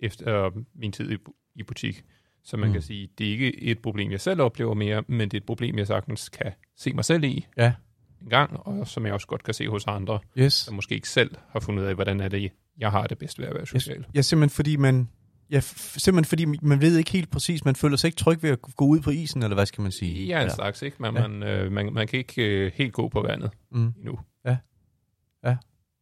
efter 0.00 0.50
min 0.75 0.93
tid 0.93 1.11
i, 1.11 1.17
i 1.55 1.62
butik. 1.62 2.05
Så 2.49 2.57
man 2.57 2.69
Mm. 2.69 2.73
kan 2.73 2.83
sige, 2.83 3.09
det 3.19 3.26
er 3.26 3.31
ikke 3.31 3.62
et 3.62 3.79
problem, 3.79 4.11
jeg 4.11 4.21
selv 4.21 4.41
oplever 4.41 4.75
mere, 4.75 5.03
men 5.09 5.21
det 5.21 5.35
er 5.35 5.41
et 5.41 5.47
problem, 5.47 5.79
jeg 5.79 5.87
sagtens 5.87 6.29
kan 6.29 6.53
se 6.76 6.93
mig 6.93 7.05
selv 7.05 7.25
i 7.25 7.47
Ja. 7.57 7.73
en 8.23 8.29
gang, 8.29 8.57
og 8.67 8.88
som 8.88 9.07
jeg 9.07 9.15
også 9.15 9.26
godt 9.26 9.43
kan 9.43 9.55
se 9.55 9.69
hos 9.69 9.87
andre, 9.87 10.19
Yes. 10.38 10.65
der 10.65 10.73
måske 10.73 10.95
ikke 10.95 11.09
selv 11.09 11.31
har 11.50 11.61
fundet 11.61 11.83
ud 11.83 11.88
af, 11.88 11.95
hvordan 11.95 12.21
er 12.21 12.29
det, 12.29 12.53
jeg 12.79 12.91
har 12.91 13.07
det 13.07 13.19
bedst 13.19 13.38
ved 13.38 13.47
at 13.47 13.55
være 13.55 13.67
social. 13.67 14.05
Ja, 14.15 14.23
simpelthen 14.23 14.55
fordi 14.55 14.76
man... 14.76 15.09
Ja, 15.50 15.61
simpelthen 15.61 16.25
fordi 16.25 16.45
man 16.62 16.81
ved 16.81 16.97
ikke 16.99 17.11
helt 17.11 17.31
præcis, 17.31 17.65
man 17.65 17.76
føler 17.76 17.97
sig 17.97 18.09
ikke 18.09 18.17
tryg 18.17 18.43
ved 18.43 18.50
at 18.50 18.62
gå 18.62 18.85
ud 18.87 19.00
på 19.00 19.11
isen, 19.11 19.43
eller 19.43 19.55
hvad 19.55 19.67
skal 19.67 19.83
man 19.83 19.93
sige? 19.93 20.26
Ja, 20.26 20.45
en 20.45 20.50
slags, 20.50 20.83
ikke? 20.83 20.97
Men 21.00 21.17
Ja. 21.17 21.29
man, 21.29 21.43
øh, 21.43 21.73
man, 21.73 21.93
man 21.93 22.07
kan 22.09 22.19
ikke 22.19 22.43
øh, 22.67 22.73
helt 22.75 22.93
gå 22.93 23.09
på 23.09 23.23
vandet 23.23 23.50
Mm. 23.71 23.93
endnu. 23.99 24.19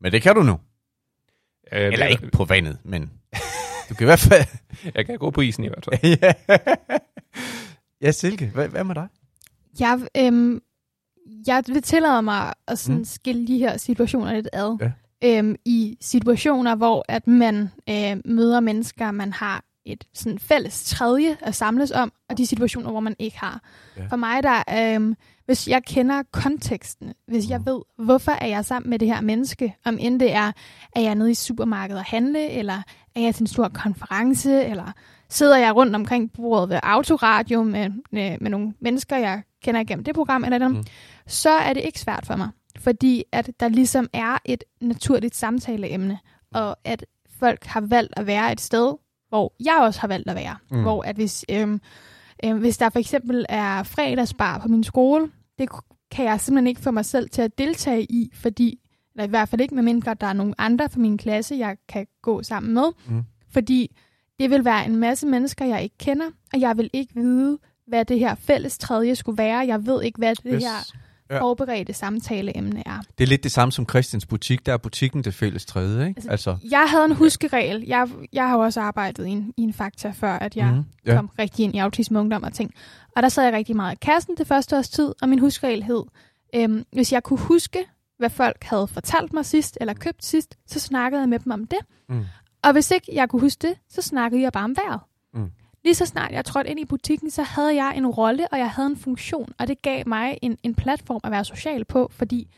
Men 0.00 0.12
det 0.12 0.22
kan 0.22 0.34
du 0.34 0.42
nu. 0.42 0.52
Øh, 1.72 1.92
Eller 1.92 2.06
ikke 2.06 2.28
på 2.32 2.44
vandet, 2.44 2.78
men 2.84 3.12
du 3.88 3.94
kan 3.94 4.04
i 4.04 4.08
hvert 4.08 4.18
fald... 4.18 4.44
Jeg 4.94 5.06
kan 5.06 5.18
gå 5.18 5.30
på 5.30 5.40
isen 5.40 5.64
i 5.64 5.68
hvert 5.68 5.84
fald. 5.84 6.18
ja. 6.22 6.32
ja, 8.02 8.10
Silke, 8.10 8.46
hvad, 8.54 8.68
hvad 8.68 8.84
med 8.84 8.94
dig? 8.94 9.08
Jeg, 9.80 10.00
øhm, 10.16 10.62
jeg 11.46 11.64
vil 11.66 11.82
tillade 11.82 12.22
mig 12.22 12.52
at 12.68 12.78
sådan 12.78 12.98
Mm. 12.98 13.04
skille 13.04 13.46
de 13.46 13.58
her 13.58 13.76
situationer 13.76 14.32
lidt 14.32 14.48
ad. 14.52 14.76
Ja. 14.80 14.90
Øhm, 15.38 15.56
I 15.64 15.96
situationer, 16.00 16.74
hvor 16.74 17.04
at 17.08 17.26
man 17.26 17.70
øh, 17.90 18.16
møder 18.24 18.60
mennesker, 18.60 19.10
man 19.10 19.32
har 19.32 19.64
et 19.86 20.04
sådan 20.14 20.38
fælles 20.38 20.84
tredje 20.84 21.36
at 21.40 21.54
samles 21.54 21.90
om, 21.90 22.12
og 22.30 22.38
de 22.38 22.46
situationer, 22.46 22.90
hvor 22.90 23.00
man 23.00 23.16
ikke 23.18 23.38
har. 23.38 23.62
Ja. 23.96 24.06
For 24.06 24.16
mig, 24.16 24.42
der 24.42 24.62
øhm, 24.96 25.14
hvis 25.46 25.68
jeg 25.68 25.84
kender 25.84 26.22
konteksten, 26.32 27.12
hvis 27.28 27.50
jeg 27.50 27.58
Mm. 27.58 27.66
ved, 27.66 27.80
hvorfor 28.04 28.32
er 28.32 28.46
jeg 28.46 28.64
sammen 28.64 28.90
med 28.90 28.98
det 28.98 29.08
her 29.08 29.20
menneske, 29.20 29.76
om 29.84 29.98
end 30.00 30.20
det 30.20 30.32
er, 30.32 30.52
er 30.96 31.00
jeg 31.00 31.14
nede 31.14 31.30
i 31.30 31.34
supermarkedet 31.34 31.98
og 31.98 32.04
handle, 32.04 32.50
eller 32.50 32.82
er 33.16 33.20
jeg 33.20 33.34
til 33.34 33.42
en 33.42 33.46
stor 33.46 33.68
konference, 33.68 34.64
eller 34.64 34.92
sidder 35.28 35.56
jeg 35.56 35.76
rundt 35.76 35.96
omkring 35.96 36.32
bordet 36.32 36.68
ved 36.68 36.80
autoradio 36.82 37.62
med, 37.62 37.90
med, 38.12 38.36
med 38.40 38.50
nogle 38.50 38.74
mennesker, 38.80 39.16
jeg 39.16 39.42
kender 39.64 39.80
igennem 39.80 40.04
det 40.04 40.14
program, 40.14 40.44
eller 40.44 40.58
dem, 40.58 40.70
Mm. 40.72 40.84
så 41.26 41.50
er 41.50 41.72
det 41.72 41.82
ikke 41.84 42.00
svært 42.00 42.26
for 42.26 42.36
mig. 42.36 42.48
fordi 42.78 43.24
at 43.32 43.50
der 43.60 43.68
ligesom 43.68 44.08
er 44.12 44.38
et 44.44 44.64
naturligt 44.80 45.36
samtaleemne, 45.36 46.18
og 46.54 46.76
at 46.84 47.06
folk 47.40 47.64
har 47.64 47.80
valgt 47.80 48.12
at 48.16 48.26
være 48.26 48.52
et 48.52 48.60
sted, 48.60 48.94
hvor 49.28 49.52
jeg 49.64 49.76
også 49.80 50.00
har 50.00 50.08
valgt 50.08 50.30
at 50.30 50.36
være. 50.36 50.56
Mm. 50.70 50.82
Hvor 50.82 51.02
at 51.02 51.16
hvis, 51.16 51.44
øhm, 51.50 51.80
øhm, 52.44 52.58
hvis 52.58 52.78
der 52.78 52.88
for 52.88 52.98
eksempel 52.98 53.46
er 53.48 53.82
fredagsbar 53.82 54.58
på 54.58 54.68
min 54.68 54.84
skole, 54.84 55.30
det 55.58 55.68
kan 56.10 56.24
jeg 56.24 56.40
simpelthen 56.40 56.66
ikke 56.66 56.80
få 56.80 56.90
mig 56.90 57.04
selv 57.04 57.30
til 57.30 57.42
at 57.42 57.58
deltage 57.58 58.02
i, 58.02 58.30
fordi, 58.34 58.80
eller 59.14 59.24
i 59.24 59.28
hvert 59.28 59.48
fald 59.48 59.60
ikke, 59.60 59.74
medmindre 59.74 60.14
der 60.14 60.26
er 60.26 60.32
nogen 60.32 60.54
andre 60.58 60.88
fra 60.88 61.00
min 61.00 61.18
klasse, 61.18 61.54
jeg 61.54 61.76
kan 61.88 62.06
gå 62.22 62.42
sammen 62.42 62.74
med. 62.74 62.92
Mm. 63.06 63.22
Fordi 63.52 63.96
det 64.38 64.50
vil 64.50 64.64
være 64.64 64.86
en 64.86 64.96
masse 64.96 65.26
mennesker, 65.26 65.64
jeg 65.64 65.82
ikke 65.82 65.98
kender, 65.98 66.26
og 66.52 66.60
jeg 66.60 66.76
vil 66.76 66.90
ikke 66.92 67.14
vide, 67.14 67.58
hvad 67.86 68.04
det 68.04 68.18
her 68.18 68.34
fælles 68.34 68.78
tredje 68.78 69.14
skulle 69.14 69.38
være. 69.38 69.58
Jeg 69.58 69.86
ved 69.86 70.02
ikke, 70.02 70.18
hvad 70.18 70.34
det 70.34 70.52
yes. 70.54 70.62
her 70.62 70.94
Ja. 71.30 71.40
forberedte 71.40 71.92
samtaleemne 71.92 72.82
er. 72.86 73.00
Det 73.18 73.24
er 73.24 73.28
lidt 73.28 73.42
det 73.44 73.52
samme 73.52 73.72
som 73.72 73.88
Christians 73.88 74.26
butik. 74.26 74.66
Der 74.66 74.72
er 74.72 74.76
butikken 74.76 75.24
det 75.24 75.34
fælles 75.34 75.64
tredje, 75.66 76.08
ikke? 76.08 76.18
Altså, 76.28 76.50
Altså, 76.50 76.56
Jeg 76.70 76.86
havde 76.88 77.04
en 77.04 77.12
huskeregel. 77.12 77.84
Jeg, 77.86 78.08
jeg 78.32 78.48
har 78.48 78.54
jo 78.56 78.60
også 78.62 78.80
arbejdet 78.80 79.26
i 79.26 79.30
en, 79.30 79.54
i 79.56 79.62
en 79.62 79.72
fakta, 79.72 80.10
før 80.10 80.32
at 80.32 80.56
jeg 80.56 80.72
mm. 80.74 80.84
Ja. 81.06 81.16
kom 81.16 81.30
rigtig 81.38 81.64
ind 81.64 81.74
i 81.74 81.78
autisme, 81.78 82.20
ungdom 82.20 82.42
og 82.42 82.52
ting. 82.52 82.74
Og 83.16 83.22
der 83.22 83.28
sad 83.28 83.44
jeg 83.44 83.52
rigtig 83.52 83.76
meget 83.76 83.94
i 83.94 83.98
kassen 84.02 84.36
det 84.36 84.46
første 84.46 84.76
års 84.78 84.88
tid, 84.88 85.12
og 85.22 85.28
min 85.28 85.38
huskeregel 85.38 85.82
hed, 85.82 86.02
øhm, 86.54 86.84
hvis 86.92 87.12
jeg 87.12 87.22
kunne 87.22 87.38
huske, 87.40 87.84
hvad 88.18 88.30
folk 88.30 88.64
havde 88.64 88.86
fortalt 88.88 89.32
mig 89.32 89.46
sidst, 89.46 89.78
eller 89.80 89.94
købt 89.94 90.24
sidst, 90.24 90.56
så 90.66 90.80
snakkede 90.80 91.20
jeg 91.20 91.28
med 91.28 91.38
dem 91.38 91.52
om 91.52 91.64
det. 91.66 91.78
Mm. 92.08 92.24
Og 92.64 92.72
hvis 92.72 92.90
ikke 92.90 93.06
jeg 93.12 93.28
kunne 93.28 93.40
huske 93.40 93.68
det, 93.68 93.74
så 93.88 94.02
snakkede 94.02 94.42
jeg 94.42 94.52
bare 94.52 94.64
om 94.64 94.76
vejret. 94.76 95.00
Mm. 95.34 95.50
Lige 95.84 95.94
så 95.94 96.06
snart 96.06 96.32
jeg 96.32 96.44
trådte 96.44 96.70
ind 96.70 96.80
i 96.80 96.84
butikken, 96.84 97.30
så 97.30 97.42
havde 97.42 97.74
jeg 97.74 97.94
en 97.96 98.06
rolle, 98.06 98.48
og 98.52 98.58
jeg 98.58 98.70
havde 98.70 98.86
en 98.86 98.96
funktion, 98.96 99.48
og 99.58 99.68
det 99.68 99.82
gav 99.82 100.02
mig 100.06 100.38
en, 100.42 100.58
en 100.62 100.74
platform 100.74 101.20
at 101.24 101.30
være 101.30 101.44
social 101.44 101.84
på, 101.84 102.08
fordi 102.12 102.48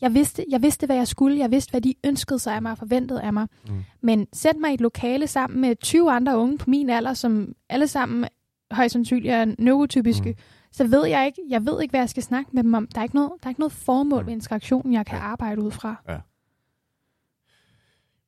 jeg 0.00 0.14
vidste, 0.14 0.44
jeg 0.50 0.62
vidste, 0.62 0.86
hvad 0.86 0.96
jeg 0.96 1.08
skulle, 1.08 1.38
jeg 1.38 1.50
vidste, 1.50 1.70
hvad 1.70 1.80
de 1.80 1.94
ønskede 2.04 2.38
sig 2.38 2.54
af 2.54 2.62
mig 2.62 2.72
og 2.72 2.78
forventede 2.78 3.22
af 3.22 3.32
mig. 3.32 3.46
Mm. 3.68 3.84
Men 4.00 4.26
sæt 4.32 4.56
mig 4.56 4.70
i 4.70 4.74
et 4.74 4.80
lokale 4.80 5.26
sammen 5.26 5.60
med 5.60 5.76
20 5.76 6.10
andre 6.12 6.38
unge 6.38 6.58
på 6.58 6.70
min 6.70 6.90
alder, 6.90 7.14
som 7.14 7.52
alle 7.68 7.88
sammen 7.88 8.24
højst 8.70 8.92
sandsynligt 8.92 9.32
er 9.34 9.54
neurotypiske, 9.58 10.30
Mm. 10.30 10.36
så 10.72 10.86
ved 10.86 11.06
jeg 11.06 11.26
ikke, 11.26 11.42
jeg 11.48 11.66
ved 11.66 11.82
ikke, 11.82 11.92
hvad 11.92 12.00
jeg 12.00 12.08
skal 12.08 12.22
snakke 12.22 12.50
med 12.52 12.62
dem 12.62 12.74
om. 12.74 12.86
Der 12.86 12.98
er 12.98 13.02
ikke 13.02 13.14
noget, 13.14 13.30
der 13.42 13.46
er 13.46 13.50
ikke 13.50 13.60
noget 13.60 13.72
formål 13.72 14.20
Mm. 14.22 14.26
med 14.26 14.34
interaktionen, 14.34 14.92
jeg 14.92 15.06
kan 15.06 15.18
Ja. 15.18 15.24
arbejde 15.24 15.62
ud 15.62 15.70
fra. 15.70 15.94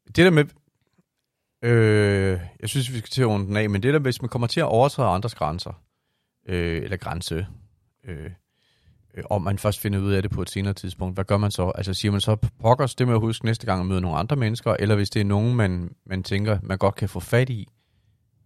det 0.07 0.17
der 0.17 0.31
med... 0.31 0.45
Øh, 1.63 2.41
jeg 2.61 2.69
synes, 2.69 2.93
vi 2.93 2.99
skal 2.99 3.11
til 3.11 3.23
at 3.23 3.29
runde 3.29 3.47
den 3.47 3.57
af, 3.57 3.71
men 3.71 3.83
det 3.83 3.95
der, 3.95 4.01
hvis 4.01 4.23
man 4.23 4.29
kommer 4.29 4.47
til 4.47 4.61
at 4.61 4.67
overtræde 4.67 5.09
andres 5.09 5.35
grænser, 5.35 5.83
øh, 6.49 6.83
eller 6.83 6.97
grænse, 6.97 7.47
øh, 8.05 8.31
øh, 9.15 9.25
og 9.25 9.43
man 9.43 9.59
først 9.59 9.81
finder 9.81 9.99
ud 9.99 10.13
af 10.13 10.23
det 10.23 10.31
på 10.31 10.43
et 10.43 10.51
senere 10.51 10.75
tidspunkt, 10.75 11.17
hvad 11.17 11.25
gør 11.25 11.37
man 11.37 11.51
så? 11.51 11.73
Altså 11.75 11.95
siger 11.95 12.13
man 12.13 12.21
så, 12.21 12.37
pokkers, 12.61 12.95
det 12.95 13.07
med 13.07 13.15
at 13.15 13.21
huske 13.21 13.45
næste 13.45 13.67
gang 13.67 13.81
at 13.81 13.87
møde 13.87 14.01
nogle 14.01 14.19
andre 14.19 14.37
mennesker, 14.37 14.77
eller 14.79 14.95
hvis 14.95 15.11
det 15.11 15.21
er 15.21 15.25
nogen, 15.25 15.57
man, 15.57 15.95
man 16.07 16.23
tænker, 16.23 16.59
man 16.63 16.79
godt 16.79 16.95
kan 16.95 17.09
få 17.09 17.21
fat 17.21 17.51
i, 17.51 17.69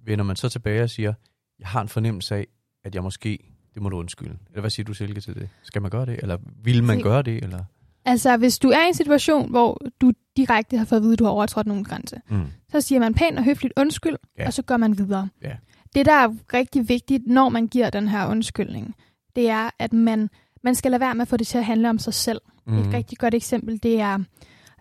vender 0.05 0.25
man 0.25 0.37
så 0.37 0.49
tilbage 0.49 0.83
og 0.83 0.91
siger, 0.91 1.15
jeg 1.59 1.69
har 1.69 1.81
en 1.81 1.89
fornemmelse 1.89 2.35
af, 2.35 2.47
at 2.85 2.95
jeg 2.95 3.03
måske, 3.03 3.39
det 3.75 3.83
må 3.83 3.89
du 3.89 3.99
undskylde. 3.99 4.39
Eller 4.49 4.61
hvad 4.61 4.71
siger 4.71 4.85
du, 4.85 4.95
Silke, 4.95 5.21
til 5.21 5.35
det? 5.35 5.49
Skal 5.63 5.83
man 5.83 5.91
gøre 5.91 6.07
det? 6.07 6.19
Eller 6.23 6.39
vil 6.63 6.85
man 6.85 7.03
gøre 7.03 7.23
det? 7.23 7.45
Eller? 7.45 7.65
Altså, 8.05 8.37
hvis 8.37 8.59
du 8.59 8.69
er 8.69 8.85
i 8.85 8.89
en 8.89 8.95
situation, 8.95 9.51
hvor 9.51 9.81
du 10.01 10.13
direkte 10.37 10.79
har 10.79 10.85
fået 10.85 10.99
at 10.99 11.03
vide, 11.03 11.13
at 11.13 11.19
du 11.19 11.25
har 11.25 11.31
overtrådt 11.31 11.67
nogen 11.67 11.85
grænse, 11.85 12.21
Mm. 12.31 12.47
så 12.73 12.81
siger 12.81 12.99
man 13.01 13.15
pænt 13.15 13.39
og 13.39 13.45
høfligt 13.45 13.73
undskyld, 13.77 14.17
Ja. 14.39 14.47
og 14.47 14.53
så 14.53 14.63
går 14.63 14.77
man 14.77 14.99
videre. 14.99 15.29
Ja. 15.43 15.53
Det, 15.95 16.07
der 16.07 16.13
er 16.13 16.29
rigtig 16.55 16.89
vigtigt, 16.89 17.27
når 17.27 17.49
man 17.49 17.67
giver 17.67 17.91
den 17.91 18.09
her 18.09 18.27
undskyldning, 18.27 18.95
det 19.37 19.51
er, 19.51 19.71
at 19.79 19.93
man, 19.93 20.31
man 20.65 20.75
skal 20.75 20.91
lade 20.91 21.01
være 21.01 21.15
med 21.15 21.23
at 21.23 21.29
få 21.29 21.37
det 21.37 21.47
til 21.47 21.59
at 21.59 21.65
handle 21.65 21.91
om 21.91 21.99
sig 21.99 22.15
selv. 22.15 22.41
Mm. 22.67 22.79
Et 22.79 22.95
rigtig 22.95 23.19
godt 23.19 23.35
eksempel, 23.35 23.83
det 23.83 24.01
er, 24.01 24.19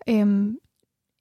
øhm, 0.10 0.58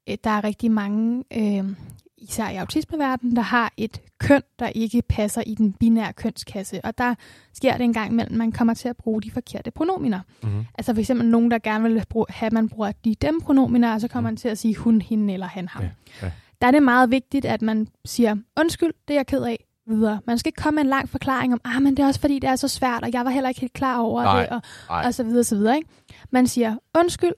øh, 0.09 0.17
der 0.23 0.29
er 0.29 0.43
rigtig 0.43 0.71
mange, 0.71 1.23
øhm, 1.37 1.75
især 2.23 2.49
i 2.49 2.55
autismeverdenen, 2.55 3.35
der 3.35 3.41
har 3.41 3.71
et 3.77 4.01
køn, 4.19 4.41
der 4.59 4.67
ikke 4.67 5.01
passer 5.09 5.41
i 5.47 5.55
den 5.55 5.73
binære 5.73 6.13
kønskasse. 6.13 6.85
Og 6.85 6.97
der 6.97 7.15
sker 7.53 7.71
det 7.77 7.83
en 7.83 7.93
gang 7.93 8.11
imellem, 8.11 8.37
man 8.37 8.51
kommer 8.51 8.73
til 8.73 8.89
at 8.89 8.97
bruge 8.97 9.21
de 9.21 9.31
forkerte 9.31 9.71
pronominer. 9.71 10.19
Mm. 10.43 10.65
Altså 10.77 10.93
for 10.93 10.99
eksempel 10.99 11.27
nogen, 11.27 11.51
der 11.51 11.59
gerne 11.59 11.89
vil 11.89 12.03
bruge, 12.09 12.25
have, 12.29 12.47
at 12.47 12.53
man 12.53 12.69
bruger 12.69 12.91
de 13.05 13.15
dem 13.15 13.41
pronominer, 13.41 13.93
og 13.93 14.01
så 14.01 14.07
kommer 14.07 14.29
man 14.29 14.37
til 14.37 14.47
at 14.49 14.57
sige 14.57 14.75
hun, 14.75 15.01
hende 15.01 15.33
eller 15.33 15.47
han, 15.47 15.67
ham. 15.67 15.83
Ja, 15.83 15.89
ja. 16.21 16.31
Der 16.61 16.67
er 16.67 16.71
det 16.71 16.83
meget 16.83 17.11
vigtigt, 17.11 17.45
at 17.45 17.61
man 17.61 17.87
siger, 18.05 18.35
undskyld, 18.59 18.93
det 19.07 19.13
er 19.13 19.17
jeg 19.17 19.27
ked 19.27 19.43
af, 19.43 19.65
videre. 19.87 20.19
Man 20.27 20.37
skal 20.37 20.49
ikke 20.49 20.61
komme 20.61 20.75
med 20.75 20.83
en 20.83 20.89
lang 20.89 21.09
forklaring 21.09 21.53
om, 21.53 21.61
ah, 21.65 21.81
men 21.81 21.97
det 21.97 22.03
er 22.03 22.07
også 22.07 22.19
fordi, 22.19 22.39
det 22.39 22.49
er 22.49 22.55
så 22.55 22.67
svært, 22.67 23.03
og 23.03 23.09
jeg 23.13 23.25
var 23.25 23.31
heller 23.31 23.49
ikke 23.49 23.61
helt 23.61 23.73
klar 23.73 23.99
over 23.99 24.23
Nej, 24.23 24.39
det, 24.41 24.49
og, 24.49 24.61
nej. 24.89 25.03
og 25.05 25.13
så 25.13 25.23
videre, 25.23 25.43
så 25.43 25.55
videre. 25.55 25.75
Ikke? 25.75 25.89
Man 26.31 26.47
siger, 26.47 26.75
undskyld, 26.97 27.31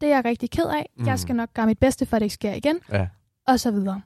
det 0.00 0.10
er 0.10 0.14
jeg 0.14 0.24
rigtig 0.24 0.50
ked 0.50 0.64
af, 0.64 0.88
Mm. 0.98 1.06
jeg 1.06 1.18
skal 1.18 1.36
nok 1.36 1.48
gøre 1.54 1.66
mit 1.66 1.78
bedste, 1.78 2.06
for 2.06 2.16
at 2.16 2.20
det 2.20 2.24
ikke 2.24 2.34
sker 2.34 2.52
igen, 2.54 2.76
Ja. 2.92 3.06
Og 3.46 3.60
så 3.60 3.70
videre. 3.70 4.02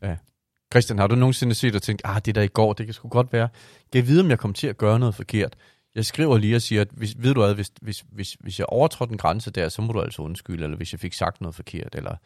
Christian, 0.72 0.98
har 0.98 1.06
du 1.06 1.14
nogensinde 1.14 1.54
set 1.54 1.74
og 1.74 1.82
tænkt, 1.82 2.02
ah, 2.04 2.20
det 2.24 2.34
der 2.34 2.42
i 2.42 2.46
går, 2.46 2.72
det 2.72 2.86
kan 2.86 2.94
sgu 2.94 3.08
godt 3.08 3.32
være. 3.32 3.48
Jeg 3.94 4.06
vide, 4.06 4.20
om 4.20 4.30
jeg 4.30 4.38
kom 4.38 4.52
til 4.54 4.66
at 4.66 4.78
gøre 4.78 4.98
noget 4.98 5.14
forkert? 5.14 5.56
Jeg 5.94 6.04
skriver 6.04 6.38
lige 6.38 6.56
og 6.56 6.62
siger, 6.62 6.80
at 6.80 6.88
hvis, 6.90 7.14
ved 7.18 7.34
du 7.34 7.40
hvad, 7.40 7.54
hvis, 7.54 7.72
hvis, 7.80 8.04
hvis, 8.12 8.36
hvis 8.40 8.58
jeg 8.58 8.66
overtrådte 8.66 9.12
en 9.12 9.18
grænse 9.18 9.50
der, 9.50 9.68
så 9.68 9.82
må 9.82 9.92
du 9.92 10.00
altså 10.00 10.22
undskylde, 10.22 10.64
eller 10.64 10.76
hvis 10.76 10.92
jeg 10.92 11.00
fik 11.00 11.12
sagt 11.12 11.40
noget 11.40 11.54
forkert, 11.54 11.94
eller... 11.94 12.16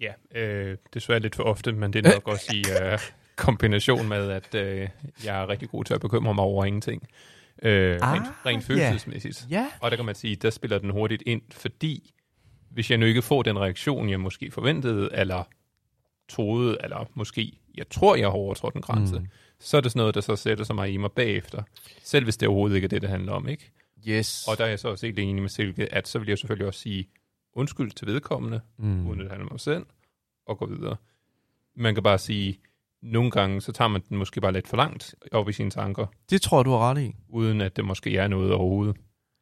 Ja, 0.00 0.40
øh, 0.40 0.76
desværre 0.94 1.20
lidt 1.20 1.34
for 1.34 1.42
ofte, 1.42 1.72
men 1.72 1.92
det 1.92 2.06
er 2.06 2.12
nok 2.12 2.28
også 2.28 2.52
i 2.54 2.64
øh, 2.82 2.98
kombination 3.36 4.08
med, 4.08 4.30
at 4.30 4.54
øh, 4.54 4.88
jeg 5.24 5.42
er 5.42 5.48
rigtig 5.48 5.68
god 5.70 5.84
til 5.84 5.94
at 5.94 6.00
bekymre 6.00 6.34
mig 6.34 6.44
over 6.44 6.64
ingenting. 6.64 7.02
Øh, 7.62 7.98
Ah, 8.02 8.12
rent, 8.12 8.26
rent 8.46 8.68
ja. 8.68 8.74
følelsesmæssigt. 8.74 9.46
Ja. 9.50 9.66
Og 9.80 9.90
der 9.90 9.96
kan 9.96 10.06
man 10.06 10.14
sige, 10.14 10.36
der 10.36 10.50
spiller 10.50 10.78
den 10.78 10.90
hurtigt 10.90 11.22
ind, 11.26 11.42
fordi 11.50 12.14
hvis 12.70 12.90
jeg 12.90 12.98
nu 12.98 13.06
ikke 13.06 13.22
får 13.22 13.42
den 13.42 13.58
reaktion, 13.58 14.10
jeg 14.10 14.20
måske 14.20 14.50
forventede, 14.50 15.08
eller 15.12 15.48
troede, 16.32 16.76
eller 16.84 17.10
måske 17.14 17.52
jeg 17.76 17.88
tror, 17.90 18.16
jeg 18.16 18.26
har 18.26 18.32
overtrådt 18.32 18.74
en 18.74 18.80
grænse, 18.82 19.18
Mm. 19.18 19.26
så 19.60 19.76
er 19.76 19.80
det 19.80 19.90
sådan 19.92 20.00
noget, 20.00 20.14
der 20.14 20.20
så 20.20 20.36
sætter 20.36 20.64
sig 20.64 20.74
mig 20.74 20.92
i 20.92 20.96
mig 20.96 21.12
bagefter. 21.12 21.62
Selv 22.02 22.24
hvis 22.24 22.36
det 22.36 22.48
overhovedet 22.48 22.76
ikke 22.76 22.84
er 22.86 22.88
det, 22.88 23.02
det 23.02 23.10
handler 23.10 23.32
om, 23.32 23.48
ikke? 23.48 23.70
Yes. 24.08 24.48
Og 24.48 24.58
der 24.58 24.64
er 24.64 24.68
jeg 24.68 24.78
så 24.78 24.88
også 24.88 25.06
helt 25.06 25.18
enig 25.18 25.42
med 25.42 25.48
Silke, 25.48 25.94
at 25.94 26.08
så 26.08 26.18
vil 26.18 26.28
jeg 26.28 26.38
selvfølgelig 26.38 26.66
også 26.66 26.80
sige 26.80 27.08
undskyld 27.54 27.90
til 27.90 28.06
vedkommende, 28.06 28.60
mm. 28.78 29.06
uden 29.06 29.20
at 29.20 29.24
det 29.24 29.30
handler 29.30 29.46
om 29.46 29.52
mig 29.52 29.60
selv, 29.60 29.86
og 30.46 30.58
gå 30.58 30.66
videre. 30.66 30.96
Man 31.76 31.94
kan 31.94 32.02
bare 32.02 32.18
sige, 32.18 32.58
nogle 33.02 33.30
gange, 33.30 33.60
så 33.60 33.72
tager 33.72 33.88
man 33.88 34.02
den 34.08 34.16
måske 34.18 34.40
bare 34.40 34.52
lidt 34.52 34.68
for 34.68 34.76
langt 34.76 35.14
op 35.32 35.48
i 35.48 35.52
sine 35.52 35.70
tanker, 35.70 36.06
Det 36.30 36.42
tror 36.42 36.58
jeg, 36.58 36.64
du 36.64 36.70
har 36.70 36.90
ret 36.90 37.00
i. 37.02 37.14
uden 37.28 37.60
at 37.60 37.76
det 37.76 37.84
måske 37.84 38.16
er 38.16 38.28
noget 38.28 38.52
overhovedet 38.52 38.96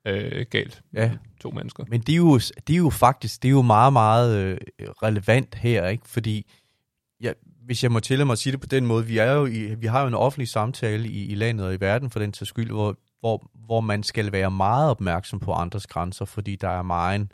øh, 0.07 0.46
galt 0.50 0.83
Ja. 0.94 1.11
to 1.40 1.50
mennesker. 1.50 1.85
Men 1.88 2.00
det 2.00 2.12
er 2.12 2.16
jo, 2.16 2.38
det 2.38 2.72
er 2.72 2.76
jo 2.79 2.90
faktisk 2.90 3.42
det 3.42 3.48
er 3.48 3.53
jo 3.53 3.62
meget, 3.62 3.92
meget 3.92 4.37
øh, 4.38 4.59
relevant 5.03 5.55
her, 5.55 5.88
ikke? 5.88 6.09
Fordi 6.09 6.50
ja, 7.20 7.33
hvis 7.64 7.83
jeg 7.83 7.92
må 7.92 8.00
tillade 8.00 8.26
mig 8.26 8.33
at 8.33 8.38
sige 8.38 8.52
det 8.52 8.61
på 8.61 8.66
den 8.66 8.87
måde, 8.87 9.06
vi, 9.06 9.18
er 9.18 9.33
jo 9.33 9.46
i, 9.46 9.74
vi 9.74 9.87
har 9.87 10.00
jo 10.00 10.06
en 10.06 10.14
offentlig 10.14 10.48
samtale 10.48 11.09
i, 11.09 11.26
i 11.26 11.35
landet 11.35 11.66
og 11.66 11.74
i 11.74 11.80
verden 11.80 12.11
for 12.11 12.18
den 12.18 12.33
til 12.33 12.46
skyld, 12.46 12.70
hvor, 12.70 12.96
hvor, 13.20 13.50
hvor 13.54 13.80
man 13.80 14.02
skal 14.02 14.33
være 14.33 14.50
meget 14.50 14.90
opmærksom 14.90 15.40
på 15.40 15.52
andres 15.52 15.87
grænser, 15.87 16.24
fordi 16.24 16.56
der 16.56 16.68
er 16.68 16.83
meget, 16.83 17.33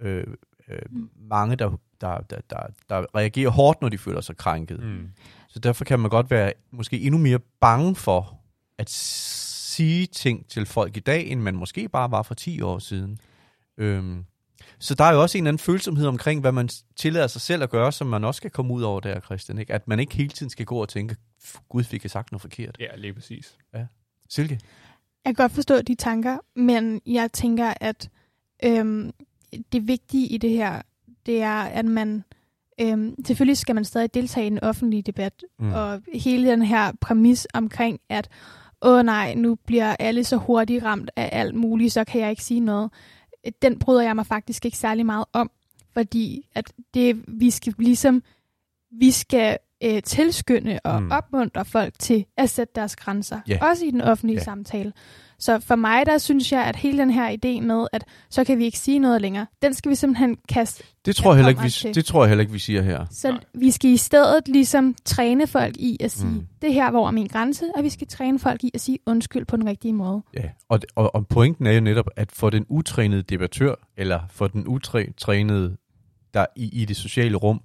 øh, 0.00 0.26
øh, 0.68 0.82
mange, 1.16 1.56
der, 1.56 1.70
der, 2.00 2.20
der, 2.20 2.40
der, 2.50 2.62
der 2.88 3.04
reagerer 3.14 3.50
hårdt, 3.50 3.82
når 3.82 3.88
de 3.88 3.98
føler 3.98 4.20
sig 4.20 4.36
krænket. 4.36 4.82
Mm. 4.82 5.10
Så 5.48 5.58
derfor 5.58 5.84
kan 5.84 6.00
man 6.00 6.10
godt 6.10 6.30
være 6.30 6.52
måske 6.70 7.00
endnu 7.00 7.18
mere 7.18 7.38
bange 7.60 7.96
for 7.96 8.40
at 8.78 8.90
sige 8.90 10.06
ting 10.06 10.46
til 10.48 10.66
folk 10.66 10.96
i 10.96 11.00
dag, 11.00 11.26
end 11.26 11.40
man 11.40 11.56
måske 11.56 11.88
bare 11.88 12.10
var 12.10 12.22
for 12.22 12.34
10 12.34 12.62
år 12.62 12.78
siden. 12.78 13.18
Øhm, 13.78 14.24
så 14.78 14.94
der 14.94 15.04
er 15.04 15.12
jo 15.12 15.22
også 15.22 15.38
en 15.38 15.44
eller 15.44 15.48
anden 15.48 15.58
følsomhed 15.58 16.06
omkring, 16.06 16.40
hvad 16.40 16.52
man 16.52 16.68
tillader 16.96 17.26
sig 17.26 17.40
selv 17.40 17.62
at 17.62 17.70
gøre, 17.70 17.92
som 17.92 18.06
man 18.06 18.24
også 18.24 18.36
skal 18.36 18.50
komme 18.50 18.74
ud 18.74 18.82
over 18.82 19.00
der, 19.00 19.20
Christian. 19.20 19.58
Ikke? 19.58 19.74
At 19.74 19.88
man 19.88 20.00
ikke 20.00 20.14
hele 20.14 20.28
tiden 20.28 20.50
skal 20.50 20.66
gå 20.66 20.76
og 20.76 20.88
tænke, 20.88 21.16
gud 21.68 21.84
fik 21.84 22.04
jeg 22.04 22.10
sagt 22.10 22.32
noget 22.32 22.40
forkert. 22.40 22.76
Ja, 22.80 22.96
lige 22.96 23.14
præcis. 23.14 23.56
Silke? 24.28 24.60
Jeg 25.24 25.36
kan 25.36 25.44
godt 25.44 25.52
forstå 25.52 25.80
de 25.80 25.94
tanker, 25.94 26.38
men 26.56 27.00
jeg 27.06 27.32
tænker, 27.32 27.74
at 27.80 28.10
øhm, 28.64 29.12
det 29.72 29.88
vigtige 29.88 30.26
i 30.26 30.38
det 30.38 30.50
her, 30.50 30.82
det 31.26 31.42
er, 31.42 31.62
at 31.62 31.84
man 31.84 32.24
øhm, 32.80 33.14
selvfølgelig 33.26 33.56
skal 33.56 33.74
man 33.74 33.84
stadig 33.84 34.14
deltage 34.14 34.46
i 34.46 34.50
den 34.50 34.60
offentlige 34.64 35.02
debat, 35.02 35.44
mm. 35.58 35.72
og 35.72 36.02
hele 36.14 36.50
den 36.50 36.62
her 36.62 36.92
præmis 37.00 37.46
omkring, 37.54 38.00
at 38.08 38.28
åh 38.82 39.02
nej, 39.02 39.34
nu 39.34 39.54
bliver 39.54 39.96
alle 39.98 40.24
så 40.24 40.36
hurtigt 40.36 40.84
ramt 40.84 41.10
af 41.16 41.28
alt 41.32 41.54
muligt, 41.54 41.92
så 41.92 42.04
kan 42.04 42.20
jeg 42.20 42.30
ikke 42.30 42.44
sige 42.44 42.60
noget. 42.60 42.90
Øh, 43.46 43.52
den 43.62 43.78
bryder 43.78 44.02
jeg 44.02 44.16
mig 44.16 44.26
faktisk 44.26 44.64
ikke 44.64 44.78
særlig 44.78 45.06
meget 45.06 45.24
om, 45.32 45.50
fordi 45.92 46.46
at 46.54 46.72
det, 46.94 47.24
vi 47.26 47.50
skal 47.50 47.74
ligesom, 47.78 48.22
vi 48.90 49.10
skal 49.10 49.58
øh, 49.84 50.02
tilskynde 50.02 50.78
og 50.84 51.02
Mm. 51.02 51.10
opmuntre 51.10 51.64
folk 51.64 51.94
til 51.98 52.24
at 52.36 52.50
sætte 52.50 52.72
deres 52.74 52.96
grænser. 52.96 53.40
Ja. 53.48 53.58
Også 53.70 53.84
i 53.84 53.90
den 53.90 54.00
offentlige 54.00 54.38
Ja. 54.38 54.44
samtale. 54.44 54.92
Så 55.38 55.60
for 55.60 55.76
mig, 55.76 56.06
der 56.06 56.18
synes 56.18 56.52
jeg, 56.52 56.64
at 56.64 56.76
hele 56.76 56.98
den 56.98 57.10
her 57.10 57.30
idé 57.30 57.60
med, 57.66 57.86
at 57.92 58.04
så 58.30 58.44
kan 58.44 58.58
vi 58.58 58.64
ikke 58.64 58.78
sige 58.78 58.98
noget 58.98 59.20
længere, 59.22 59.46
den 59.62 59.74
skal 59.74 59.90
vi 59.90 59.94
simpelthen 59.94 60.36
kaste. 60.48 60.84
Det 61.06 61.16
tror, 61.16 61.30
jeg 61.30 61.36
heller 61.36 61.48
ikke, 61.48 61.62
vi, 61.62 61.70
til. 61.70 61.94
det 61.94 62.04
tror 62.04 62.22
jeg 62.22 62.28
heller 62.28 62.40
ikke, 62.40 62.52
vi 62.52 62.58
siger 62.58 62.82
her. 62.82 63.06
Så 63.10 63.30
Nej. 63.30 63.40
vi 63.54 63.70
skal 63.70 63.90
i 63.90 63.96
stedet 63.96 64.48
ligesom 64.48 64.94
træne 65.04 65.46
folk 65.46 65.76
i 65.76 65.96
at 66.00 66.10
sige, 66.10 66.30
mm. 66.30 66.46
det 66.62 66.74
her 66.74 66.90
hvor 66.90 67.06
er 67.06 67.10
min 67.10 67.26
grænse, 67.26 67.64
og 67.76 67.84
vi 67.84 67.88
skal 67.88 68.06
træne 68.06 68.38
folk 68.38 68.64
i 68.64 68.70
at 68.74 68.80
sige 68.80 68.98
undskyld 69.06 69.44
på 69.44 69.56
den 69.56 69.66
rigtige 69.66 69.92
måde. 69.92 70.22
Ja, 70.34 70.48
og, 70.68 70.80
og, 70.94 71.14
og 71.14 71.26
pointen 71.26 71.66
er 71.66 71.72
jo 71.72 71.80
netop, 71.80 72.06
at 72.16 72.32
for 72.32 72.50
den 72.50 72.66
utrænede 72.68 73.22
debattør, 73.22 73.74
eller 73.96 74.20
for 74.30 74.46
den 74.46 74.66
utrænede, 74.66 75.76
der 76.34 76.46
i, 76.56 76.80
i 76.82 76.84
det 76.84 76.96
sociale 76.96 77.36
rum, 77.36 77.60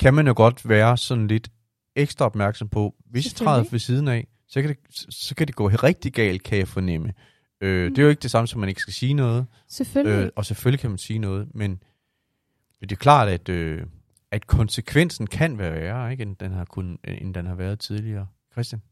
kan 0.00 0.14
man 0.14 0.26
jo 0.26 0.32
godt 0.36 0.68
være 0.68 0.96
sådan 0.96 1.26
lidt 1.26 1.48
ekstra 1.96 2.24
opmærksom 2.24 2.68
på, 2.68 2.94
hvis 3.10 3.24
jeg 3.24 3.32
træder 3.32 3.64
ved 3.70 3.78
siden 3.78 4.08
af, 4.08 4.26
så 4.48 4.62
kan, 4.62 4.70
det, 4.70 4.78
så 5.14 5.34
kan 5.34 5.46
det 5.46 5.54
gå 5.54 5.68
rigtig 5.68 6.12
galt, 6.12 6.42
kan 6.42 6.58
jeg 6.58 6.68
fornemme. 6.68 7.12
Øh, 7.60 7.84
Mm. 7.88 7.94
Det 7.94 7.98
er 7.98 8.02
jo 8.02 8.08
ikke 8.08 8.22
det 8.22 8.30
samme, 8.30 8.48
som 8.48 8.60
man 8.60 8.68
ikke 8.68 8.80
skal 8.80 8.94
sige 8.94 9.14
noget, 9.14 9.46
Selvfølgelig. 9.68 10.24
øh, 10.24 10.30
og 10.36 10.46
selvfølgelig 10.46 10.80
kan 10.80 10.90
man 10.90 10.98
sige 10.98 11.18
noget, 11.18 11.48
men 11.54 11.82
det 12.80 12.92
er 12.92 12.96
klart, 12.96 13.28
at, 13.28 13.48
øh, 13.48 13.86
at 14.30 14.46
konsekvensen 14.46 15.26
kan 15.26 15.58
være 15.58 15.72
værre, 15.72 16.12
ikke, 16.12 16.22
end, 16.22 16.36
den 16.36 16.52
har 16.52 16.64
kun, 16.64 16.98
end 17.04 17.34
den 17.34 17.46
har 17.46 17.54
været 17.54 17.78
tidligere. 17.78 18.26
Christian? 18.52 18.82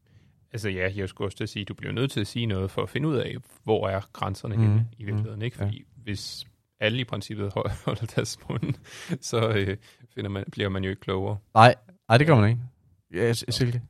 Altså 0.51 0.69
ja, 0.69 0.89
jeg 0.95 1.09
skulle 1.09 1.27
også 1.27 1.37
til 1.37 1.43
at 1.43 1.49
sige, 1.49 1.61
at 1.61 1.67
du 1.67 1.73
bliver 1.73 1.93
nødt 1.93 2.11
til 2.11 2.19
at 2.19 2.27
sige 2.27 2.45
noget 2.45 2.71
for 2.71 2.81
at 2.81 2.89
finde 2.89 3.07
ud 3.07 3.15
af, 3.15 3.35
hvor 3.63 3.87
er 3.87 4.01
grænserne 4.13 4.55
mm. 4.55 4.61
henne 4.61 4.87
i 4.97 5.03
virkeligheden. 5.03 5.41
Ikke? 5.41 5.57
Ja. 5.59 5.65
Fordi 5.65 5.83
hvis 6.03 6.45
alle 6.79 6.99
i 6.99 7.03
princippet 7.03 7.51
hold- 7.53 7.71
holder 7.85 8.05
deres 8.05 8.37
mund, 8.49 8.73
så 9.21 9.49
øh, 9.49 9.77
finder 10.15 10.29
man, 10.29 10.43
bliver 10.51 10.69
man 10.69 10.83
jo 10.83 10.89
ikke 10.89 10.99
klogere. 11.01 11.37
Nej, 11.53 11.75
nej 12.07 12.17
det 12.17 12.27
gør 12.27 12.35
man 12.35 12.49
ikke. 12.49 12.61
Ja, 13.13 13.33
Silke? 13.33 13.81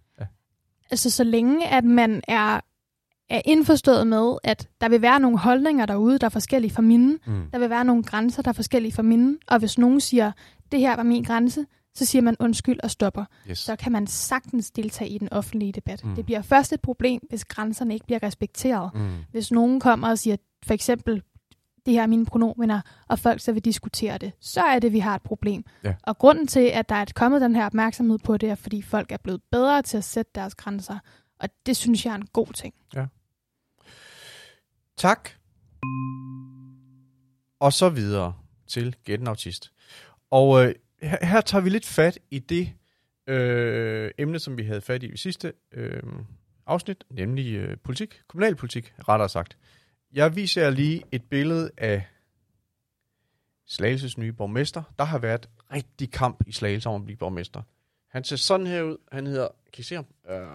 Altså 0.92 1.10
så 1.10 1.24
længe 1.24 1.68
at 1.68 1.84
man 1.84 2.22
er, 2.28 2.60
er 3.30 3.42
indforstået 3.46 4.08
med, 4.08 4.38
at 4.44 4.70
der 4.82 4.90
vil 4.90 5.02
være 5.02 5.20
nogle 5.20 5.38
holdninger 5.40 5.86
derude, 5.86 6.20
der 6.20 6.26
er 6.26 6.30
forskellige 6.30 6.72
fra 6.72 6.82
mine, 6.82 7.20
Mm. 7.26 7.50
der 7.52 7.60
vil 7.60 7.70
være 7.70 7.86
nogle 7.86 8.04
grænser, 8.04 8.42
der 8.42 8.50
er 8.50 8.54
forskellige 8.54 8.92
fra 8.92 9.02
mine, 9.04 9.38
og 9.48 9.60
hvis 9.60 9.78
nogen 9.78 10.00
siger, 10.02 10.32
det 10.72 10.80
her 10.80 10.96
var 10.96 11.04
min 11.04 11.24
grænse, 11.24 11.66
så 11.94 12.06
siger 12.06 12.22
man 12.22 12.36
undskyld 12.40 12.80
og 12.84 12.92
stopper. 12.92 13.26
Yes. 13.50 13.60
Så 13.60 13.76
kan 13.76 13.92
man 13.92 14.08
sagtens 14.08 14.72
deltage 14.72 15.10
i 15.10 15.18
den 15.18 15.34
offentlige 15.34 15.72
debat. 15.72 16.06
Mm. 16.06 16.16
Det 16.16 16.26
bliver 16.26 16.42
først 16.42 16.74
et 16.74 16.82
problem, 16.82 17.22
hvis 17.30 17.46
grænserne 17.46 17.94
ikke 17.94 18.06
bliver 18.06 18.24
respekteret. 18.24 18.92
Mm. 18.96 19.16
Hvis 19.32 19.52
nogen 19.52 19.80
kommer 19.80 20.10
og 20.10 20.18
siger, 20.20 20.36
for 20.66 20.74
eksempel, 20.74 21.24
det 21.86 21.94
her 21.94 22.02
er 22.02 22.08
mine 22.08 22.26
pronomener, 22.26 22.82
og 23.08 23.20
folk 23.20 23.42
så 23.42 23.52
vil 23.52 23.66
diskutere 23.66 24.18
det, 24.18 24.32
så 24.40 24.62
er 24.62 24.80
det, 24.80 24.94
vi 24.94 25.00
har 25.00 25.16
et 25.16 25.22
problem. 25.22 25.64
Ja. 25.84 25.96
Og 26.04 26.18
grunden 26.18 26.48
til, 26.48 26.60
at 26.60 26.90
der 26.90 26.96
er 26.96 27.06
kommet 27.16 27.42
den 27.42 27.56
her 27.56 27.66
opmærksomhed 27.66 28.20
på 28.20 28.38
det, 28.38 28.50
er, 28.50 28.56
fordi 28.56 28.82
folk 28.82 29.12
er 29.12 29.18
blevet 29.18 29.42
bedre 29.52 29.82
til 29.82 29.98
at 29.98 30.04
sætte 30.04 30.32
deres 30.36 30.56
grænser. 30.56 31.00
Og 31.40 31.50
det 31.66 31.78
synes 31.78 32.06
jeg 32.06 32.12
er 32.12 32.16
en 32.16 32.28
god 32.34 32.54
ting. 32.54 32.74
Tak. 35.00 35.30
Og 37.60 37.74
så 37.74 37.90
videre 37.90 38.34
til 38.68 38.96
en 39.08 39.28
Autist. 39.28 39.72
Og 40.32 40.66
øh, 40.66 40.76
her, 41.02 41.26
her 41.26 41.42
tager 41.42 41.62
vi 41.62 41.70
lidt 41.70 41.86
fat 41.86 42.20
i 42.32 42.40
det 42.40 42.74
øh, 43.28 44.12
emne, 44.18 44.40
som 44.40 44.58
vi 44.58 44.64
havde 44.64 44.82
fat 44.82 45.04
i 45.04 45.14
i 45.14 45.18
sidste 45.18 45.54
øh, 45.72 46.04
afsnit, 46.66 47.04
nemlig 47.10 47.54
øh, 47.54 47.78
politik, 47.78 48.22
kommunalpolitik, 48.28 48.94
rettere 49.08 49.30
sagt. 49.30 49.58
Jeg 50.14 50.36
viser 50.36 50.62
jer 50.64 50.70
lige 50.70 51.04
et 51.12 51.24
billede 51.24 51.72
af 51.78 52.08
Slagelses 53.66 54.18
nye 54.18 54.32
borgmester. 54.34 54.84
Der 55.00 55.06
har 55.06 55.18
været 55.18 55.50
rigtig 55.74 56.12
kamp 56.12 56.44
i 56.48 56.52
Slagelse 56.52 56.90
om 56.90 56.96
at 56.96 57.06
blive 57.06 57.18
borgmester. 57.18 57.62
Han 58.08 58.24
ser 58.24 58.36
sådan 58.36 58.68
her 58.68 58.82
ud. 58.82 58.98
Han 59.12 59.28
hedder... 59.28 59.48
Kan 59.74 59.82
I 59.82 59.84
se 59.84 59.96
ham? 59.96 60.06
Øh, 60.30 60.48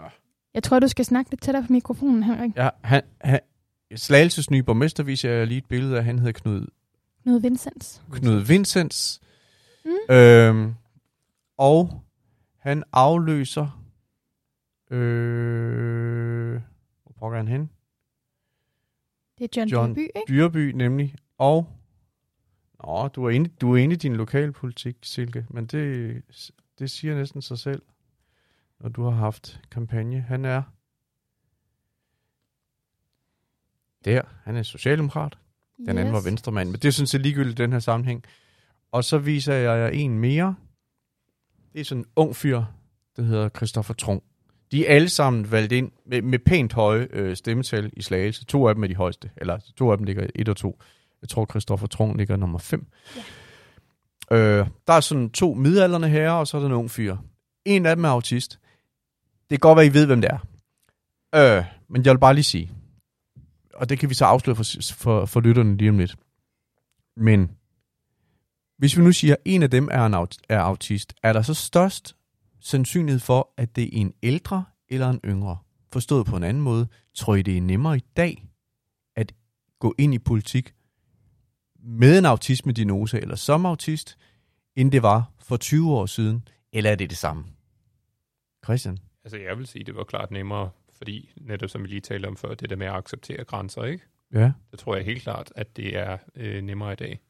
Jeg 0.54 0.62
tror, 0.62 0.78
du 0.78 0.88
skal 0.88 1.04
snakke 1.04 1.30
lidt 1.30 1.42
tættere 1.42 1.64
på 1.66 1.72
mikrofonen, 1.72 2.22
Henrik. 2.22 2.56
ja, 2.56 2.68
han, 2.82 3.02
han, 3.20 3.40
Slagelses 3.96 4.50
nye 4.50 4.62
borgmester 4.62 5.02
viser 5.02 5.30
jeg 5.30 5.46
lige 5.46 5.58
et 5.58 5.66
billede 5.66 5.96
af. 5.98 6.04
Han 6.04 6.18
hedder 6.18 6.32
Knud 6.32 6.66
Noget 7.24 7.42
Vincents. 7.42 8.02
Knud 8.12 8.40
Vincents. 8.40 9.20
Mm. 9.84 10.14
Øhm, 10.14 10.74
og 11.56 12.02
han 12.58 12.84
afløser... 12.92 13.80
Øh, 14.90 16.52
hvor 17.02 17.12
pokker 17.18 17.38
er 17.38 17.42
han 17.42 17.48
hen? 17.48 17.70
Det 19.38 19.44
er 19.44 19.60
John, 19.60 19.68
John. 19.68 19.90
Dyrby, 19.90 19.98
ikke? 19.98 20.22
Dyrby 20.28 20.70
nemlig. 20.70 21.14
Og... 21.38 21.68
Nå, 22.84 23.08
du 23.08 23.24
er 23.24 23.30
inde, 23.30 23.50
du 23.60 23.72
er 23.72 23.76
inde 23.76 23.94
i 23.94 23.96
din 23.96 24.16
lokalpolitik, 24.16 24.96
Silke, 25.02 25.46
men 25.50 25.66
det, 25.66 26.22
det 26.78 26.90
siger 26.90 27.14
næsten 27.14 27.42
sig 27.42 27.58
selv, 27.58 27.82
når 28.80 28.88
du 28.88 29.02
har 29.02 29.10
haft 29.10 29.60
kampagne. 29.70 30.20
Han 30.20 30.44
er... 30.44 30.62
Der, 34.04 34.22
han 34.42 34.56
er 34.56 34.62
socialdemokrat. 34.62 35.38
Den 35.76 35.98
anden 35.98 36.14
var 36.14 36.20
venstremand, 36.20 36.70
men 36.70 36.80
det 36.80 36.94
sådan 36.94 37.06
set 37.06 37.20
ligegyldigt 37.20 37.58
i 37.58 37.62
den 37.62 37.72
her 37.72 37.78
sammenhæng. 37.78 38.24
Og 38.92 39.04
så 39.04 39.18
viser 39.18 39.54
jeg 39.54 39.78
jer 39.78 39.88
en 39.88 40.18
mere. 40.18 40.56
Det 41.72 41.80
er 41.80 41.84
sådan 41.84 42.02
en 42.02 42.10
ung 42.16 42.36
fyr, 42.36 42.62
der 43.16 43.22
hedder 43.22 43.48
Christoffer 43.48 43.94
Trung. 43.94 44.22
De 44.74 44.86
er 44.86 44.94
alle 44.94 45.08
sammen 45.08 45.50
valgt 45.50 45.72
ind 45.72 45.92
med, 46.06 46.22
med 46.22 46.38
pænt 46.38 46.72
høje 46.72 47.08
øh, 47.10 47.36
stemmetal 47.36 47.90
i 47.92 48.02
Slagelse. 48.02 48.44
To 48.44 48.68
af 48.68 48.74
dem 48.74 48.84
er 48.84 48.88
de 48.88 48.94
højeste, 48.94 49.30
eller 49.36 49.58
to 49.76 49.90
af 49.90 49.96
dem 49.96 50.04
ligger 50.04 50.26
et 50.34 50.48
og 50.48 50.56
to. 50.56 50.80
Jeg 51.22 51.28
tror, 51.28 51.46
Christoffer 51.46 51.86
Trung 51.86 52.16
ligger 52.16 52.36
nummer 52.36 52.58
5. 52.58 52.86
Ja. 54.30 54.36
Øh, 54.36 54.66
der 54.86 54.92
er 54.92 55.00
sådan 55.00 55.30
to 55.30 55.54
midalderne 55.54 56.08
herrer, 56.08 56.32
og 56.32 56.46
så 56.46 56.56
er 56.56 56.60
der 56.60 56.68
en 56.68 56.74
ung 56.74 56.90
fyr. 56.90 57.16
En 57.64 57.86
af 57.86 57.96
dem 57.96 58.04
er 58.04 58.08
autist. 58.08 58.60
Det 59.50 59.50
kan 59.50 59.58
godt 59.58 59.76
være, 59.76 59.86
I 59.86 59.92
ved, 59.92 60.06
hvem 60.06 60.20
det 60.20 60.30
er. 60.30 60.38
Øh, 61.58 61.64
men 61.88 62.04
jeg 62.04 62.12
vil 62.12 62.18
bare 62.20 62.34
lige 62.34 62.44
sige, 62.44 62.70
og 63.74 63.88
det 63.88 63.98
kan 63.98 64.08
vi 64.08 64.14
så 64.14 64.24
afsløre 64.24 64.56
for, 64.56 64.64
for, 64.94 65.26
for 65.26 65.40
lytterne 65.40 65.76
lige 65.76 65.90
om 65.90 65.98
lidt. 65.98 66.16
Men 67.16 67.50
hvis 68.78 68.96
vi 68.96 69.02
nu 69.02 69.12
siger, 69.12 69.34
at 69.34 69.40
en 69.44 69.62
af 69.62 69.70
dem 69.70 69.88
er, 69.92 70.06
en 70.06 70.14
aut- 70.14 70.38
er 70.48 70.60
autist, 70.60 71.14
er 71.22 71.32
der 71.32 71.42
så 71.42 71.54
størst 71.54 72.16
sandsynlighed 72.64 73.20
for, 73.20 73.52
at 73.56 73.76
det 73.76 73.84
er 73.84 73.88
en 73.92 74.14
ældre 74.22 74.64
eller 74.88 75.10
en 75.10 75.20
yngre? 75.24 75.58
Forstået 75.92 76.26
på 76.26 76.36
en 76.36 76.42
anden 76.42 76.62
måde, 76.62 76.86
tror 77.14 77.34
I, 77.34 77.42
det 77.42 77.56
er 77.56 77.60
nemmere 77.60 77.96
i 77.96 78.04
dag 78.16 78.44
at 79.16 79.34
gå 79.78 79.94
ind 79.98 80.14
i 80.14 80.18
politik 80.18 80.74
med 81.78 82.18
en 82.18 82.24
autisme-diagnose 82.24 83.20
eller 83.20 83.36
som 83.36 83.66
autist, 83.66 84.18
end 84.76 84.92
det 84.92 85.02
var 85.02 85.32
for 85.38 85.56
20 85.56 85.92
år 85.92 86.06
siden? 86.06 86.48
Eller 86.72 86.90
er 86.90 86.94
det 86.94 87.10
det 87.10 87.18
samme? 87.18 87.44
Christian? 88.64 88.98
Altså 89.24 89.38
jeg 89.38 89.58
vil 89.58 89.66
sige, 89.66 89.84
det 89.84 89.96
var 89.96 90.04
klart 90.04 90.30
nemmere, 90.30 90.70
fordi 90.92 91.30
netop 91.36 91.70
som 91.70 91.82
vi 91.82 91.88
lige 91.88 92.00
talte 92.00 92.26
om 92.26 92.36
før, 92.36 92.54
det 92.54 92.70
der 92.70 92.76
med 92.76 92.86
at 92.86 92.94
acceptere 92.94 93.44
grænser, 93.44 93.84
ikke? 93.84 94.04
Ja. 94.32 94.52
Det 94.70 94.78
tror 94.78 94.96
jeg 94.96 95.04
helt 95.04 95.22
klart, 95.22 95.52
at 95.56 95.76
det 95.76 95.96
er 95.96 96.18
øh, 96.34 96.62
nemmere 96.62 96.92
i 96.92 96.96
dag. 96.96 97.20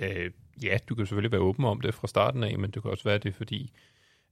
Øh, 0.00 0.30
ja, 0.62 0.78
du 0.88 0.94
kan 0.94 1.06
selvfølgelig 1.06 1.32
være 1.32 1.40
åben 1.40 1.64
om 1.64 1.80
det 1.80 1.94
fra 1.94 2.06
starten 2.08 2.44
af, 2.44 2.58
men 2.58 2.70
det 2.70 2.82
kan 2.82 2.90
også 2.90 3.04
være 3.04 3.18
det, 3.18 3.28
er 3.28 3.32
fordi 3.32 3.72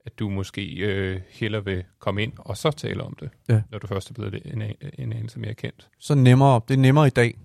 at 0.09 0.19
du 0.19 0.29
måske 0.29 0.75
øh, 0.75 1.21
hellere 1.31 1.65
vil 1.65 1.85
komme 1.99 2.23
ind 2.23 2.33
og 2.39 2.57
så 2.57 2.71
tale 2.71 3.03
om 3.03 3.17
det, 3.21 3.31
Ja. 3.49 3.63
når 3.71 3.79
du 3.79 3.87
først 3.87 4.11
er 4.11 4.15
blevet 4.15 4.33
det- 4.33 4.43
en, 4.55 4.63
en 4.99 5.13
anelse 5.13 5.39
mere 5.39 5.55
kendt. 5.55 5.89
Så 5.99 6.15
nemmere, 6.15 6.61
det 6.69 6.75
er 6.75 6.79
nemmere 6.79 7.07
i 7.07 7.11
dag. 7.11 7.39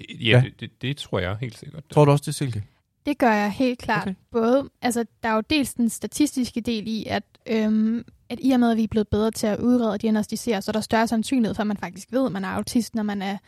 Ja, 0.00 0.14
Ja. 0.20 0.40
Det, 0.44 0.60
det, 0.60 0.82
det 0.82 0.96
tror 0.96 1.18
jeg 1.18 1.36
helt 1.40 1.58
sikkert. 1.58 1.82
Tror 1.90 2.04
du 2.04 2.10
også 2.10 2.22
det, 2.26 2.34
Silke? 2.34 2.62
Det 3.06 3.18
gør 3.18 3.32
jeg 3.32 3.50
helt 3.50 3.78
klart. 3.78 4.02
Okay. 4.02 4.14
Både, 4.30 4.68
altså, 4.82 5.04
der 5.22 5.28
er 5.28 5.34
jo 5.34 5.42
dels 5.50 5.74
den 5.74 5.88
statistiske 5.88 6.60
del 6.60 6.84
i, 6.88 7.04
at, 7.06 7.22
øhm, 7.48 8.04
at 8.30 8.38
i 8.42 8.50
og 8.52 8.60
med, 8.60 8.70
at 8.70 8.76
vi 8.76 8.82
er 8.84 8.88
blevet 8.88 9.08
bedre 9.08 9.30
til 9.30 9.46
at 9.46 9.58
udrede 9.60 9.92
og 9.92 10.02
diagnostisere, 10.02 10.62
så 10.62 10.70
er 10.70 10.72
der 10.72 10.80
større 10.80 11.08
sandsynlighed 11.08 11.54
for, 11.54 11.60
at 11.60 11.66
man 11.66 11.76
faktisk 11.76 12.12
ved, 12.12 12.26
at 12.26 12.32
man 12.32 12.44
er 12.44 12.48
autist, 12.48 12.94
når 12.94 13.02
man 13.02 13.22
er, 13.22 13.38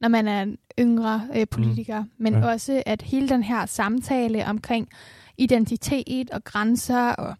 når 0.00 0.08
man 0.08 0.28
er 0.28 0.42
en 0.42 0.58
yngre 0.78 1.28
øh, 1.36 1.46
politiker. 1.50 2.02
Mm. 2.02 2.08
Men 2.18 2.34
ja. 2.34 2.46
også, 2.46 2.82
at 2.86 3.02
hele 3.02 3.28
den 3.28 3.42
her 3.42 3.66
samtale 3.66 4.46
omkring 4.46 4.88
identitet 5.38 6.30
og 6.30 6.44
grænser 6.44 7.08
og 7.08 7.34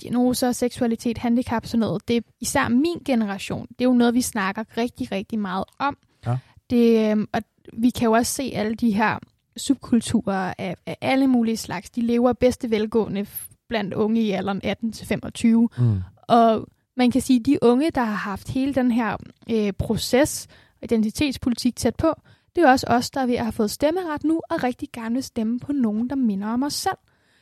diagnoser, 0.00 0.52
seksualitet, 0.52 1.18
handicap, 1.18 1.66
sådan 1.66 1.80
noget, 1.80 2.08
det 2.08 2.16
er 2.16 2.20
især 2.40 2.68
min 2.68 3.02
generation. 3.04 3.66
Det 3.68 3.80
er 3.80 3.84
jo 3.84 3.92
noget, 3.92 4.14
vi 4.14 4.22
snakker 4.22 4.64
rigtig, 4.76 5.12
rigtig 5.12 5.38
meget 5.38 5.64
om. 5.78 5.96
Ja. 6.26 6.38
Det, 6.70 7.10
øhm, 7.10 7.28
og 7.32 7.42
vi 7.72 7.90
kan 7.90 8.04
jo 8.06 8.12
også 8.12 8.32
se 8.32 8.52
alle 8.54 8.74
de 8.74 8.90
her 8.90 9.18
subkulturer 9.56 10.54
af, 10.58 10.76
af 10.86 10.96
alle 11.00 11.26
mulige 11.26 11.56
slags. 11.56 11.90
De 11.90 12.00
lever 12.00 12.32
bedste 12.32 12.70
velgående 12.70 13.26
blandt 13.68 13.94
unge 13.94 14.20
i 14.20 14.30
alderen 14.30 14.60
18-25. 14.64 15.46
Mm. 15.78 16.00
Og 16.28 16.66
man 16.96 17.10
kan 17.10 17.20
sige, 17.20 17.40
at 17.40 17.46
de 17.46 17.58
unge, 17.62 17.90
der 17.90 18.04
har 18.04 18.14
haft 18.14 18.48
hele 18.48 18.74
den 18.74 18.90
her 18.90 19.16
øh, 19.50 19.72
proces, 19.72 20.48
identitetspolitik 20.82 21.76
tæt 21.76 21.96
på, 21.96 22.14
det 22.56 22.64
er 22.64 22.70
også 22.70 22.86
os, 22.88 23.10
der 23.10 23.20
er 23.20 23.26
ved 23.26 23.34
at 23.34 23.44
have 23.44 23.52
fået 23.52 23.70
stemmeret 23.70 24.24
nu, 24.24 24.40
og 24.50 24.64
rigtig 24.64 24.88
gerne 24.92 25.14
vil 25.14 25.24
stemme 25.24 25.60
på 25.60 25.72
nogen, 25.72 26.10
der 26.10 26.16
minder 26.16 26.48
om 26.48 26.62
os 26.62 26.74
selv. 26.74 26.98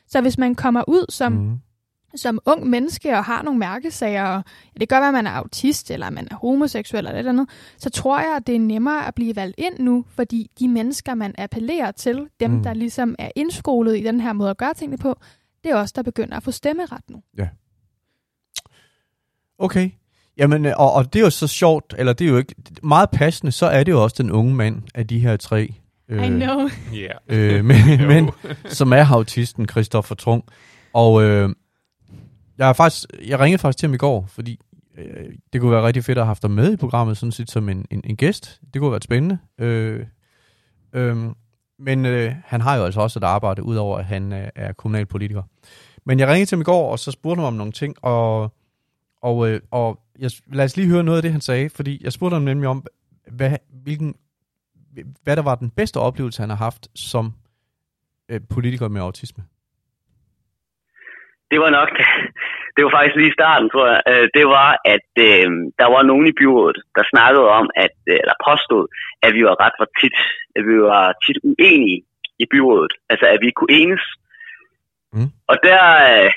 Så 0.09 0.21
hvis 0.21 0.39
man 0.39 0.55
kommer 0.55 0.85
ud 0.89 1.07
som, 1.09 1.33
mm. 1.33 1.59
Som 2.17 2.39
ung 2.47 2.67
menneske 2.67 3.17
og 3.17 3.25
har 3.25 3.43
nogle 3.43 3.59
mærkesager, 3.59 4.25
og 4.25 4.43
ja, 4.75 4.81
det 4.81 4.91
være, 4.91 5.09
at 5.09 5.15
man 5.15 5.27
er 5.27 5.31
autist, 5.31 5.91
eller 5.91 6.11
man 6.11 6.29
er 6.31 6.35
homoseksuel 6.37 6.99
eller 6.99 7.11
et 7.11 7.19
eller 7.19 7.33
andet, 7.33 7.49
så 7.79 7.91
tror 7.91 8.21
jeg, 8.21 8.37
at 8.37 8.47
det 8.47 8.55
er 8.55 8.61
nemmere 8.61 9.07
at 9.07 9.15
blive 9.15 9.37
valgt 9.37 9.55
ind 9.59 9.79
nu, 9.79 10.05
fordi 10.09 10.51
de 10.59 10.69
mennesker, 10.69 11.15
man 11.15 11.35
appellerer 11.39 11.91
til, 11.91 12.27
dem, 12.41 12.51
Mm. 12.51 12.63
der 12.63 12.75
ligesom 12.75 13.15
er 13.19 13.31
indskolet 13.37 13.99
i 13.99 14.03
den 14.03 14.21
her 14.21 14.33
måde 14.33 14.51
at 14.51 14.57
gøre 14.59 14.75
tingene 14.75 14.99
på, 14.99 15.19
det 15.65 15.71
er 15.71 15.77
også 15.77 15.93
der 15.97 16.03
begynder 16.03 16.37
at 16.37 16.43
få 16.43 16.51
stemmeret 16.51 17.03
nu. 17.11 17.23
Okay. 19.59 19.91
Jamen, 20.37 20.67
og, 20.67 20.93
og 20.93 21.13
det 21.13 21.19
er 21.19 21.25
jo 21.25 21.31
så 21.31 21.47
sjovt, 21.47 21.95
eller 21.99 22.13
det 22.13 22.25
er 22.25 22.29
jo 22.29 22.37
ikke 22.37 22.55
meget 22.83 23.11
passende, 23.11 23.53
så 23.53 23.67
er 23.67 23.85
det 23.85 23.93
jo 23.93 24.03
også 24.03 24.23
den 24.23 24.31
unge 24.31 24.55
mand 24.55 24.83
af 24.95 25.07
de 25.07 25.19
her 25.19 25.37
tre. 25.37 25.75
Øh, 26.09 26.25
I 26.27 26.29
know. 26.29 26.69
Ja. 26.93 27.13
Øh, 27.29 27.65
men, 27.65 28.09
men, 28.09 28.31
som 28.65 28.93
er 28.93 29.13
autisten, 29.13 29.69
Christoffer 29.69 30.15
Trung. 30.15 30.45
Og 30.93 31.23
øh, 31.23 31.51
jeg, 32.59 32.69
er 32.69 32.73
faktisk, 32.73 33.05
jeg 33.27 33.41
ringede 33.41 33.61
faktisk 33.61 33.79
til 33.79 33.87
ham 33.87 33.95
i 33.95 33.99
går, 33.99 34.27
fordi 34.29 34.61
øh, 34.99 35.33
det 35.53 35.61
kunne 35.61 35.73
være 35.73 35.87
rigtig 35.87 36.05
fedt 36.05 36.19
at 36.19 36.25
have 36.25 36.27
haft 36.27 36.43
dig 36.43 36.51
med 36.51 36.73
i 36.73 36.77
programmet, 36.77 37.17
sådan 37.17 37.33
set 37.33 37.51
som 37.51 37.69
en, 37.69 37.87
en, 37.91 38.01
en 38.05 38.17
gæst. 38.17 38.61
Det 38.75 38.81
kunne 38.81 38.91
være 38.91 39.01
spændende. 39.03 39.39
Øh, 39.59 40.07
øh, 40.93 41.17
men 41.79 42.07
øh, 42.07 42.35
han 42.45 42.61
har 42.61 42.77
jo 42.77 42.85
altså 42.85 43.01
også 43.01 43.19
et 43.19 43.25
arbejde, 43.25 43.63
udover 43.63 43.99
at 43.99 44.05
han 44.05 44.33
øh, 44.33 44.49
er 44.55 44.73
kommunalpolitiker. 44.73 45.43
Men 46.05 46.19
jeg 46.19 46.29
ringede 46.29 46.47
til 46.47 46.57
ham 46.57 46.61
i 46.61 46.65
går, 46.65 46.93
og 46.93 46.99
så 46.99 47.11
spurgte 47.11 47.41
ham 47.41 47.47
om 47.47 47.55
nogle 47.55 47.73
ting, 47.73 47.97
og, 48.03 48.53
og, 49.23 49.49
øh, 49.49 49.61
og 49.71 50.01
jeg, 50.19 50.31
lad 50.53 50.65
os 50.65 50.77
lige 50.77 50.89
høre 50.89 51.05
noget 51.05 51.19
af 51.19 51.23
det, 51.23 51.33
han 51.33 51.41
sagde, 51.41 51.71
fordi 51.71 52.05
jeg 52.05 52.13
spurgte 52.13 52.35
ham 52.35 52.43
nemlig 52.43 52.69
om, 52.69 52.87
hvad, 53.33 53.57
hvilken, 53.83 54.15
hvad 55.25 55.37
der 55.37 55.43
var 55.43 55.55
den 55.55 55.71
bedste 55.71 55.99
oplevelse, 55.99 56.43
han 56.43 56.51
har 56.51 56.57
haft 56.57 56.89
som 56.95 57.33
øh, 58.29 58.41
politiker 58.55 58.89
med 58.89 59.01
autisme. 59.01 59.45
Det 61.51 61.61
var 61.61 61.71
nok, 61.71 61.91
det 62.75 62.85
var 62.85 62.91
faktisk 62.97 63.17
lige 63.17 63.33
i 63.33 63.39
starten, 63.39 63.71
tror 63.71 63.87
jeg. 63.93 64.01
Øh, 64.09 64.29
det 64.35 64.47
var, 64.47 64.71
at 64.95 65.11
øh, 65.29 65.47
der 65.81 65.89
var 65.95 66.03
nogen 66.03 66.27
i 66.27 66.39
byrådet, 66.41 66.79
der 66.97 67.11
snakkede 67.13 67.49
om, 67.59 67.71
at, 67.85 67.97
øh, 68.13 68.19
eller 68.23 68.37
påstod, 68.49 68.85
at 69.23 69.35
vi 69.35 69.43
var 69.49 69.57
ret 69.65 69.77
for 69.81 69.89
tit, 70.01 70.17
at 70.57 70.63
vi 70.69 70.77
var 70.91 71.05
tit 71.25 71.39
uenige 71.51 72.03
i 72.39 72.47
byrådet. 72.53 72.93
Altså, 73.11 73.27
at 73.35 73.41
vi 73.45 73.51
kunne 73.51 73.75
enes. 73.83 74.05
Mm. 75.13 75.31
Og 75.51 75.57
der, 75.69 75.85
øh, 76.15 76.31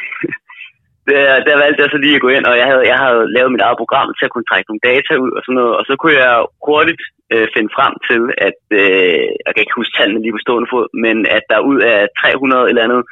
der, 1.12 1.24
der 1.48 1.56
valgte 1.64 1.82
jeg 1.84 1.92
så 1.92 2.00
lige 2.02 2.18
at 2.18 2.24
gå 2.26 2.30
ind, 2.36 2.46
og 2.52 2.56
jeg 2.62 2.68
havde, 2.72 2.84
jeg 2.92 3.00
havde 3.06 3.24
lavet 3.36 3.52
mit 3.52 3.66
eget 3.66 3.82
program 3.82 4.08
til 4.18 4.28
at 4.28 4.34
kunne 4.34 4.50
trække 4.50 4.68
nogle 4.70 4.86
data 4.90 5.14
ud 5.26 5.32
og 5.38 5.42
sådan 5.44 5.60
noget, 5.62 5.74
og 5.80 5.84
så 5.90 5.94
kunne 6.00 6.18
jeg 6.24 6.36
hurtigt 6.68 7.04
øh, 7.34 7.48
finde 7.56 7.72
frem 7.78 7.94
til, 8.10 8.22
at, 8.48 8.62
øh, 8.82 9.26
jeg 9.46 9.52
kan 9.52 9.64
ikke 9.64 9.80
huske 9.80 9.96
tallene 9.98 10.22
lige 10.22 10.36
på 10.36 10.44
stående 10.46 10.72
fod, 10.72 10.88
men 11.06 11.18
at 11.38 11.44
der 11.52 11.68
ud 11.72 11.80
af 11.94 12.00
300 12.22 12.70
eller 12.70 12.84
andet 12.86 13.04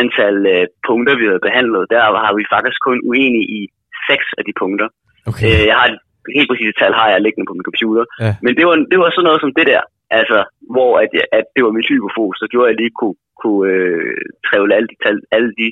antal 0.00 0.36
øh, 0.54 0.66
punkter, 0.88 1.14
vi 1.20 1.26
havde 1.30 1.46
behandlet, 1.48 1.82
der 1.94 2.02
har 2.24 2.32
vi 2.38 2.44
faktisk 2.54 2.78
kun 2.88 2.98
uenige 3.08 3.48
i 3.58 3.60
seks 4.08 4.26
af 4.38 4.42
de 4.48 4.54
punkter. 4.62 4.88
Okay. 5.30 5.46
Øh, 5.48 5.64
jeg 5.70 5.76
har 5.80 5.88
helt 6.36 6.50
præcise 6.50 6.78
tal, 6.80 6.92
har 7.00 7.08
jeg 7.12 7.20
liggende 7.22 7.48
på 7.48 7.54
min 7.56 7.68
computer. 7.70 8.04
Ja. 8.24 8.32
Men 8.44 8.52
det 8.58 8.64
var, 8.68 8.76
det 8.92 8.98
var 9.02 9.08
sådan 9.10 9.28
noget 9.28 9.40
som 9.44 9.52
det 9.58 9.66
der, 9.72 9.82
altså, 10.20 10.38
hvor 10.74 10.92
at, 11.02 11.10
at 11.38 11.46
det 11.54 11.62
var 11.66 11.72
mit 11.76 11.88
hyperfokus, 11.90 12.36
så 12.42 12.46
gjorde 12.52 12.68
jeg 12.70 12.78
lige 12.80 12.94
kunne, 13.00 13.18
kunne 13.42 13.62
øh, 13.72 14.16
trævle 14.48 14.74
alle 14.76 14.88
de, 14.92 14.96
tal, 15.04 15.16
alle 15.36 15.50
de 15.60 15.66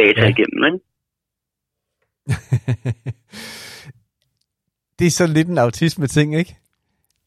data 0.00 0.24
ja. 0.26 0.32
igennem. 0.34 0.60
Ikke? 0.68 0.80
Det 4.98 5.06
er 5.06 5.10
sådan 5.10 5.34
lidt 5.34 5.48
en 5.48 5.58
autisme-ting, 5.58 6.36
ikke? 6.36 6.56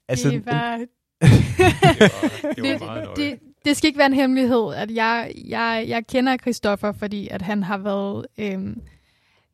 Altså, 0.07 0.29
det 0.29 0.45
var... 0.45 0.77
det, 0.77 0.89
var, 1.19 2.53
det, 2.55 2.79
var 2.79 2.85
meget 2.85 3.09
det, 3.15 3.39
det 3.65 3.77
skal 3.77 3.87
ikke 3.87 3.97
være 3.97 4.05
en 4.05 4.13
hemmelighed, 4.13 4.73
at 4.75 4.91
jeg, 4.91 5.31
jeg, 5.47 5.85
jeg 5.87 6.07
kender 6.07 6.37
Christoffer, 6.37 6.91
fordi 6.91 7.27
at 7.27 7.41
han 7.41 7.63
har 7.63 7.77
været... 7.77 8.25
Øhm, 8.37 8.81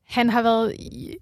han 0.07 0.29
har 0.29 0.41
været 0.41 0.73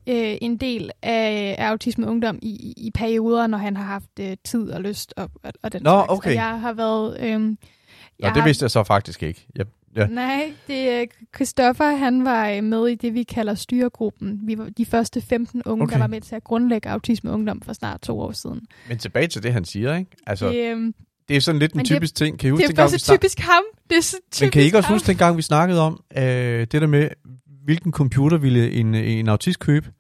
øh, 0.08 0.38
en 0.42 0.58
del 0.58 0.92
af, 1.02 1.56
af 1.58 1.68
Autisme 1.68 2.08
Ungdom 2.08 2.40
i, 2.42 2.74
i 2.78 2.92
perioder, 2.92 3.48
når 3.48 3.58
han 3.58 3.78
har 3.78 3.84
haft 3.84 4.20
øh, 4.20 4.38
tid 4.44 4.70
og 4.72 4.82
lyst 4.82 5.14
og, 5.18 5.30
og, 5.44 5.54
og 5.64 5.74
den 5.74 5.84
Nå, 5.84 5.90
slags. 5.90 6.10
okay. 6.10 6.30
Og 6.30 6.36
jeg 6.36 6.60
har 6.60 6.74
været... 6.74 7.18
Øh, 7.20 7.40
Nå, 7.40 7.56
det 8.20 8.28
har, 8.28 8.44
vidste 8.44 8.64
jeg 8.64 8.72
så 8.72 8.84
faktisk 8.84 9.24
ikke. 9.24 9.48
Jeg, 9.56 9.66
ja. 9.96 10.08
Nej, 10.08 10.54
det 10.68 11.06
Christoffer, 11.36 11.96
han 11.96 12.26
var 12.26 12.50
øh, 12.50 12.64
med 12.64 12.88
i 12.88 12.96
det, 12.96 13.14
vi 13.14 13.24
kalder 13.24 13.56
styregruppen. 13.56 14.40
Vi 14.44 14.58
var 14.58 14.70
de 14.78 14.86
første 14.86 15.22
15 15.22 15.62
unge, 15.66 15.84
okay. 15.84 15.94
der 15.94 16.00
var 16.00 16.08
med 16.08 16.22
til 16.22 16.36
at 16.36 16.44
grundlægge 16.44 16.90
Autisme 16.90 17.32
Ungdom 17.32 17.62
for 17.62 17.74
snart 17.74 18.02
to 18.02 18.20
år 18.20 18.32
siden. 18.32 18.62
Men 18.90 18.98
tilbage 18.98 19.28
til 19.28 19.44
det, 19.44 19.54
han 19.54 19.66
siger, 19.66 19.96
ikke? 19.96 20.12
Altså, 20.28 20.50
det, 20.50 20.76
øh, 20.76 20.94
det 21.28 21.38
er 21.38 21.42
sådan 21.42 21.60
lidt 21.60 21.74
en 21.74 21.86
typisk 21.86 22.14
det, 22.14 22.18
ting. 22.18 22.40
Kan 22.40 22.48
I 22.48 22.52
huske, 22.52 22.62
det 22.62 22.66
er 22.66 22.68
dengang, 22.68 23.00
snak... 23.00 23.20
typisk 23.20 23.40
ham. 23.40 23.64
Det 23.90 23.98
er 23.98 24.02
typisk 24.02 24.42
Men 24.42 24.52
kan 24.52 24.62
I 24.62 24.66
ikke 24.66 24.78
også 24.78 24.90
huske, 24.90 25.08
dengang 25.08 25.38
vi 25.38 25.42
snakkede 25.42 25.82
om 25.82 26.04
øh, 26.18 26.24
det 26.24 26.72
der 26.72 26.88
med, 26.88 27.10
hvilken 27.64 27.92
computer 27.92 28.38
ville 28.38 28.72
en, 28.72 28.96
en 28.96 29.30
autist 29.30 29.60
købe? 29.60 29.92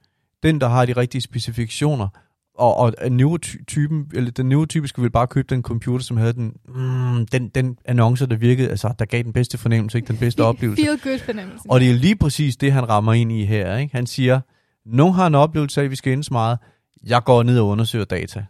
Den, 0.44 0.62
der 0.62 0.68
har 0.68 0.86
de 0.86 0.94
rigtige 0.94 1.22
specifikationer. 1.22 2.08
Og, 2.58 2.76
og 2.76 3.12
neurotypen, 3.12 4.12
eller 4.14 4.32
den 4.32 4.50
neurotypiske 4.50 5.02
ville 5.02 5.12
bare 5.12 5.28
købe 5.28 5.48
den 5.56 5.62
computer, 5.62 6.06
som 6.06 6.18
havde 6.18 6.34
den, 6.34 6.54
mm, 6.68 7.28
den, 7.28 7.50
den 7.50 7.78
annonce, 7.86 8.26
der 8.26 8.36
virkede, 8.36 8.70
altså 8.70 8.94
der 9.00 9.06
gav 9.06 9.24
den 9.24 9.34
bedste 9.34 9.58
fornemmelse, 9.58 9.98
ikke 9.98 10.08
den 10.08 10.18
bedste 10.18 10.44
oplevelse. 10.50 10.84
Feel 10.84 11.00
good 11.00 11.20
fornemmelse. 11.20 11.66
Og 11.70 11.80
det 11.80 11.90
er 11.90 11.94
lige 11.94 12.16
præcis 12.16 12.58
det, 12.58 12.72
han 12.72 12.90
rammer 12.90 13.14
ind 13.14 13.32
i 13.32 13.46
her. 13.46 13.78
Ikke? 13.78 13.96
Han 13.96 14.08
siger, 14.08 14.42
nogen 14.86 15.14
har 15.14 15.28
en 15.28 15.36
oplevelse 15.36 15.82
af, 15.82 15.86
at 15.86 15.92
vi 15.92 15.96
skal 15.96 16.14
endes 16.14 16.32
meget. 16.32 16.58
Jeg 17.06 17.24
går 17.24 17.44
ned 17.44 17.60
og 17.60 17.68
undersøger 17.68 18.06
data. 18.06 18.46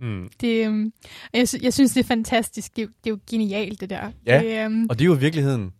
Mm. 0.00 0.28
Det, 0.40 0.68
um, 0.68 0.92
jeg, 1.34 1.46
jeg 1.62 1.72
synes, 1.72 1.92
det 1.92 2.00
er 2.00 2.04
fantastisk. 2.04 2.76
Det, 2.76 2.82
er, 2.82 2.86
det 2.86 3.10
er 3.10 3.10
jo 3.10 3.18
genialt, 3.30 3.80
det 3.80 3.90
der. 3.90 4.10
Ja, 4.26 4.42
det, 4.42 4.66
um, 4.66 4.86
og 4.90 4.98
det 4.98 5.04
er 5.04 5.06
jo 5.06 5.12
virkeligheden. 5.12 5.72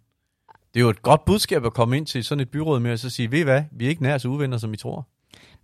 Det 0.74 0.80
er 0.80 0.84
jo 0.84 0.90
et 0.90 1.02
godt 1.02 1.24
budskab 1.24 1.64
at 1.64 1.74
komme 1.74 1.96
ind 1.96 2.06
til 2.06 2.24
sådan 2.24 2.40
et 2.40 2.48
byråd 2.48 2.80
med, 2.80 2.92
og 2.92 2.98
så 2.98 3.10
sige, 3.10 3.30
ved 3.30 3.38
I 3.38 3.42
hvad, 3.42 3.62
vi 3.72 3.84
er 3.84 3.88
ikke 3.88 4.02
nær 4.02 4.18
så 4.18 4.28
uvenner, 4.28 4.58
som 4.58 4.74
I 4.74 4.76
tror. 4.76 5.08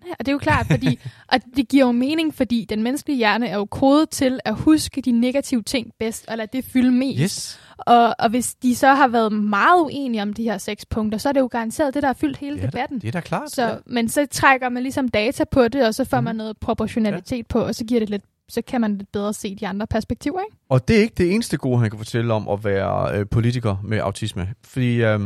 Ja, 0.06 0.12
og 0.18 0.18
det 0.18 0.28
er 0.28 0.32
jo 0.32 0.38
klart, 0.38 0.66
fordi, 0.66 0.98
og 1.32 1.40
det 1.56 1.68
giver 1.68 1.86
jo 1.86 1.92
mening, 1.92 2.34
fordi 2.34 2.66
den 2.68 2.82
menneskelige 2.82 3.16
hjerne 3.16 3.48
er 3.48 3.56
jo 3.56 3.64
kodet 3.64 4.10
til 4.10 4.40
at 4.44 4.54
huske 4.54 5.00
de 5.00 5.12
negative 5.12 5.62
ting 5.62 5.92
bedst, 5.98 6.28
og 6.28 6.36
lade 6.36 6.48
det 6.52 6.64
fylde 6.64 6.90
mest. 6.90 7.20
Yes. 7.22 7.60
Og, 7.78 8.14
og 8.18 8.30
hvis 8.30 8.54
de 8.54 8.76
så 8.76 8.94
har 8.94 9.08
været 9.08 9.32
meget 9.32 9.80
uenige 9.80 10.22
om 10.22 10.32
de 10.32 10.42
her 10.42 10.58
seks 10.58 10.86
punkter, 10.86 11.18
så 11.18 11.28
er 11.28 11.32
det 11.32 11.40
jo 11.40 11.48
garanteret 11.50 11.94
det, 11.94 12.02
der 12.02 12.08
har 12.08 12.14
fyldt 12.14 12.36
hele 12.36 12.56
ja, 12.56 12.66
debatten. 12.66 12.98
Det 12.98 13.08
er 13.08 13.12
da 13.12 13.20
klart. 13.20 13.50
Så, 13.50 13.66
ja. 13.66 13.74
Men 13.86 14.08
så 14.08 14.26
trækker 14.30 14.68
man 14.68 14.82
ligesom 14.82 15.08
data 15.08 15.44
på 15.44 15.68
det, 15.68 15.86
og 15.86 15.94
så 15.94 16.04
får 16.04 16.20
mm. 16.20 16.24
man 16.24 16.36
noget 16.36 16.56
proportionalitet 16.58 17.36
ja. 17.36 17.42
på, 17.48 17.60
og 17.60 17.74
så 17.74 17.84
giver 17.84 18.00
det 18.00 18.10
lidt 18.10 18.24
så 18.50 18.62
kan 18.62 18.80
man 18.80 18.96
lidt 18.96 19.12
bedre 19.12 19.34
se 19.34 19.54
de 19.54 19.68
andre 19.68 19.86
perspektiver, 19.86 20.40
ikke? 20.40 20.56
Og 20.68 20.88
det 20.88 20.96
er 20.96 21.00
ikke 21.00 21.14
det 21.14 21.34
eneste 21.34 21.56
gode, 21.56 21.78
han 21.78 21.90
kan 21.90 21.98
fortælle 21.98 22.34
om 22.34 22.48
at 22.48 22.64
være 22.64 23.18
øh, 23.18 23.26
politiker 23.30 23.76
med 23.84 23.98
autisme. 23.98 24.54
Fordi 24.64 25.02
øh, 25.02 25.20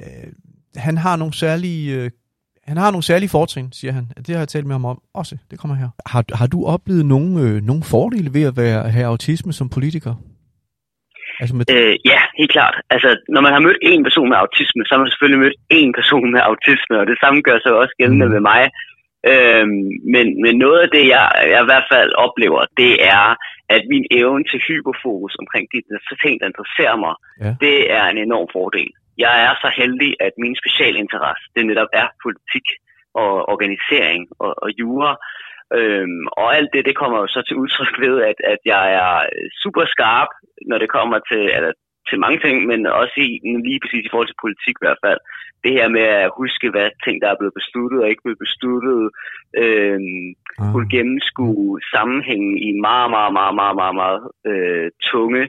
øh, 0.00 0.32
han 0.76 0.98
har 0.98 1.16
nogle 1.16 1.34
særlige... 1.34 1.94
Øh, 1.94 2.10
han 2.68 2.76
har 2.76 2.90
nogle 2.90 3.08
særlige 3.10 3.34
fortrin, 3.36 3.68
siger 3.72 3.92
han. 3.92 4.04
Det 4.24 4.30
har 4.34 4.40
jeg 4.42 4.48
talt 4.48 4.66
med 4.66 4.74
ham 4.74 4.84
om 4.84 4.98
også. 5.14 5.34
Det 5.50 5.58
kommer 5.60 5.76
her. 5.76 5.88
Har, 6.12 6.22
har 6.40 6.48
du 6.54 6.58
oplevet 6.74 7.06
nogle, 7.06 7.30
øh, 7.44 7.54
nogle 7.70 7.82
fordele 7.92 8.30
ved 8.36 8.44
at 8.50 8.56
være, 8.56 8.90
have 8.96 9.06
autisme 9.06 9.52
som 9.52 9.68
politiker? 9.76 10.14
Altså 11.40 11.54
med... 11.56 11.64
øh, 11.76 11.94
ja, 12.12 12.20
helt 12.38 12.52
klart. 12.56 12.76
Altså, 12.94 13.08
når 13.34 13.40
man 13.46 13.52
har 13.52 13.60
mødt 13.66 13.80
en 13.82 14.02
person 14.08 14.28
med 14.28 14.36
autisme, 14.44 14.82
så 14.84 14.90
har 14.94 15.00
man 15.02 15.10
selvfølgelig 15.10 15.42
mødt 15.44 15.58
en 15.80 15.92
person 15.98 16.28
med 16.34 16.40
autisme, 16.50 16.94
og 17.00 17.06
det 17.10 17.18
samme 17.22 17.38
gør 17.48 17.58
sig 17.60 17.72
også 17.82 17.94
gældende 18.00 18.26
mm. 18.26 18.32
med 18.34 18.42
mig. 18.50 18.62
Øhm, 19.32 19.86
men, 20.14 20.26
men 20.44 20.54
noget 20.64 20.78
af 20.84 20.88
det, 20.96 21.04
jeg, 21.14 21.24
jeg 21.52 21.60
i 21.62 21.70
hvert 21.70 21.88
fald 21.92 22.10
oplever, 22.26 22.60
det 22.82 22.92
er, 23.16 23.26
at 23.74 23.82
min 23.92 24.06
evne 24.20 24.44
til 24.50 24.60
hyperfokus 24.68 25.34
omkring 25.42 25.64
de 25.72 25.78
ting, 26.22 26.34
der 26.40 26.46
interesserer 26.50 26.96
mig, 27.04 27.14
ja. 27.44 27.52
det 27.64 27.76
er 27.98 28.04
en 28.12 28.18
enorm 28.26 28.48
fordel. 28.56 28.90
Jeg 29.18 29.34
er 29.46 29.54
så 29.62 29.68
heldig, 29.76 30.10
at 30.26 30.32
min 30.38 30.56
specialinteresse, 30.62 31.44
det 31.56 31.66
netop 31.66 31.92
er 31.92 32.08
politik 32.24 32.66
og 33.22 33.32
organisering 33.54 34.22
og, 34.38 34.52
og 34.64 34.70
jura. 34.80 35.12
Øhm, 35.78 36.26
og 36.40 36.56
alt 36.56 36.70
det, 36.74 36.84
det 36.88 36.96
kommer 37.00 37.18
jo 37.18 37.26
så 37.26 37.40
til 37.42 37.56
udtryk 37.56 37.94
ved, 38.04 38.16
at, 38.30 38.38
at 38.52 38.60
jeg 38.64 38.84
er 39.04 39.14
super 39.62 39.84
skarp, 39.94 40.30
når 40.70 40.78
det 40.78 40.90
kommer 40.96 41.18
til, 41.30 41.42
eller 41.56 41.72
til 42.08 42.18
mange 42.24 42.38
ting, 42.44 42.56
men 42.70 42.86
også 42.86 43.16
i, 43.26 43.28
lige 43.68 43.80
præcis 43.82 44.04
i 44.06 44.10
forhold 44.10 44.28
til 44.28 44.42
politik 44.44 44.76
i 44.78 44.84
hvert 44.84 45.02
fald. 45.06 45.20
Det 45.64 45.72
her 45.78 45.88
med 45.88 46.06
at 46.24 46.30
huske, 46.40 46.70
hvad 46.70 46.88
ting, 47.04 47.16
der 47.22 47.28
er 47.30 47.38
blevet 47.40 47.58
besluttet 47.60 47.98
og 48.02 48.08
ikke 48.08 48.24
blevet 48.24 48.42
besluttet, 48.46 49.00
øh, 49.62 50.00
ah. 50.60 50.72
kunne 50.72 50.88
gennemskue 50.96 51.80
sammenhængen 51.94 52.54
i 52.68 52.70
meget, 52.88 53.10
meget, 53.16 53.32
meget, 53.38 53.54
meget, 53.60 53.76
meget, 53.80 53.96
meget 54.02 54.20
øh, 54.50 54.88
tunge, 55.10 55.42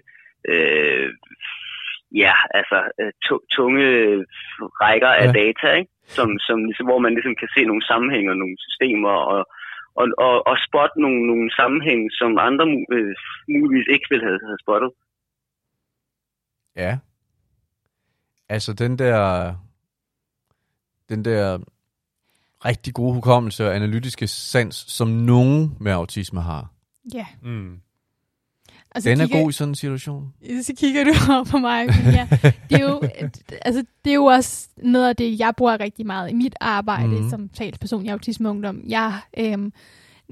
øh, 0.51 1.10
ja, 2.12 2.34
altså 2.60 2.78
øh, 3.02 3.12
tunge 3.56 3.86
rækker 4.84 5.08
af 5.08 5.28
ja. 5.28 5.32
data, 5.41 5.67
ikke? 5.80 5.91
Som, 6.17 6.39
som, 6.39 6.58
ligesom, 6.65 6.86
hvor 6.86 7.00
man 7.00 7.13
ligesom 7.13 7.36
kan 7.36 7.50
se 7.56 7.62
nogle 7.65 7.86
sammenhænge 7.86 8.32
og 8.32 8.38
nogle 8.38 8.58
systemer 8.65 9.15
og, 9.34 9.41
og, 9.96 10.08
og, 10.17 10.48
og 10.48 10.56
spotte 10.67 11.02
nogle, 11.02 11.28
nogle 11.28 11.50
sammenhænge, 11.60 12.12
som 12.12 12.38
andre 12.39 12.65
øh, 12.96 13.15
muligvis 13.50 13.88
ikke 13.93 14.08
ville 14.10 14.26
have, 14.26 14.39
have 14.50 14.60
spottet. 14.63 14.91
Ja. 16.76 16.98
Altså 18.50 18.74
den 18.74 19.00
der, 19.00 19.54
den 21.10 21.26
der 21.26 21.60
rigtig 22.65 22.93
gode 22.93 23.13
hukommelse 23.13 23.67
og 23.67 23.76
analytiske 23.76 24.28
sans, 24.28 24.76
som 24.76 25.08
nogen 25.08 25.78
med 25.80 25.91
autisme 25.91 26.41
har. 26.41 26.67
Ja. 27.13 27.26
Mm. 27.43 27.82
Altså, 28.95 29.10
den 29.10 29.21
er 29.21 29.26
kigger, 29.26 29.41
god 29.41 29.50
i 29.50 29.54
sådan 29.54 29.71
en 29.71 29.76
situation. 29.76 30.34
Så 30.62 30.73
kigger 30.78 31.04
du 31.04 31.13
over 31.34 31.43
på 31.43 31.58
mig. 31.58 31.88
Ja, 32.06 32.28
det, 32.69 32.82
er 32.82 32.84
jo, 32.84 33.02
altså, 33.62 33.86
det 34.06 34.12
er 34.12 34.15
jo 34.15 34.26
også 34.26 34.67
noget 34.78 35.10
af 35.10 35.15
det, 35.15 35.39
jeg 35.39 35.54
bruger 35.58 35.80
rigtig 35.80 36.06
meget 36.06 36.30
i 36.30 36.34
mit 36.34 36.56
arbejde 36.62 37.21
mm. 37.21 37.30
som 37.30 37.50
talsperson 37.50 38.06
i 38.06 38.10
Autisme 38.10 38.50
Ungdom. 38.50 38.82
Jeg, 38.88 39.19
øhm, 39.38 39.73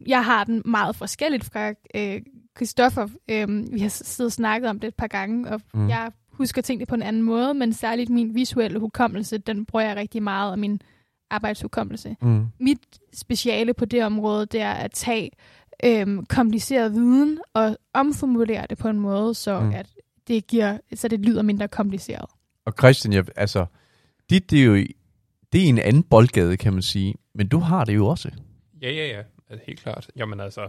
jeg 0.08 0.26
har 0.26 0.44
den 0.44 0.62
meget 0.66 0.96
forskelligt 0.96 1.44
fra 1.44 1.74
øh, 1.96 2.22
Christoffer. 2.58 3.08
Øhm, 3.32 3.68
vi 3.72 3.80
har 3.80 3.90
siddet 3.90 4.30
og 4.30 4.34
snakket 4.34 4.70
om 4.70 4.80
det 4.80 4.88
et 4.88 4.96
par 4.96 5.08
gange, 5.08 5.50
og 5.50 5.62
mm. 5.74 5.90
jeg 5.90 6.12
husker 6.32 6.62
tingene 6.62 6.86
på 6.86 6.96
en 6.96 7.02
anden 7.02 7.22
måde, 7.22 7.54
men 7.54 7.74
særligt 7.74 8.10
min 8.10 8.36
visuelle 8.36 8.80
hukommelse, 8.80 9.38
den 9.38 9.66
bruger 9.66 9.86
jeg 9.86 9.96
rigtig 9.96 10.24
meget, 10.24 10.52
og 10.52 10.60
min 10.60 10.82
arbejdsudkommelse. 11.30 12.16
Mm. 12.22 12.46
Mit 12.60 12.80
speciale 13.14 13.74
på 13.74 13.86
det 13.86 14.06
område, 14.06 14.46
det 14.46 14.62
er 14.62 14.72
at 14.72 14.92
tage 14.92 15.32
øhm, 15.84 16.26
kompliceret 16.26 16.94
viden 16.94 17.40
og 17.54 17.78
omformulere 17.94 18.66
det 18.70 18.78
på 18.78 18.88
en 18.88 19.00
måde, 19.00 19.34
så 19.36 19.60
Mm. 19.60 19.72
at 19.72 19.88
det 20.28 20.48
giver, 20.48 20.78
så 20.96 21.08
det 21.08 21.20
lyder 21.20 21.42
mindre 21.42 21.68
kompliceret. 21.68 22.26
Og 22.66 22.74
Christian, 22.80 23.14
jeg, 23.14 23.26
altså, 23.36 23.66
dit, 24.30 24.52
det 24.52 24.60
er 24.60 24.64
jo 24.66 24.76
i- 24.76 24.96
det 25.54 25.64
er 25.64 25.68
en 25.70 25.80
anden 25.80 26.04
boldgade, 26.04 26.58
kan 26.58 26.74
man 26.74 26.82
sige. 26.82 27.16
Men 27.36 27.48
du 27.48 27.60
har 27.60 27.86
det 27.86 27.96
jo 27.96 28.08
også. 28.08 28.32
Ja, 28.82 28.92
ja, 28.92 29.08
ja. 29.08 29.22
Altså, 29.50 29.64
helt 29.68 29.80
klart. 29.80 30.10
Jamen 30.16 30.40
altså, 30.40 30.68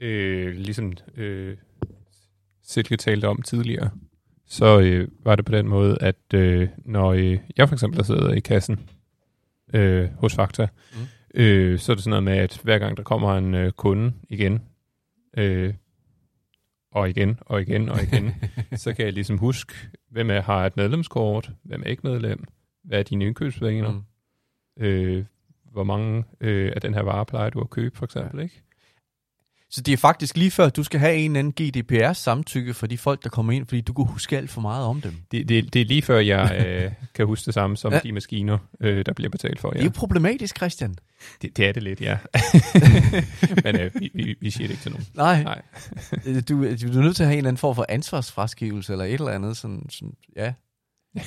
øh, 0.00 0.54
ligesom 0.56 0.92
øh, 1.16 1.56
Silke 2.62 2.96
talte 2.96 3.28
om 3.28 3.42
tidligere, 3.42 3.90
så 4.46 4.80
øh, 4.80 5.08
var 5.24 5.36
det 5.36 5.44
på 5.44 5.52
den 5.52 5.68
måde, 5.68 5.98
at 6.00 6.34
øh, 6.34 6.68
når 6.84 7.12
øh, 7.12 7.38
jeg 7.56 7.68
for 7.68 7.74
eksempel 7.74 8.04
sidder 8.04 8.32
i 8.32 8.40
kassen 8.40 8.80
øh, 9.74 10.08
hos 10.18 10.34
Fakta, 10.34 10.68
Mm. 10.92 10.98
Øh, 11.34 11.78
så 11.78 11.92
er 11.92 11.94
det 11.96 12.04
sådan 12.04 12.10
noget 12.10 12.24
med, 12.24 12.32
at 12.32 12.60
hver 12.62 12.78
gang 12.78 12.96
der 12.96 13.02
kommer 13.02 13.36
en 13.36 13.54
øh, 13.54 13.72
kunde 13.72 14.12
igen, 14.28 14.62
øh, 15.36 15.74
og 16.92 17.10
igen, 17.10 17.38
og 17.40 17.60
igen, 17.62 17.88
og 17.88 18.02
igen, 18.02 18.34
så 18.76 18.94
kan 18.94 19.04
jeg 19.04 19.12
ligesom 19.12 19.38
huske, 19.38 19.74
hvem 20.10 20.30
er, 20.30 20.40
har 20.40 20.66
et 20.66 20.76
medlemskort, 20.76 21.50
hvem 21.62 21.82
er 21.82 21.86
ikke 21.86 22.02
medlem, 22.06 22.44
hvad 22.84 22.98
er 22.98 23.02
dine 23.02 23.24
indkøbsvaner, 23.26 23.90
Mm. 23.92 24.84
øh, 24.84 25.24
hvor 25.72 25.84
mange 25.84 26.24
øh, 26.40 26.72
af 26.74 26.80
den 26.80 26.94
her 26.94 27.02
vare 27.02 27.26
plejer 27.26 27.50
du 27.50 27.60
at 27.60 27.70
købe, 27.70 27.96
for 27.96 28.04
eksempel, 28.04 28.40
ikke? 28.42 28.62
Så 29.72 29.80
det 29.80 29.92
er 29.92 29.96
faktisk 29.96 30.36
lige 30.36 30.50
før, 30.50 30.66
at 30.66 30.76
du 30.76 30.82
skal 30.82 31.00
have 31.00 31.16
en 31.16 31.36
eller 31.36 31.38
anden 31.38 31.52
GDPR-samtykke 31.82 32.74
for 32.74 32.86
de 32.86 32.98
folk, 32.98 33.22
der 33.24 33.28
kommer 33.30 33.52
ind, 33.52 33.66
fordi 33.66 33.80
du 33.80 33.92
kunne 33.92 34.06
huske 34.06 34.36
alt 34.36 34.50
for 34.50 34.60
meget 34.60 34.84
om 34.84 35.00
dem. 35.00 35.14
Det, 35.30 35.48
det, 35.48 35.74
det 35.74 35.82
er 35.82 35.86
lige 35.86 36.02
før, 36.02 36.18
jeg 36.18 36.66
øh, 36.66 36.92
kan 37.14 37.26
huske 37.26 37.46
det 37.46 37.54
samme 37.54 37.76
som 37.76 37.92
Ja. 37.92 37.96
ja. 37.96 38.08
de 38.08 38.12
maskiner, 38.12 38.58
øh, 38.80 39.06
der 39.06 39.12
bliver 39.12 39.28
betalt 39.30 39.60
for. 39.60 39.70
Det 39.70 39.76
er 39.78 39.80
Ja. 39.82 39.84
jo 39.84 39.90
problematisk, 39.94 40.56
Christian. 40.56 40.94
Det, 41.42 41.56
det 41.56 41.68
er 41.68 41.72
det 41.72 41.82
lidt, 41.82 42.00
ja. 42.00 42.18
Men 43.64 43.76
øh, 43.76 43.90
vi, 44.00 44.10
vi, 44.14 44.34
vi 44.40 44.50
siger 44.50 44.66
det 44.68 44.70
ikke 44.74 44.82
til 44.82 44.90
nogen. 44.92 45.06
Nej. 45.14 45.42
Nej. 45.42 45.62
Øh, 46.26 46.34
Du, 46.48 46.54
du 46.64 46.98
er 46.98 47.02
nødt 47.02 47.16
til 47.16 47.22
at 47.22 47.26
have 47.26 47.32
en 47.34 47.38
eller 47.38 47.48
anden 47.48 47.56
form 47.58 47.74
for 47.74 47.86
ansvarsfraskivelse 47.88 48.92
eller 48.92 49.04
et 49.04 49.12
eller 49.14 49.28
andet. 49.30 49.56
Sådan, 49.56 49.86
sådan, 49.90 50.14
ja. 50.36 50.52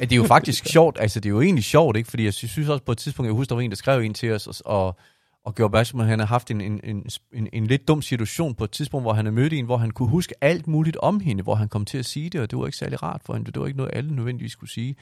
Ja, 0.00 0.04
det 0.04 0.12
er 0.12 0.16
jo 0.16 0.24
faktisk 0.24 0.66
sjovt, 0.66 0.96
altså 1.00 1.20
det 1.20 1.28
er 1.28 1.30
jo 1.30 1.40
egentlig 1.40 1.64
sjovt, 1.64 1.96
ikke? 1.96 2.10
Fordi 2.10 2.24
jeg 2.24 2.34
sy- 2.34 2.44
synes 2.46 2.68
også 2.68 2.84
på 2.84 2.92
et 2.92 2.98
tidspunkt, 2.98 3.26
jeg 3.26 3.34
husker, 3.34 3.48
der 3.48 3.54
var 3.54 3.62
en, 3.62 3.70
der 3.70 3.76
skrev 3.76 4.02
ind 4.02 4.14
til 4.14 4.32
os, 4.32 4.46
og, 4.46 4.54
og, 4.86 4.98
og 5.44 5.54
opmærksom, 5.60 6.00
at 6.00 6.06
han 6.06 6.18
har 6.18 6.26
haft 6.26 6.50
en, 6.50 6.60
en, 6.60 6.80
en, 6.84 7.06
en, 7.32 7.48
en 7.52 7.66
lidt 7.66 7.88
dum 7.88 8.02
situation 8.02 8.54
på 8.54 8.64
et 8.64 8.70
tidspunkt, 8.70 9.04
hvor 9.04 9.12
han 9.12 9.24
havde 9.24 9.34
mødt 9.34 9.52
en, 9.52 9.64
hvor 9.64 9.76
han 9.76 9.90
kunne 9.90 10.08
huske 10.08 10.34
alt 10.40 10.66
muligt 10.66 10.96
om 10.96 11.20
hende, 11.20 11.42
hvor 11.42 11.54
han 11.54 11.68
kom 11.68 11.84
til 11.84 11.98
at 11.98 12.04
sige 12.04 12.30
det, 12.30 12.40
og 12.40 12.50
det 12.50 12.58
var 12.58 12.66
ikke 12.66 12.78
særlig 12.78 13.02
rart 13.02 13.22
for 13.24 13.34
hende. 13.34 13.52
Det 13.52 13.60
var 13.60 13.66
ikke 13.66 13.76
noget, 13.76 13.90
alle 13.94 14.14
nødvendigvis 14.16 14.52
skulle 14.52 14.70
sige. 14.70 14.96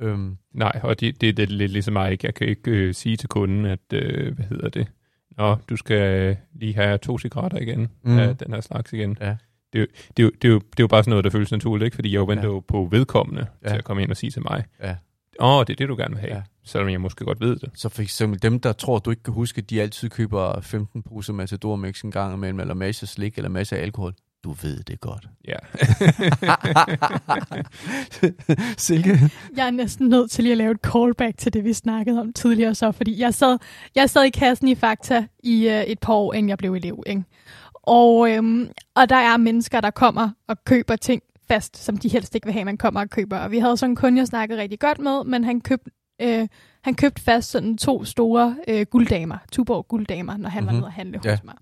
Øhm, 0.00 0.36
Nej, 0.54 0.80
og 0.82 1.00
det, 1.00 1.20
det, 1.20 1.36
det 1.36 1.42
er 1.42 1.46
lidt 1.46 1.72
ligesom 1.72 1.92
mig. 1.92 2.12
ikke? 2.12 2.26
Jeg 2.26 2.34
kan 2.34 2.46
ikke 2.48 2.70
øh, 2.70 2.94
sige 2.94 3.16
til 3.16 3.28
kunden, 3.28 3.64
at, 3.64 3.78
øh, 3.92 4.34
hvad 4.34 4.44
hedder 4.44 4.68
det? 4.68 4.86
Nå, 5.38 5.54
du 5.70 5.76
skal 5.76 6.20
øh, 6.20 6.36
lige 6.54 6.74
have 6.74 6.98
to 6.98 7.18
cigaretter 7.18 7.58
igen, 7.58 7.88
Mm. 8.04 8.18
af 8.18 8.36
den 8.36 8.52
her 8.52 8.60
slags 8.60 8.92
igen. 8.92 9.16
Ja. 9.20 9.36
Det, 9.72 9.80
er 9.82 9.86
det, 10.16 10.24
er 10.24 10.30
det, 10.42 10.48
er 10.48 10.52
jo, 10.52 10.58
det 10.58 10.80
er 10.80 10.82
jo 10.82 10.86
bare 10.86 11.02
sådan 11.02 11.10
noget, 11.10 11.24
der 11.24 11.30
føles 11.30 11.50
naturligt, 11.50 11.84
ikke? 11.86 11.94
Fordi 11.94 12.12
jeg 12.12 12.18
jo 12.18 12.24
venter 12.24 12.52
Ja. 12.54 12.60
på 12.60 12.88
vedkommende 12.90 13.46
Ja. 13.64 13.68
til 13.68 13.76
at 13.76 13.84
komme 13.84 14.02
ind 14.02 14.10
og 14.10 14.16
sige 14.16 14.30
til 14.30 14.42
mig, 14.42 14.64
Ja. 14.82 14.94
åh, 15.40 15.58
oh, 15.58 15.64
det 15.66 15.72
er 15.72 15.76
det, 15.76 15.88
du 15.88 15.96
gerne 15.96 16.14
vil 16.14 16.20
have. 16.20 16.34
Ja. 16.34 16.42
Selvom 16.70 16.88
jeg 16.88 17.00
måske 17.00 17.24
godt 17.24 17.40
ved 17.40 17.56
det. 17.56 17.70
Så 17.74 17.88
for 17.88 18.02
eksempel 18.02 18.42
dem, 18.42 18.60
der 18.60 18.72
tror, 18.72 18.98
du 18.98 19.10
ikke 19.10 19.22
kan 19.22 19.34
huske, 19.34 19.58
at 19.58 19.70
de 19.70 19.82
altid 19.82 20.08
køber 20.08 20.60
15 20.60 21.02
poser 21.02 21.32
Matador 21.32 21.76
Mix 21.76 22.02
en 22.02 22.10
gang 22.10 22.34
imellem, 22.34 22.60
eller 22.60 22.74
masser 22.74 23.04
af 23.04 23.08
slik, 23.08 23.36
eller 23.36 23.48
masser 23.48 23.76
af 23.76 23.80
alkohol. 23.80 24.14
Du 24.44 24.52
ved 24.62 24.82
det 24.82 25.00
godt. 25.00 25.28
Ja. 25.48 25.56
Silke? 28.86 29.30
Jeg 29.56 29.66
er 29.66 29.70
næsten 29.70 30.08
nødt 30.08 30.30
til 30.30 30.44
lige 30.44 30.52
at 30.52 30.58
lave 30.58 30.70
et 30.70 30.80
callback 30.92 31.38
til 31.38 31.52
det, 31.52 31.64
vi 31.64 31.72
snakkede 31.72 32.20
om 32.20 32.32
tidligere 32.32 32.74
så, 32.74 32.92
fordi 32.92 33.20
jeg 33.20 33.34
sad, 33.34 33.58
jeg 33.94 34.10
sad 34.10 34.24
i 34.24 34.30
kassen 34.30 34.68
i 34.68 34.74
Fakta 34.74 35.26
i 35.42 35.68
øh, 35.68 35.82
et 35.82 35.98
par 35.98 36.12
år, 36.12 36.34
inden 36.34 36.48
jeg 36.48 36.58
blev 36.58 36.74
elev. 36.74 37.02
Ikke? 37.06 37.24
Og, 37.74 38.30
øhm, 38.30 38.68
og 38.94 39.08
der 39.08 39.16
er 39.16 39.36
mennesker, 39.36 39.80
der 39.80 39.90
kommer 39.90 40.30
og 40.48 40.64
køber 40.64 40.96
ting 40.96 41.22
fast, 41.48 41.76
som 41.76 41.96
de 41.96 42.08
helst 42.08 42.34
ikke 42.34 42.46
vil 42.46 42.52
have, 42.52 42.64
man 42.64 42.76
kommer 42.76 43.00
og 43.00 43.10
køber. 43.10 43.38
Og 43.38 43.50
vi 43.50 43.58
havde 43.58 43.76
sådan 43.76 43.90
en 43.90 43.96
kunde, 43.96 44.18
jeg 44.18 44.26
snakkede 44.26 44.60
rigtig 44.60 44.80
godt 44.80 44.98
med, 44.98 45.24
men 45.24 45.44
han 45.44 45.60
købte, 45.60 45.90
øh, 46.20 46.48
han 46.82 46.94
købte 46.94 47.22
fast 47.22 47.50
sådan 47.50 47.78
to 47.78 48.04
store 48.04 48.56
øh, 48.68 48.86
gulddamer, 48.90 49.36
Tuborg 49.52 49.88
gulddamer, 49.88 50.36
når 50.36 50.48
han 50.48 50.62
mm-hmm. 50.64 50.66
var 50.66 50.72
Mhm. 50.72 50.76
nede 50.80 50.86
og 50.86 50.92
handle 50.92 51.20
Ja. 51.24 51.30
hos 51.30 51.44
mig. 51.44 51.54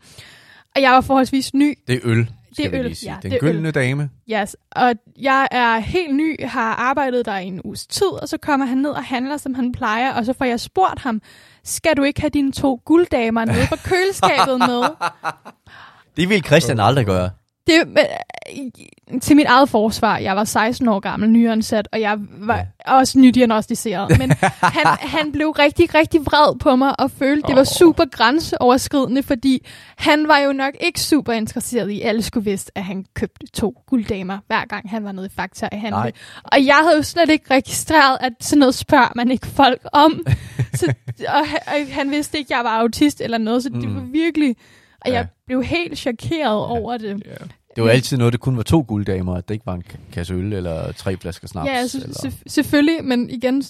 Og 0.76 0.82
jeg 0.82 0.92
var 0.92 1.00
forholdsvis 1.00 1.54
ny, 1.54 1.78
Det 1.88 1.94
er 1.94 2.00
øl, 2.04 2.30
skal 2.52 2.70
Det 2.72 2.78
er 2.78 2.84
øl, 2.84 2.96
sige. 2.96 3.10
ja, 3.12 3.18
Den 3.22 3.30
det 3.30 3.36
øl. 3.42 3.52
gyldne 3.52 3.70
dame. 3.70 4.10
Yes, 4.32 4.56
og 4.70 4.94
jeg 5.20 5.48
er 5.50 5.78
helt 5.78 6.14
ny, 6.16 6.44
har 6.46 6.74
arbejdet 6.74 7.26
der 7.26 7.38
i 7.38 7.46
en 7.46 7.60
uges 7.64 7.86
tid, 7.86 8.06
og 8.22 8.28
så 8.28 8.38
kommer 8.38 8.66
han 8.66 8.78
ned 8.78 8.90
og 8.90 9.04
handler, 9.04 9.36
som 9.36 9.54
han 9.54 9.72
plejer, 9.72 10.12
og 10.12 10.24
så 10.24 10.32
får 10.32 10.44
jeg 10.44 10.60
spurgt 10.60 11.00
ham, 11.00 11.22
skal 11.64 11.96
du 11.96 12.02
ikke 12.02 12.20
have 12.20 12.30
dine 12.30 12.52
to 12.52 12.82
gulddamer 12.84 13.44
nede 13.44 13.66
på 13.68 13.76
køleskabet 13.84 14.58
med? 14.58 14.82
Det 16.16 16.28
vil 16.28 16.44
Christian 16.44 16.80
aldrig 16.80 17.06
gøre. 17.06 17.30
Det, 17.68 17.98
øh, 19.14 19.20
til 19.20 19.36
mit 19.36 19.46
eget 19.48 19.68
forsvar, 19.68 20.18
jeg 20.18 20.36
var 20.36 20.44
16 20.44 20.88
år 20.88 21.00
gammel, 21.00 21.30
nyansat, 21.30 21.88
og 21.92 22.00
jeg 22.00 22.16
var 22.30 22.56
Ja. 22.56 22.64
ja. 22.88 22.94
også 22.94 23.18
nydiagnostiseret. 23.18 24.08
Men 24.20 24.30
han, 24.62 24.86
han 25.00 25.32
blev 25.32 25.50
rigtig, 25.50 25.94
rigtig 25.94 26.20
vred 26.26 26.58
på 26.58 26.76
mig, 26.76 27.00
og 27.00 27.10
følte, 27.10 27.48
det 27.48 27.56
var 27.56 27.64
super 27.64 28.04
grænseoverskridende, 28.04 29.22
fordi 29.22 29.66
han 29.96 30.28
var 30.28 30.38
jo 30.38 30.52
nok 30.52 30.74
ikke 30.80 31.00
super 31.00 31.32
interesseret 31.32 31.90
i, 31.90 32.00
at 32.00 32.08
alle 32.08 32.22
skulle 32.22 32.44
vidste, 32.44 32.72
at 32.74 32.84
han 32.84 33.04
købte 33.14 33.46
to 33.46 33.82
gulddamer, 33.86 34.38
hver 34.46 34.64
gang 34.64 34.90
han 34.90 35.04
var 35.04 35.12
nede 35.12 35.26
i 35.26 35.30
Fakta 35.36 35.68
at 35.72 35.80
handle. 35.80 36.00
Nej. 36.00 36.12
Og 36.44 36.66
jeg 36.66 36.76
havde 36.82 36.96
jo 36.96 37.02
slet 37.02 37.30
ikke 37.30 37.44
registreret, 37.50 38.18
at 38.20 38.32
sådan 38.40 38.58
noget 38.58 38.74
spørger 38.74 39.12
man 39.16 39.30
ikke 39.30 39.46
folk 39.46 39.80
om. 39.92 40.26
så, 40.74 40.94
og, 41.28 41.46
han, 41.48 41.58
og 41.66 41.94
han 41.94 42.10
vidste 42.10 42.38
ikke, 42.38 42.54
at 42.54 42.56
jeg 42.58 42.64
var 42.64 42.80
autist 42.80 43.20
eller 43.20 43.38
noget, 43.38 43.62
så 43.62 43.68
det 43.68 43.88
Mm. 43.88 43.94
var 43.94 44.00
virkelig... 44.02 44.56
Og 45.00 45.10
Ja. 45.10 45.14
jeg 45.14 45.26
blev 45.46 45.62
helt 45.62 45.98
chokeret 45.98 46.64
over 46.66 46.96
det. 46.96 47.22
ja. 47.26 47.32
Det 47.78 47.86
var 47.86 47.90
altid 47.90 48.16
noget, 48.16 48.32
det 48.32 48.40
kun 48.40 48.56
var 48.56 48.62
to 48.62 48.84
gulddamer, 48.88 49.34
at 49.34 49.48
det 49.48 49.54
ikke 49.54 49.66
var 49.66 49.74
en 49.74 49.82
kasse 50.12 50.34
øl 50.34 50.52
eller 50.52 50.92
tre 50.92 51.16
flasker 51.16 51.48
snaps. 51.48 51.68
Ja, 51.68 51.72
altså, 51.74 51.98
eller... 51.98 52.14
se- 52.30 52.42
selvfølgelig, 52.46 53.04
men 53.04 53.30
igen, 53.30 53.62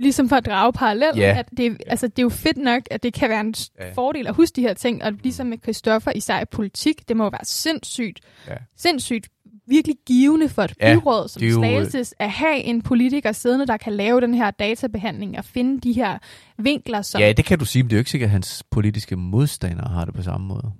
ligesom 0.00 0.28
for 0.28 0.36
at 0.36 0.46
drage 0.46 0.72
parallel, 0.72 1.12
Ja. 1.16 1.36
at 1.38 1.48
det, 1.56 1.76
altså, 1.86 2.06
det 2.08 2.18
er 2.18 2.22
jo 2.22 2.28
fedt 2.28 2.56
nok, 2.56 2.82
at 2.90 3.02
det 3.02 3.14
kan 3.14 3.28
være 3.30 3.40
en 3.40 3.54
Ja. 3.80 3.92
fordel 3.92 4.26
at 4.26 4.34
huske 4.34 4.56
de 4.56 4.60
her 4.60 4.74
ting, 4.74 5.04
og 5.04 5.12
ligesom 5.22 5.46
med 5.46 5.58
Christoffer, 5.62 6.12
især 6.14 6.40
i 6.40 6.44
politik, 6.44 7.08
det 7.08 7.16
må 7.16 7.24
jo 7.24 7.28
være 7.30 7.44
sindssygt, 7.44 8.20
Ja. 8.48 8.54
sindssygt 8.76 9.28
virkelig 9.66 9.96
givende 10.06 10.48
for 10.48 10.62
et 10.62 10.72
Ja, 10.80 10.94
byråd 10.94 11.28
som 11.28 11.42
jo- 11.42 11.54
Slagelses, 11.54 12.14
at 12.18 12.30
have 12.30 12.56
en 12.56 12.82
politiker 12.82 13.32
siddende, 13.32 13.66
der 13.66 13.76
kan 13.76 13.92
lave 13.92 14.20
den 14.20 14.34
her 14.34 14.50
databehandling 14.50 15.38
og 15.38 15.44
finde 15.44 15.80
de 15.80 15.92
her 15.92 16.18
vinkler, 16.58 17.02
som 17.02 17.20
Ja, 17.20 17.32
det 17.32 17.44
kan 17.44 17.58
du 17.58 17.64
sige, 17.64 17.82
men 17.82 17.90
det 17.90 17.94
er 17.94 17.98
jo 17.98 18.00
ikke 18.00 18.10
sikkert, 18.10 18.26
at 18.28 18.32
hans 18.32 18.62
politiske 18.70 19.16
modstandere 19.16 19.88
har 19.92 20.04
det 20.04 20.14
på 20.14 20.22
samme 20.22 20.46
måde. 20.46 20.72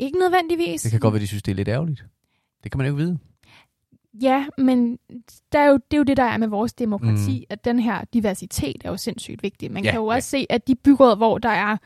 Ikke 0.00 0.18
nødvendigvis... 0.18 0.82
Det 0.82 0.90
kan 0.90 1.00
godt 1.00 1.14
være, 1.14 1.20
de 1.22 1.26
synes, 1.26 1.42
det 1.42 1.52
er 1.52 1.56
lidt 1.56 1.68
ærgerligt. 1.68 2.04
Det 2.64 2.72
kan 2.72 2.78
man 2.78 2.86
jo 2.86 2.92
ikke 2.92 3.04
vide. 3.04 3.18
Ja, 4.22 4.46
men 4.58 4.98
der 5.52 5.58
er 5.58 5.66
jo, 5.68 5.74
det 5.90 5.96
er 5.96 5.98
jo 5.98 6.02
det, 6.04 6.16
der 6.16 6.22
er 6.24 6.36
med 6.36 6.48
vores 6.48 6.72
demokrati, 6.72 7.30
Mm. 7.30 7.36
mm. 7.38 7.44
at 7.50 7.64
den 7.64 7.78
her 7.78 8.04
diversitet 8.14 8.76
er 8.84 8.90
jo 8.90 8.96
sindssygt 8.96 9.42
vigtig. 9.42 9.72
Man 9.72 9.84
Ja, 9.84 9.90
kan 9.90 10.00
jo 10.00 10.10
ja. 10.10 10.16
også 10.16 10.28
se, 10.30 10.46
at 10.50 10.66
de 10.68 10.74
byråd, 10.74 11.16
hvor 11.16 11.38
der 11.38 11.48
er, 11.48 11.76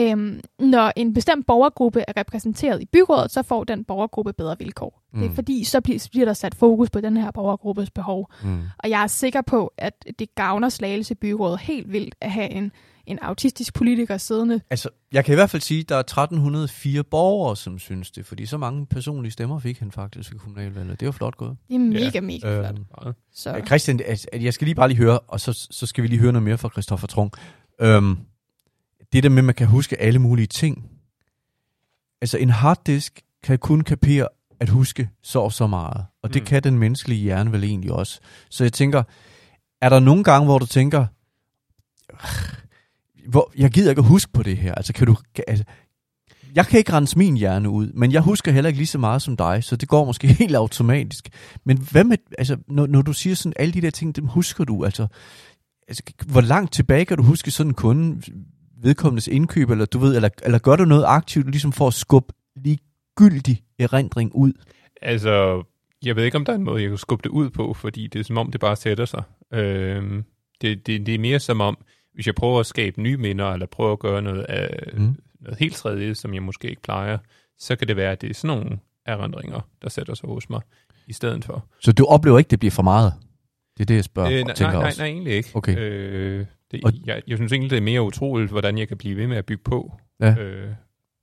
øhm, 0.00 0.40
når 0.58 0.92
en 0.96 1.14
bestemt 1.14 1.46
borgergruppe 1.46 2.04
er 2.08 2.12
repræsenteret 2.16 2.82
i 2.82 2.86
byrådet, 2.86 3.30
så 3.30 3.42
får 3.42 3.64
den 3.64 3.84
borgergruppe 3.84 4.32
bedre 4.32 4.56
vilkår. 4.58 5.02
Mm. 5.12 5.18
Det 5.20 5.26
Mm. 5.26 5.30
er 5.32 5.34
fordi, 5.34 5.64
så 5.64 5.80
bliver, 5.80 6.24
der 6.24 6.32
sat 6.32 6.54
fokus 6.54 6.90
på 6.90 7.00
den 7.00 7.16
her 7.16 7.30
borgergruppes 7.30 7.90
behov. 7.90 8.30
Mm. 8.42 8.60
Og 8.78 8.90
jeg 8.90 9.02
er 9.02 9.06
sikker 9.06 9.40
på, 9.42 9.72
at 9.78 10.04
det 10.18 10.34
gavner 10.34 10.68
Slagelse 10.68 11.14
byråd 11.14 11.56
helt 11.58 11.92
vildt 11.92 12.14
at 12.20 12.30
have 12.30 12.50
en, 12.50 12.72
en 13.06 13.18
autistisk 13.22 13.74
politiker 13.74 14.18
siddende. 14.18 14.60
Altså, 14.70 14.88
jeg 15.12 15.24
kan 15.24 15.32
i 15.32 15.34
hvert 15.34 15.50
fald 15.50 15.62
sige, 15.62 15.80
at 15.80 15.88
der 15.88 15.94
er 15.96 16.00
1304 16.00 17.04
borgere, 17.04 17.56
som 17.56 17.78
synes 17.78 18.10
det, 18.10 18.26
fordi 18.26 18.46
så 18.46 18.58
mange 18.58 18.86
personlige 18.86 19.32
stemmer 19.32 19.58
fik 19.58 19.78
han 19.78 19.92
faktisk 19.92 20.32
ved 20.32 20.38
kommunalvalget. 20.40 21.00
Det 21.00 21.06
var 21.06 21.12
flot 21.12 21.36
gået. 21.36 21.56
Det 21.68 21.74
er 21.74 21.78
mega, 21.78 22.20
mega 22.20 22.48
Øh, 22.58 22.64
flot. 22.64 22.80
Meget. 23.02 23.14
Så. 23.34 23.50
Ja. 23.50 23.64
Christian, 23.66 24.00
altså, 24.06 24.26
jeg 24.40 24.54
skal 24.54 24.64
lige 24.64 24.74
bare 24.74 24.88
lige 24.88 24.98
høre, 24.98 25.18
og 25.18 25.40
så, 25.40 25.66
så 25.70 25.86
skal 25.86 26.02
vi 26.02 26.08
lige 26.08 26.20
høre 26.20 26.32
noget 26.32 26.42
mere 26.44 26.58
fra 26.58 26.68
Christoffer 26.68 27.06
Trung. 27.06 27.32
Øhm, 27.80 28.18
det 29.12 29.22
der 29.22 29.28
med, 29.28 29.38
at 29.38 29.44
man 29.44 29.54
kan 29.54 29.66
huske 29.66 30.00
alle 30.00 30.18
mulige 30.18 30.46
ting. 30.46 30.90
Altså, 32.20 32.38
en 32.38 32.50
harddisk 32.50 33.22
kan 33.42 33.58
kun 33.58 33.80
kapere 33.80 34.28
at 34.60 34.68
huske 34.68 35.10
så 35.22 35.38
og 35.40 35.52
så 35.52 35.66
meget. 35.66 36.04
Og 36.22 36.34
det 36.34 36.42
Mm. 36.42 36.46
kan 36.46 36.62
den 36.62 36.78
menneskelige 36.78 37.20
hjerne 37.20 37.52
vel 37.52 37.64
egentlig 37.64 37.92
også. 37.92 38.20
Så 38.50 38.64
jeg 38.64 38.72
tænker, 38.72 39.02
er 39.80 39.88
der 39.88 40.00
nogle 40.00 40.24
gange, 40.24 40.44
hvor 40.44 40.58
du 40.58 40.66
tænker, 40.66 41.06
hvor, 43.28 43.52
jeg 43.58 43.70
gider 43.70 43.90
ikke 43.90 44.00
at 44.00 44.08
huske 44.08 44.32
på 44.32 44.42
det 44.42 44.56
her. 44.56 44.74
Altså, 44.74 44.92
kan 44.92 45.06
du, 45.06 45.16
kan, 45.34 45.44
altså, 45.48 45.64
jeg 46.54 46.66
kan 46.66 46.78
ikke 46.78 46.92
rense 46.92 47.18
min 47.18 47.36
hjerne 47.36 47.70
ud, 47.70 47.92
men 47.94 48.12
jeg 48.12 48.22
husker 48.22 48.52
heller 48.52 48.68
ikke 48.68 48.78
lige 48.78 48.86
så 48.86 48.98
meget 48.98 49.22
som 49.22 49.36
dig, 49.36 49.64
så 49.64 49.76
det 49.76 49.88
går 49.88 50.04
måske 50.04 50.26
helt 50.42 50.54
automatisk. 50.54 51.28
Men 51.64 51.78
hvad 51.90 52.04
med, 52.04 52.16
altså, 52.38 52.56
når, 52.68 52.86
når 52.86 53.02
du 53.02 53.12
siger 53.12 53.36
sådan, 53.36 53.52
alle 53.56 53.74
de 53.74 53.80
der 53.80 53.90
ting, 53.90 54.16
dem 54.16 54.26
husker 54.26 54.64
du, 54.64 54.84
altså, 54.84 55.06
altså, 55.88 56.02
hvor 56.26 56.40
langt 56.40 56.72
tilbage 56.72 57.04
kan 57.04 57.16
du 57.16 57.22
huske 57.22 57.50
sådan 57.50 57.70
en 57.70 57.74
kunde, 57.74 58.22
vedkommendes 58.82 59.28
indkøb, 59.28 59.70
eller 59.70 59.86
du 59.86 59.98
ved, 59.98 60.16
eller, 60.16 60.28
eller 60.42 60.58
gør 60.58 60.76
du 60.76 60.84
noget 60.84 61.04
aktivt, 61.06 61.50
ligesom 61.50 61.72
for 61.72 61.86
at 61.86 61.94
skubbe 61.94 62.32
ligegyldig 62.56 63.62
erindring 63.78 64.34
ud? 64.34 64.52
Altså, 65.02 65.62
jeg 66.04 66.16
ved 66.16 66.24
ikke, 66.24 66.36
om 66.36 66.44
der 66.44 66.52
er 66.52 66.56
en 66.56 66.64
måde, 66.64 66.82
jeg 66.82 66.88
kan 66.88 66.98
skubbe 66.98 67.22
det 67.22 67.30
ud 67.30 67.50
på, 67.50 67.74
fordi 67.74 68.06
det 68.06 68.18
er 68.18 68.24
som 68.24 68.38
om, 68.38 68.50
det 68.50 68.60
bare 68.60 68.76
sætter 68.76 69.04
sig. 69.04 69.22
Øh, 69.52 70.22
det, 70.60 70.86
det, 70.86 71.06
det 71.06 71.14
er 71.14 71.18
mere 71.18 71.40
som 71.40 71.60
om, 71.60 71.76
hvis 72.14 72.26
jeg 72.26 72.34
prøver 72.34 72.60
at 72.60 72.66
skabe 72.66 73.02
nye 73.02 73.16
minder, 73.16 73.52
eller 73.52 73.66
prøver 73.66 73.92
at 73.92 73.98
gøre 73.98 74.22
noget, 74.22 74.42
af, 74.42 74.68
mm. 74.92 75.16
noget 75.40 75.58
helt 75.58 75.74
tredje, 75.74 76.14
som 76.14 76.34
jeg 76.34 76.42
måske 76.42 76.70
ikke 76.70 76.82
plejer, 76.82 77.18
så 77.58 77.76
kan 77.76 77.88
det 77.88 77.96
være, 77.96 78.12
at 78.12 78.20
det 78.20 78.30
er 78.30 78.34
sådan 78.34 78.56
nogle 78.58 78.78
erindringer, 79.06 79.60
der 79.82 79.88
sætter 79.88 80.14
sig 80.14 80.28
hos 80.28 80.50
mig 80.50 80.60
i 81.06 81.12
stedet 81.12 81.44
for. 81.44 81.66
Så 81.80 81.92
du 81.92 82.04
oplever 82.04 82.38
ikke, 82.38 82.48
det 82.48 82.58
bliver 82.58 82.70
for 82.70 82.82
meget? 82.82 83.12
Det 83.76 83.80
er 83.82 83.86
det, 83.86 83.94
jeg 83.94 84.04
spørger 84.04 84.30
øh, 84.30 84.44
nej, 84.44 84.54
tænker 84.54 84.72
nej, 84.72 84.80
nej, 84.80 84.86
også. 84.86 85.00
nej, 85.00 85.08
egentlig 85.08 85.32
ikke. 85.32 85.50
Okay. 85.54 85.76
Øh, 85.78 86.46
det, 86.70 86.80
jeg, 87.06 87.22
jeg 87.26 87.38
synes 87.38 87.52
egentlig, 87.52 87.70
det 87.70 87.76
er 87.76 87.82
mere 87.82 88.02
utroligt, 88.02 88.50
hvordan 88.50 88.78
jeg 88.78 88.88
kan 88.88 88.96
blive 88.96 89.16
ved 89.16 89.26
med 89.26 89.36
at 89.36 89.46
bygge 89.46 89.62
på 89.64 89.92
Ja. 90.20 90.34
øh, 90.38 90.70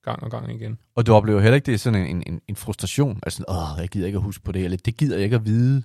gang 0.04 0.24
og 0.24 0.32
gang 0.32 0.62
igen. 0.62 0.78
Og 0.96 1.08
du 1.08 1.14
oplever 1.14 1.40
heller 1.42 1.56
ikke, 1.56 1.66
det 1.66 1.74
er 1.74 1.78
sådan 1.78 2.06
en, 2.06 2.24
en, 2.28 2.42
en 2.48 2.56
frustration? 2.56 3.20
Altså, 3.24 3.44
åh, 3.50 3.82
jeg 3.82 3.90
gider 3.90 4.06
ikke 4.06 4.18
at 4.18 4.22
huske 4.24 4.44
på 4.44 4.52
det, 4.52 4.64
eller 4.64 4.78
det 4.78 4.98
gider 4.98 5.16
jeg 5.16 5.24
ikke 5.24 5.36
at 5.36 5.46
vide. 5.46 5.84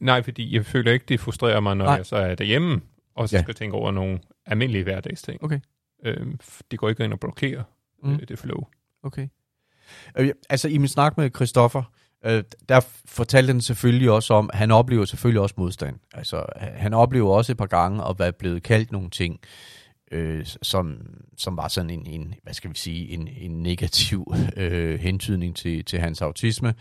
Nej, 0.00 0.22
fordi 0.22 0.54
jeg 0.54 0.66
føler 0.66 0.92
ikke, 0.92 1.04
det 1.08 1.20
frustrerer 1.20 1.60
mig, 1.60 1.76
når 1.76 1.84
Nej. 1.84 1.94
jeg 1.94 2.06
så 2.06 2.16
er 2.16 2.34
derhjemme, 2.34 2.80
og 3.18 3.28
så 3.28 3.36
Ja. 3.36 3.42
skal 3.42 3.54
tænke 3.54 3.76
over 3.76 3.90
nogle 3.90 4.18
almindelige 4.46 4.82
hverdagsting. 4.84 5.44
Okay. 5.44 5.60
Øh, 6.04 6.26
det 6.70 6.78
går 6.78 6.88
ikke 6.88 7.04
ind 7.04 7.12
og 7.12 7.20
blokerer 7.20 7.62
Mm. 8.02 8.12
øh, 8.14 8.28
det 8.28 8.38
flow. 8.38 8.64
Okay. 9.02 9.28
Øh, 10.18 10.30
altså, 10.50 10.68
i 10.68 10.78
min 10.78 10.88
snak 10.88 11.16
med 11.18 11.30
Christoffer, 11.36 11.82
øh, 12.24 12.44
der 12.68 12.80
fortalte 13.06 13.52
han 13.52 13.60
selvfølgelig 13.60 14.10
også 14.10 14.34
om, 14.34 14.50
han 14.54 14.70
oplever 14.70 15.04
selvfølgelig 15.04 15.40
også 15.40 15.54
modstand. 15.58 15.96
Altså, 16.14 16.46
han- 16.56 16.74
han 16.74 16.94
oplever 16.94 17.34
også 17.34 17.52
et 17.52 17.58
par 17.58 17.66
gange 17.66 18.04
at 18.08 18.18
være 18.18 18.32
blevet 18.32 18.62
kaldt 18.62 18.92
nogle 18.92 19.10
ting, 19.10 19.40
øh, 20.12 20.46
som, 20.62 21.00
som 21.36 21.56
var 21.56 21.68
sådan 21.68 21.90
en, 21.90 22.06
en, 22.06 22.34
hvad 22.42 22.54
skal 22.54 22.70
vi 22.70 22.76
sige, 22.76 23.08
en, 23.08 23.28
en 23.28 23.62
negativ 23.62 24.34
øh, 24.56 25.00
hentydning 25.00 25.56
til, 25.56 25.84
til 25.84 25.98
hans 25.98 26.22
autisme. 26.22 26.74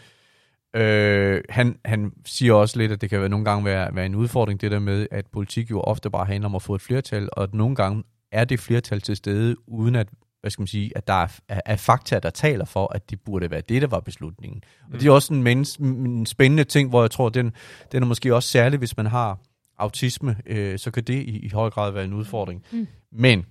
Øh, 0.77 1.41
han, 1.49 1.79
han 1.85 2.11
siger 2.25 2.53
også 2.53 2.79
lidt, 2.79 2.91
at 2.91 3.01
det 3.01 3.09
kan 3.09 3.19
være, 3.19 3.29
nogle 3.29 3.45
gange 3.45 3.65
være, 3.65 3.95
være 3.95 4.05
en 4.05 4.15
udfordring, 4.15 4.61
det 4.61 4.71
der 4.71 4.79
med, 4.79 5.07
at 5.11 5.25
politik 5.25 5.71
jo 5.71 5.81
ofte 5.81 6.09
bare 6.09 6.25
handler 6.25 6.49
om 6.49 6.55
at 6.55 6.61
få 6.61 6.75
et 6.75 6.81
flertal, 6.81 7.29
og 7.31 7.43
at 7.43 7.53
nogle 7.53 7.75
gange 7.75 8.03
er 8.31 8.45
det 8.45 8.59
flertal 8.59 9.01
til 9.01 9.15
stede, 9.15 9.55
uden 9.67 9.95
at 9.95 10.07
hvad 10.41 10.51
skal 10.51 10.61
man 10.61 10.67
sige, 10.67 10.91
at 10.95 11.07
der 11.07 11.13
er, 11.13 11.27
er, 11.47 11.61
er 11.65 11.75
fakta, 11.75 12.19
der 12.19 12.29
taler 12.29 12.65
for, 12.65 12.93
at 12.93 13.09
det 13.09 13.21
burde 13.21 13.51
være 13.51 13.61
det, 13.61 13.81
der 13.81 13.87
var 13.87 13.99
beslutningen. 13.99 14.63
Mm. 14.87 14.93
Og 14.93 14.99
det 14.99 15.07
er 15.07 15.11
også 15.11 15.33
en, 15.33 15.43
mens, 15.43 15.75
en 15.75 16.25
spændende 16.25 16.63
ting, 16.63 16.89
hvor 16.89 17.01
jeg 17.01 17.11
tror, 17.11 17.29
den, 17.29 17.53
den 17.91 18.03
er 18.03 18.07
måske 18.07 18.35
også 18.35 18.49
særlig, 18.49 18.79
hvis 18.79 18.97
man 18.97 19.05
har 19.05 19.39
autisme, 19.77 20.35
øh, 20.45 20.79
så 20.79 20.91
kan 20.91 21.03
det 21.03 21.13
i, 21.13 21.39
i 21.39 21.49
høj 21.49 21.69
grad 21.69 21.91
være 21.91 22.03
en 22.03 22.13
udfordring. 22.13 22.63
Mm. 22.71 22.87
Men 23.11 23.45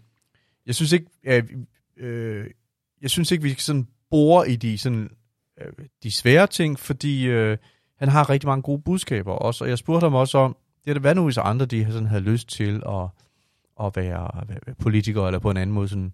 jeg 0.66 0.74
synes 0.74 0.92
ikke, 0.92 1.06
øh, 1.24 1.44
øh, 1.96 2.46
jeg 3.02 3.10
synes 3.10 3.30
ikke, 3.30 3.42
vi 3.42 3.50
skal 3.50 3.62
sådan 3.62 3.86
bore 4.10 4.50
i 4.50 4.56
de, 4.56 4.78
sådan, 4.78 5.10
øh, 5.60 5.72
de 6.02 6.10
svære 6.12 6.46
ting, 6.46 6.78
fordi 6.78 7.28
øh, 7.28 7.56
han 7.98 8.08
har 8.08 8.30
rigtig 8.30 8.48
mange 8.48 8.62
gode 8.62 8.82
budskaber 8.84 9.32
også, 9.32 9.64
og 9.64 9.70
jeg 9.70 9.78
spurgte 9.78 10.04
ham 10.04 10.14
også 10.14 10.38
om, 10.38 10.56
det 10.84 10.90
er 10.90 10.94
det, 10.94 11.02
hvad 11.02 11.14
nu 11.14 11.24
hvis 11.24 11.38
andre 11.38 11.66
de 11.66 11.92
sådan 11.92 12.08
havde 12.08 12.30
lyst 12.32 12.48
til 12.48 12.82
at, 12.96 13.06
at 13.84 13.92
være, 13.96 14.30
være 14.48 14.74
politikere, 14.82 15.26
eller 15.26 15.38
på 15.38 15.50
en 15.50 15.56
anden 15.56 15.74
måde 15.74 15.88
sådan, 15.88 16.12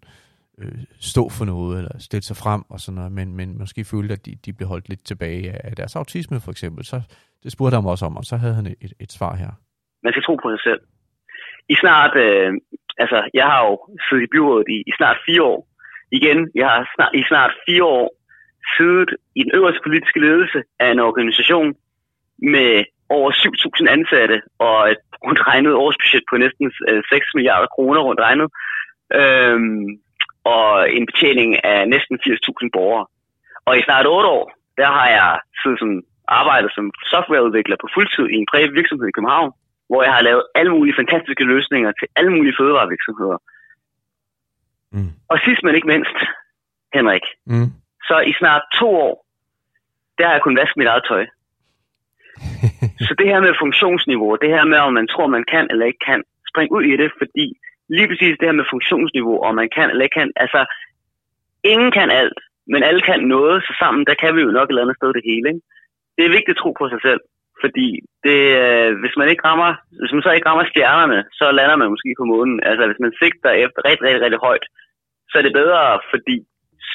øh, 0.59 0.78
stå 1.01 1.28
for 1.28 1.45
noget, 1.45 1.78
eller 1.78 1.99
stille 1.99 2.22
sig 2.22 2.36
frem, 2.36 2.62
og 2.70 2.80
sådan 2.80 2.97
noget, 2.97 3.12
men, 3.12 3.36
men 3.36 3.59
måske 3.59 3.84
følte, 3.84 4.12
at 4.14 4.26
de, 4.26 4.32
de 4.45 4.53
blev 4.53 4.68
holdt 4.68 4.88
lidt 4.88 5.05
tilbage 5.05 5.51
af, 5.53 5.61
af 5.64 5.76
deres 5.76 5.97
autisme, 5.97 6.40
for 6.40 6.51
eksempel. 6.51 6.84
Så 6.84 7.03
det 7.43 7.53
spurgte 7.53 7.76
han 7.76 7.86
også 7.86 8.07
om, 8.07 8.16
og 8.16 8.24
så 8.24 8.36
havde 8.36 8.55
han 8.55 8.66
et, 8.66 8.93
et 9.01 9.12
svar 9.12 9.34
her. 9.36 9.51
Man 10.03 10.12
skal 10.12 10.22
tro 10.22 10.34
på 10.43 10.51
sig 10.51 10.62
selv. 10.68 10.80
I 11.68 11.74
snart, 11.82 12.14
øh, 12.16 12.53
altså 12.99 13.18
jeg 13.34 13.47
har 13.47 13.61
jo 13.68 13.74
siddet 14.07 14.24
i 14.24 14.32
byrådet 14.32 14.66
i, 14.68 14.78
i 14.90 14.93
snart 14.99 15.18
fire 15.26 15.43
år. 15.43 15.61
Igen, 16.18 16.38
jeg 16.55 16.68
har 16.74 16.82
snart, 16.95 17.12
i 17.14 17.22
snart 17.30 17.53
fire 17.68 17.84
år 17.84 18.07
siddet 18.76 19.10
i 19.38 19.42
den 19.42 19.52
øverste 19.54 19.80
politiske 19.86 20.20
ledelse 20.20 20.58
af 20.80 20.88
en 20.90 21.00
organisation 21.00 21.68
med 22.54 22.84
over 23.16 23.30
7.000 23.30 23.88
ansatte 23.96 24.36
og 24.58 24.90
et 24.92 25.02
rundt 25.24 25.40
regnet 25.48 25.72
årsbudget 25.74 26.24
på 26.30 26.36
næsten 26.36 26.72
øh, 26.88 27.02
6 27.08 27.26
milliarder 27.34 27.68
kroner 27.74 28.00
rundt 28.00 28.20
regnet. 28.20 28.48
Øhm, 29.20 29.86
og 30.44 30.66
en 30.96 31.04
betjening 31.10 31.64
af 31.64 31.88
næsten 31.94 32.14
80.000 32.26 32.68
borgere. 32.76 33.06
Og 33.66 33.78
i 33.78 33.82
snart 33.82 34.06
8 34.06 34.28
år, 34.28 34.44
der 34.80 34.88
har 34.98 35.08
jeg 35.18 35.40
siddet 35.62 35.78
som 35.78 35.90
arbejdet 36.28 36.70
som 36.76 36.86
softwareudvikler 37.12 37.76
på 37.80 37.88
fuldtid 37.94 38.26
i 38.34 38.36
en 38.42 38.50
privat 38.52 38.72
virksomhed 38.78 39.08
i 39.08 39.16
København, 39.16 39.50
hvor 39.88 40.02
jeg 40.02 40.12
har 40.16 40.22
lavet 40.28 40.44
alle 40.54 40.72
mulige 40.76 40.98
fantastiske 41.00 41.44
løsninger 41.44 41.92
til 41.92 42.08
alle 42.16 42.32
mulige 42.36 42.56
fødevarevirksomheder. 42.58 43.38
Mm. 44.92 45.12
Og 45.32 45.36
sidst 45.44 45.62
men 45.62 45.74
ikke 45.74 45.92
mindst, 45.94 46.18
Henrik, 46.94 47.24
Mm. 47.46 47.70
Så 48.09 48.16
i 48.30 48.32
snart 48.40 48.62
to 48.80 48.88
år, 49.07 49.14
der 50.18 50.24
har 50.26 50.32
jeg 50.32 50.42
kun 50.42 50.59
vasket 50.61 50.76
mit 50.76 50.92
eget 50.92 51.05
tøj. 51.09 51.24
så 53.07 53.12
det 53.18 53.26
her 53.32 53.40
med 53.40 53.61
funktionsniveau, 53.64 54.36
det 54.42 54.50
her 54.55 54.64
med, 54.64 54.78
om 54.78 54.92
man 54.92 55.09
tror, 55.12 55.26
man 55.26 55.44
kan 55.53 55.66
eller 55.70 55.86
ikke 55.86 56.05
kan, 56.09 56.22
spring 56.50 56.68
ud 56.76 56.84
i 56.92 56.96
det, 57.03 57.11
fordi 57.20 57.46
lige 57.96 58.09
præcis 58.09 58.38
det 58.38 58.48
her 58.48 58.61
med 58.61 58.70
funktionsniveau, 58.74 59.36
om 59.46 59.55
man 59.61 59.68
kan 59.76 59.90
eller 59.90 60.05
ikke 60.05 60.18
kan, 60.20 60.30
altså, 60.44 60.61
ingen 61.72 61.90
kan 61.98 62.11
alt, 62.11 62.38
men 62.72 62.82
alle 62.88 63.03
kan 63.09 63.20
noget, 63.34 63.57
så 63.66 63.72
sammen, 63.82 64.03
der 64.09 64.14
kan 64.22 64.36
vi 64.36 64.40
jo 64.46 64.50
nok 64.50 64.66
et 64.66 64.70
eller 64.70 64.82
andet 64.82 64.98
sted 64.98 65.11
det 65.16 65.28
hele. 65.30 65.46
Ikke? 65.53 65.62
Det 66.16 66.22
er 66.24 66.36
vigtigt 66.36 66.57
at 66.57 66.61
tro 66.62 66.70
på 66.80 66.86
sig 66.92 67.00
selv, 67.07 67.20
fordi 67.62 67.88
det, 68.26 68.40
øh, 68.64 68.90
hvis 69.00 69.14
man 69.20 69.28
ikke 69.28 69.44
rammer, 69.48 69.70
hvis 70.00 70.12
man 70.14 70.24
så 70.24 70.30
ikke 70.32 70.48
rammer 70.48 70.64
stjernerne, 70.72 71.18
så 71.38 71.46
lander 71.59 71.76
man 71.76 71.92
måske 71.94 72.11
på 72.20 72.24
månen. 72.32 72.57
Altså, 72.68 72.82
hvis 72.88 73.03
man 73.05 73.12
sigter 73.20 73.53
efter 73.64 73.80
rigtig, 73.88 74.05
rigtig, 74.07 74.22
rigtig 74.24 74.40
højt, 74.48 74.64
så 75.30 75.34
er 75.38 75.44
det 75.44 75.59
bedre, 75.61 75.82
fordi 76.12 76.36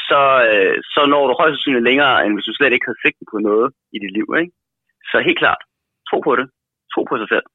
så, 0.09 0.21
øh, 0.49 0.75
så 0.93 1.01
når 1.13 1.23
du 1.27 1.33
højst 1.39 1.53
sandsynligt 1.53 1.87
længere, 1.89 2.15
end 2.25 2.33
hvis 2.35 2.47
du 2.49 2.53
slet 2.55 2.73
ikke 2.73 2.87
havde 2.87 3.03
sigtet 3.05 3.27
på 3.33 3.37
noget 3.49 3.67
i 3.95 3.97
dit 4.03 4.13
liv. 4.17 4.27
Ikke? 4.41 4.53
Så 5.11 5.15
helt 5.27 5.39
klart, 5.43 5.61
tro 6.09 6.17
på 6.27 6.33
det. 6.39 6.47
Tro 6.93 7.01
på 7.09 7.15
sig 7.21 7.29
selv. 7.33 7.47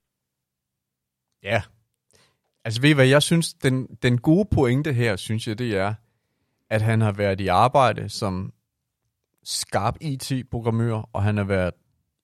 Ja. 1.50 1.60
Altså 2.64 2.78
ved 2.82 2.90
I 2.90 2.98
hvad, 2.98 3.08
jeg 3.16 3.22
synes, 3.22 3.46
den, 3.54 3.76
den 4.02 4.14
gode 4.28 4.46
pointe 4.54 4.92
her, 4.92 5.16
synes 5.16 5.46
jeg, 5.48 5.58
det 5.58 5.70
er, 5.76 5.94
at 6.70 6.82
han 6.82 7.00
har 7.00 7.12
været 7.12 7.40
i 7.40 7.46
arbejde 7.46 8.08
som 8.08 8.52
skarp 9.44 9.94
IT-programmør, 10.00 11.08
og 11.12 11.22
han 11.22 11.36
har 11.36 11.44
været 11.44 11.74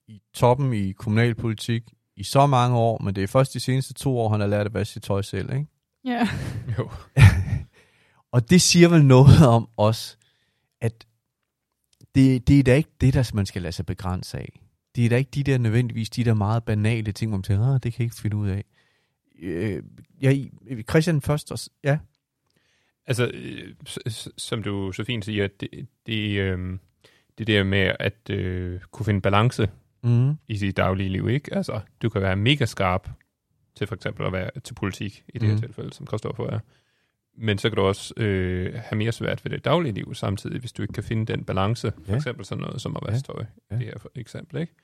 i 0.08 0.20
toppen 0.34 0.72
i 0.72 0.92
kommunalpolitik 0.92 1.82
i 2.16 2.24
så 2.24 2.46
mange 2.46 2.76
år, 2.76 3.02
men 3.04 3.14
det 3.14 3.22
er 3.22 3.28
først 3.28 3.54
de 3.54 3.60
seneste 3.60 3.94
to 3.94 4.18
år, 4.18 4.28
han 4.28 4.40
har 4.40 4.46
lært 4.46 4.66
at 4.66 4.74
vaske 4.74 4.92
sit 4.92 5.02
tøj 5.02 5.22
selv, 5.22 5.52
ikke? 5.52 5.66
Ja. 6.04 6.28
Jo. 6.78 6.90
Og 8.32 8.50
det 8.50 8.60
siger 8.60 8.88
vel 8.88 9.04
noget 9.04 9.46
om 9.48 9.68
os, 9.76 10.17
at 10.80 11.06
det, 12.14 12.48
det 12.48 12.58
er 12.58 12.62
da 12.62 12.74
ikke 12.74 12.90
det, 13.00 13.14
der 13.14 13.30
man 13.34 13.46
skal 13.46 13.62
lade 13.62 13.72
sig 13.72 13.86
begrænse 13.86 14.38
af. 14.38 14.60
Det 14.96 15.04
er 15.04 15.08
da 15.08 15.16
ikke 15.16 15.30
de 15.30 15.42
der 15.42 15.58
nødvendigvis, 15.58 16.10
de 16.10 16.24
der 16.24 16.34
meget 16.34 16.64
banale 16.64 17.12
ting, 17.12 17.30
hvor 17.30 17.36
man 17.38 17.42
tænker, 17.42 17.66
"Ah, 17.66 17.80
det 17.82 17.92
kan 17.92 18.00
jeg 18.00 18.04
ikke 18.06 18.16
finde 18.22 18.36
ud 18.36 18.48
af. 18.48 18.64
Øh, 19.38 19.82
ja, 20.22 20.34
Christian 20.90 21.20
først 21.22 21.52
også. 21.52 21.70
Ja. 21.84 21.98
Altså, 23.06 23.30
øh, 23.34 23.74
som 24.36 24.62
du 24.62 24.92
så 24.92 25.04
fint 25.04 25.24
siger, 25.24 25.48
det, 25.60 25.86
det, 26.06 26.38
øh, 26.38 26.78
det 27.38 27.46
der 27.46 27.64
med 27.64 27.92
at 28.00 28.30
øh, 28.30 28.80
kunne 28.90 29.06
finde 29.06 29.20
balance 29.20 29.70
Mm. 30.02 30.34
i 30.48 30.58
sit 30.58 30.76
daglige 30.76 31.08
liv, 31.08 31.28
ikke? 31.28 31.54
Altså, 31.54 31.80
du 32.02 32.08
kan 32.08 32.22
være 32.22 32.36
mega 32.36 32.64
skarp 32.64 33.10
til 33.74 33.86
for 33.86 33.94
eksempel 33.94 34.26
at 34.26 34.32
være 34.32 34.50
til 34.64 34.74
politik, 34.74 35.24
i 35.28 35.38
det 35.38 35.48
her 35.48 35.54
Mhm. 35.54 35.62
tilfælde, 35.62 35.92
som 35.92 36.06
Kristoffer 36.06 36.44
er. 36.46 36.58
Men 37.40 37.58
så 37.58 37.68
kan 37.70 37.76
du 37.76 37.82
også 37.82 38.14
øh, 38.16 38.74
have 38.74 38.98
mere 38.98 39.12
svært 39.12 39.44
ved 39.44 39.50
det 39.50 39.64
daglige 39.64 39.92
liv 39.92 40.14
samtidig, 40.14 40.60
hvis 40.60 40.72
du 40.72 40.82
ikke 40.82 40.92
kan 40.94 41.02
finde 41.04 41.32
den 41.32 41.44
balance. 41.44 41.92
For 42.04 42.12
Ja. 42.12 42.16
eksempel 42.16 42.44
sådan 42.44 42.62
noget 42.62 42.80
som 42.80 42.96
at 42.96 43.02
Ja. 43.06 43.10
vaske 43.12 43.26
tøj, 43.26 43.44
Ja. 43.70 43.76
det 43.76 43.84
her 43.84 43.98
for 43.98 44.10
eksempel, 44.14 44.60
ikke? 44.60 44.74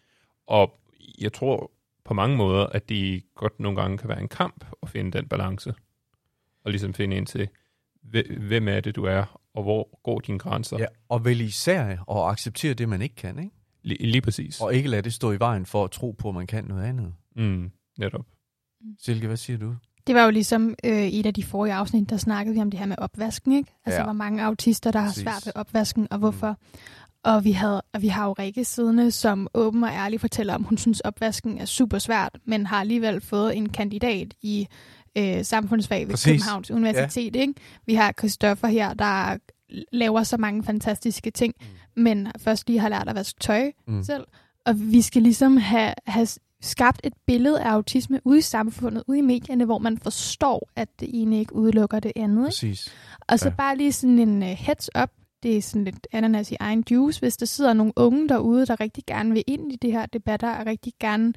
Og 0.47 0.81
jeg 1.21 1.33
tror 1.33 1.71
på 2.05 2.15
mange 2.15 2.37
måder, 2.37 2.67
at 2.67 2.89
de 2.89 3.23
godt 3.35 3.61
nogle 3.61 3.81
gange 3.81 3.99
kan 3.99 4.09
være 4.09 4.21
en 4.21 4.29
kamp 4.29 4.65
at 4.83 4.89
finde 4.89 5.19
den 5.19 5.29
balance. 5.29 5.75
Og 6.65 6.71
ligesom 6.71 6.95
finde 6.95 7.17
ind 7.17 7.27
til, 7.27 7.49
hve- 8.03 8.39
hvem 8.39 8.69
er 8.69 8.81
det, 8.81 8.97
du 8.97 9.05
er, 9.05 9.41
og 9.55 9.63
hvor 9.63 10.01
går 10.03 10.21
dine 10.21 10.39
grænser. 10.39 10.79
ja. 10.79 10.87
Og 11.09 11.25
vel 11.25 11.41
især 11.41 11.85
at 12.11 12.31
acceptere 12.31 12.75
det, 12.75 12.89
man 12.89 13.03
ikke 13.03 13.15
kan, 13.15 13.39
ikke? 13.39 13.51
Lige, 13.83 14.07
lige 14.07 14.21
præcis. 14.23 14.61
Og 14.61 14.75
ikke 14.75 14.89
lade 14.89 15.03
det 15.03 15.13
stå 15.13 15.33
i 15.33 15.39
vejen 15.39 15.67
for 15.67 15.85
at 15.85 15.91
tro 15.91 16.11
på, 16.11 16.29
at 16.29 16.35
man 16.35 16.47
kan 16.47 16.65
noget 16.65 16.85
andet. 16.85 17.15
Mm, 17.37 17.71
netop. 17.99 18.27
Silke, 18.99 19.27
hvad 19.27 19.37
siger 19.37 19.59
du? 19.59 19.77
Det 20.07 20.15
var 20.15 20.25
jo 20.25 20.31
ligesom 20.31 20.75
øh, 20.85 21.07
et 21.07 21.27
af 21.27 21.35
de 21.35 21.43
forrige 21.43 21.75
afsnit, 21.75 22.11
der 22.11 22.17
snakkede 22.17 22.55
vi 22.55 22.61
om 22.61 22.71
det 22.71 22.81
her 22.81 22.87
med 22.87 22.97
opvasken, 22.99 23.53
ikke? 23.53 23.73
Altså, 23.87 23.99
Ja. 23.99 24.05
hvor 24.05 24.13
mange 24.13 24.43
autister, 24.43 24.91
der 24.91 25.01
Præcis. 25.07 25.23
har 25.23 25.31
svært 25.33 25.47
ved 25.47 25.53
opvasken, 25.61 26.09
og 26.11 26.19
hvorfor. 26.19 26.49
Mm. 26.51 26.57
Og 27.25 27.45
vi, 27.45 27.53
havde, 27.53 27.83
og 27.95 28.03
vi 28.03 28.09
har 28.09 28.25
jo 28.27 28.33
Rikke 28.33 28.65
siddende, 28.65 29.11
som 29.11 29.49
åben 29.55 29.85
og 29.85 29.91
ærligt 29.91 30.21
fortæller 30.21 30.55
om, 30.55 30.63
hun 30.63 30.79
synes, 30.79 31.01
opvasken 31.01 31.59
er 31.59 31.65
super 31.65 31.99
svært, 31.99 32.39
men 32.45 32.67
har 32.67 32.81
alligevel 32.81 33.21
fået 33.21 33.57
en 33.57 33.69
kandidat 33.69 34.35
i 34.43 34.67
øh, 35.19 35.45
samfundsfag 35.45 36.01
ved 36.01 36.11
Præcis. 36.15 36.25
Præcis. 36.25 36.43
Københavns 36.43 36.71
Universitet. 36.71 37.37
Ja. 37.37 37.41
Ikke? 37.41 37.55
Vi 37.87 37.95
har 37.95 38.13
Christoffer 38.19 38.69
her, 38.69 38.95
der 38.95 39.37
laver 39.93 40.23
så 40.23 40.37
mange 40.37 40.65
fantastiske 40.65 41.31
ting, 41.31 41.55
mm. 41.61 42.03
men 42.03 42.29
først 42.39 42.67
lige 42.69 42.79
har 42.79 42.89
lært 42.89 43.09
at 43.09 43.15
vaske 43.15 43.41
tøj 43.41 43.71
Mm. 43.87 43.95
mm. 43.95 44.03
selv. 44.03 44.25
Og 44.67 44.75
vi 44.93 45.03
skal 45.03 45.23
ligesom 45.23 45.57
have, 45.57 45.95
have 46.07 46.27
skabt 46.65 47.01
et 47.05 47.13
billede 47.27 47.61
af 47.61 47.71
autisme 47.71 48.21
ude 48.25 48.39
i 48.39 48.43
samfundet, 48.43 49.03
ude 49.07 49.19
i 49.19 49.23
medierne, 49.23 49.65
hvor 49.65 49.79
man 49.79 49.99
forstår, 49.99 50.69
at 50.77 50.89
det 51.01 51.09
ene 51.13 51.39
ikke 51.39 51.55
udelukker 51.57 52.01
det 52.01 52.13
andet. 52.17 52.37
Ikke? 52.37 52.47
Præcis. 52.47 52.95
Og 53.29 53.39
så 53.39 53.49
Ja. 53.49 53.55
bare 53.55 53.77
lige 53.77 53.93
sådan 53.93 54.19
en 54.19 54.43
uh, 54.43 54.49
heads 54.49 54.91
up, 55.03 55.11
det 55.43 55.57
er 55.57 55.63
sådan 55.63 55.85
lidt 55.85 56.07
ananas 56.13 56.53
i 56.53 56.57
egen 56.61 56.85
juice. 56.91 57.21
Hvis 57.21 57.37
der 57.37 57.47
sidder 57.47 57.73
nogle 57.73 57.93
unge 57.97 58.29
derude, 58.29 58.67
der 58.67 58.81
rigtig 58.81 59.05
gerne 59.07 59.33
vil 59.33 59.45
ind 59.47 59.73
i 59.73 59.77
det 59.83 59.93
her 59.93 60.07
debatter, 60.07 60.51
og 60.55 60.67
rigtig 60.67 60.93
gerne 61.01 61.33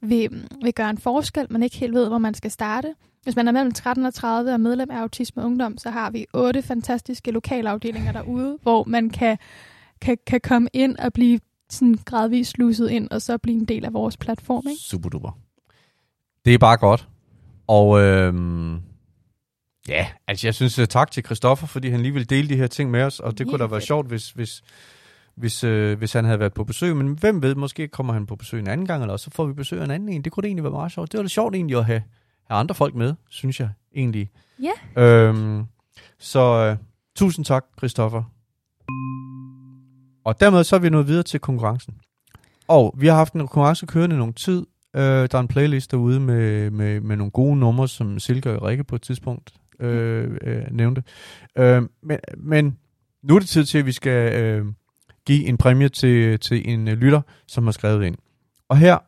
vil, 0.00 0.46
vil 0.62 0.74
gøre 0.74 0.90
en 0.90 0.98
forskel, 0.98 1.46
men 1.50 1.62
ikke 1.62 1.76
helt 1.76 1.94
ved, 1.94 2.08
hvor 2.08 2.18
man 2.18 2.34
skal 2.34 2.50
starte. 2.50 2.94
Hvis 3.22 3.36
man 3.36 3.48
er 3.48 3.52
mellem 3.52 3.72
13 3.72 4.04
og 4.06 4.14
30 4.14 4.52
og 4.52 4.60
medlem 4.60 4.90
af 4.90 4.96
Autisme 5.00 5.44
Ungdom, 5.44 5.78
så 5.78 5.90
har 5.90 6.10
vi 6.10 6.26
otte 6.34 6.62
fantastiske 6.62 7.30
lokalafdelinger 7.30 8.12
derude, 8.12 8.58
hvor 8.62 8.84
man 8.84 9.10
kan, 9.10 9.38
kan, 10.00 10.18
kan 10.26 10.40
komme 10.40 10.68
ind 10.72 10.96
og 10.96 11.12
blive 11.12 11.38
sådan 11.70 11.98
gradvist 12.04 12.50
sluset 12.50 12.90
ind, 12.90 13.10
og 13.10 13.22
så 13.22 13.38
blive 13.38 13.56
en 13.56 13.64
del 13.64 13.84
af 13.84 13.92
vores 13.92 14.16
platform. 14.16 14.62
Ikke? 14.68 14.80
Super 14.82 15.08
duper. 15.08 15.38
Det 16.44 16.54
er 16.54 16.58
bare 16.58 16.76
godt. 16.76 17.08
Og 17.66 18.00
øhm, 18.00 18.80
ja, 19.88 20.06
altså 20.28 20.46
jeg 20.46 20.54
synes 20.54 20.78
uh, 20.78 20.84
tak 20.84 21.10
til 21.10 21.24
Christoffer, 21.24 21.66
fordi 21.66 21.88
han 21.88 22.00
lige 22.00 22.12
ville 22.12 22.26
dele 22.26 22.48
de 22.48 22.56
her 22.56 22.66
ting 22.66 22.90
med 22.90 23.02
os, 23.02 23.20
og 23.20 23.38
det 23.38 23.46
Mega 23.46 23.50
kunne 23.50 23.64
da 23.64 23.70
være 23.70 23.80
sjovt, 23.80 24.08
hvis, 24.08 24.30
hvis, 24.30 24.62
hvis, 25.34 25.64
øh, 25.64 25.98
hvis 25.98 26.12
han 26.12 26.24
havde 26.24 26.40
været 26.40 26.54
på 26.54 26.64
besøg. 26.64 26.96
Men 26.96 27.08
hvem 27.08 27.42
ved, 27.42 27.54
måske 27.54 27.88
kommer 27.88 28.12
han 28.12 28.26
på 28.26 28.36
besøg 28.36 28.60
en 28.60 28.68
anden 28.68 28.86
gang, 28.86 29.02
eller 29.02 29.16
så 29.16 29.30
får 29.30 29.46
vi 29.46 29.52
besøg 29.52 29.80
af 29.80 29.84
en 29.84 29.90
anden 29.90 30.08
en. 30.08 30.22
Det 30.22 30.32
kunne 30.32 30.42
det 30.42 30.48
egentlig 30.48 30.64
være 30.64 30.72
meget 30.72 30.92
sjovt. 30.92 31.12
Det 31.12 31.18
var 31.18 31.22
da 31.22 31.28
sjovt 31.28 31.54
egentlig 31.54 31.76
at 31.76 31.84
have, 31.84 32.02
have 32.48 32.58
andre 32.60 32.74
folk 32.74 32.94
med, 32.94 33.14
synes 33.28 33.60
jeg 33.60 33.68
egentlig. 33.94 34.30
Ja. 34.62 35.02
Øhm, 35.02 35.64
så 36.18 36.40
øh, 36.40 36.76
tusind 37.16 37.44
tak, 37.44 37.64
Christoffer. 37.78 38.22
Og 40.24 40.40
dermed 40.40 40.64
så 40.64 40.76
er 40.76 40.80
vi 40.80 40.90
nået 40.90 41.06
videre 41.06 41.22
til 41.22 41.40
konkurrencen. 41.40 41.94
Og 42.68 42.94
vi 42.98 43.06
har 43.06 43.14
haft 43.14 43.32
en 43.32 43.40
konkurrence 43.40 43.86
kørende 43.86 44.16
i 44.16 44.18
nogen 44.18 44.34
tid. 44.34 44.66
Øh, 44.96 45.02
der 45.02 45.34
er 45.34 45.40
en 45.40 45.48
playlist 45.48 45.90
derude 45.90 46.20
med, 46.20 46.70
med, 46.70 47.00
med 47.00 47.16
nogle 47.16 47.30
gode 47.30 47.56
numre, 47.56 47.88
som 47.88 48.18
Silke 48.18 48.50
og 48.50 48.62
Rikke 48.62 48.84
på 48.84 48.94
et 48.94 49.02
tidspunkt 49.02 49.52
øh, 49.80 50.38
øh, 50.42 50.62
nævnte. 50.70 51.02
Øh, 51.58 51.82
men, 52.02 52.18
men 52.36 52.78
nu 53.22 53.34
er 53.34 53.38
det 53.38 53.48
tid 53.48 53.64
til, 53.64 53.78
at 53.78 53.86
vi 53.86 53.92
skal 53.92 54.42
øh, 54.42 54.66
give 55.26 55.46
en 55.46 55.56
præmie 55.56 55.88
til, 55.88 56.40
til 56.40 56.70
en 56.70 56.88
øh, 56.88 56.94
lytter, 56.94 57.20
som 57.46 57.64
har 57.64 57.72
skrevet 57.72 58.04
ind. 58.04 58.16
Og 58.68 58.76
her 58.76 58.98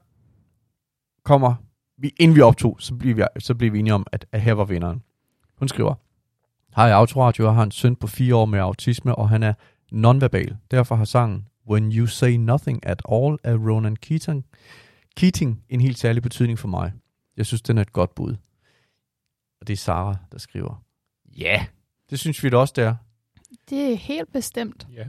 kommer, 1.24 1.54
vi, 1.98 2.14
inden 2.20 2.36
vi 2.36 2.40
optog, 2.40 2.76
så 2.80 2.94
blev 2.94 3.16
vi, 3.16 3.22
så 3.38 3.54
blev 3.54 3.72
vi 3.72 3.78
enige 3.78 3.94
om, 3.94 4.06
at, 4.12 4.26
at 4.32 4.40
her 4.40 4.52
var 4.52 4.64
vinderen. 4.64 5.02
Hun 5.58 5.68
skriver, 5.68 5.94
Hej 6.76 6.90
Autoradio, 6.90 7.44
jeg 7.44 7.54
har 7.54 7.62
en 7.62 7.70
søn 7.70 7.96
på 7.96 8.06
fire 8.06 8.34
år 8.34 8.44
med 8.44 8.58
autisme, 8.58 9.14
og 9.14 9.28
han 9.28 9.42
er 9.42 9.52
nonverbal. 9.92 10.56
Derfor 10.70 10.94
har 10.96 11.04
sangen 11.04 11.48
When 11.68 11.92
You 11.92 12.06
Say 12.06 12.30
Nothing 12.30 12.86
At 12.86 13.02
All 13.12 13.38
af 13.44 13.54
Ronan 13.54 13.96
Keating, 13.96 14.44
Keating 15.16 15.64
en 15.68 15.80
helt 15.80 15.98
særlig 15.98 16.22
betydning 16.22 16.58
for 16.58 16.68
mig. 16.68 16.92
Jeg 17.36 17.46
synes, 17.46 17.62
den 17.62 17.78
er 17.78 17.82
et 17.82 17.92
godt 17.92 18.14
bud. 18.14 18.36
Og 19.60 19.66
det 19.66 19.72
er 19.72 19.76
Sara, 19.76 20.16
der 20.32 20.38
skriver. 20.38 20.84
Ja, 21.38 21.44
yeah, 21.44 21.66
det 22.10 22.20
synes 22.20 22.44
vi 22.44 22.48
da 22.48 22.56
også, 22.56 22.72
det 22.76 22.84
er. 22.84 22.94
Det 23.70 23.92
er 23.92 23.96
helt 23.96 24.32
bestemt. 24.32 24.86
Ja. 24.92 25.04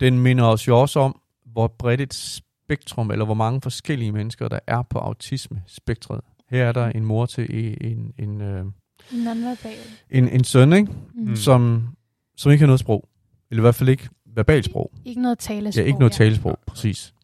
Den 0.00 0.18
minder 0.18 0.44
os 0.44 0.68
jo 0.68 0.80
også 0.80 1.00
om, 1.00 1.20
hvor 1.44 1.66
bredt 1.66 2.00
et 2.00 2.14
spektrum, 2.14 3.10
eller 3.10 3.24
hvor 3.24 3.34
mange 3.34 3.60
forskellige 3.60 4.12
mennesker, 4.12 4.48
der 4.48 4.58
er 4.66 4.82
på 4.82 4.98
autisme-spektret. 4.98 6.20
Her 6.50 6.64
er 6.64 6.72
der 6.72 6.86
en 6.86 7.04
mor 7.04 7.26
til 7.26 7.46
en, 7.80 8.14
en, 8.18 8.40
øh, 8.40 8.64
Nonverbal. 9.12 9.76
en, 10.10 10.28
en 10.28 10.44
søn, 10.44 10.72
ikke? 10.72 10.92
Mm. 11.14 11.36
Som, 11.36 11.88
som 12.36 12.52
ikke 12.52 12.62
har 12.62 12.66
noget 12.66 12.80
sprog. 12.80 13.08
Eller 13.50 13.60
i 13.60 13.64
hvert 13.64 13.74
fald 13.74 13.88
ikke 13.88 14.08
verbalt 14.26 14.64
sprog. 14.64 14.92
Ikke 15.04 15.22
noget 15.22 15.38
talesprog. 15.38 15.82
Ja, 15.82 15.86
ikke 15.86 15.98
noget 15.98 16.12
talesprog, 16.12 16.58
præcis. 16.66 17.14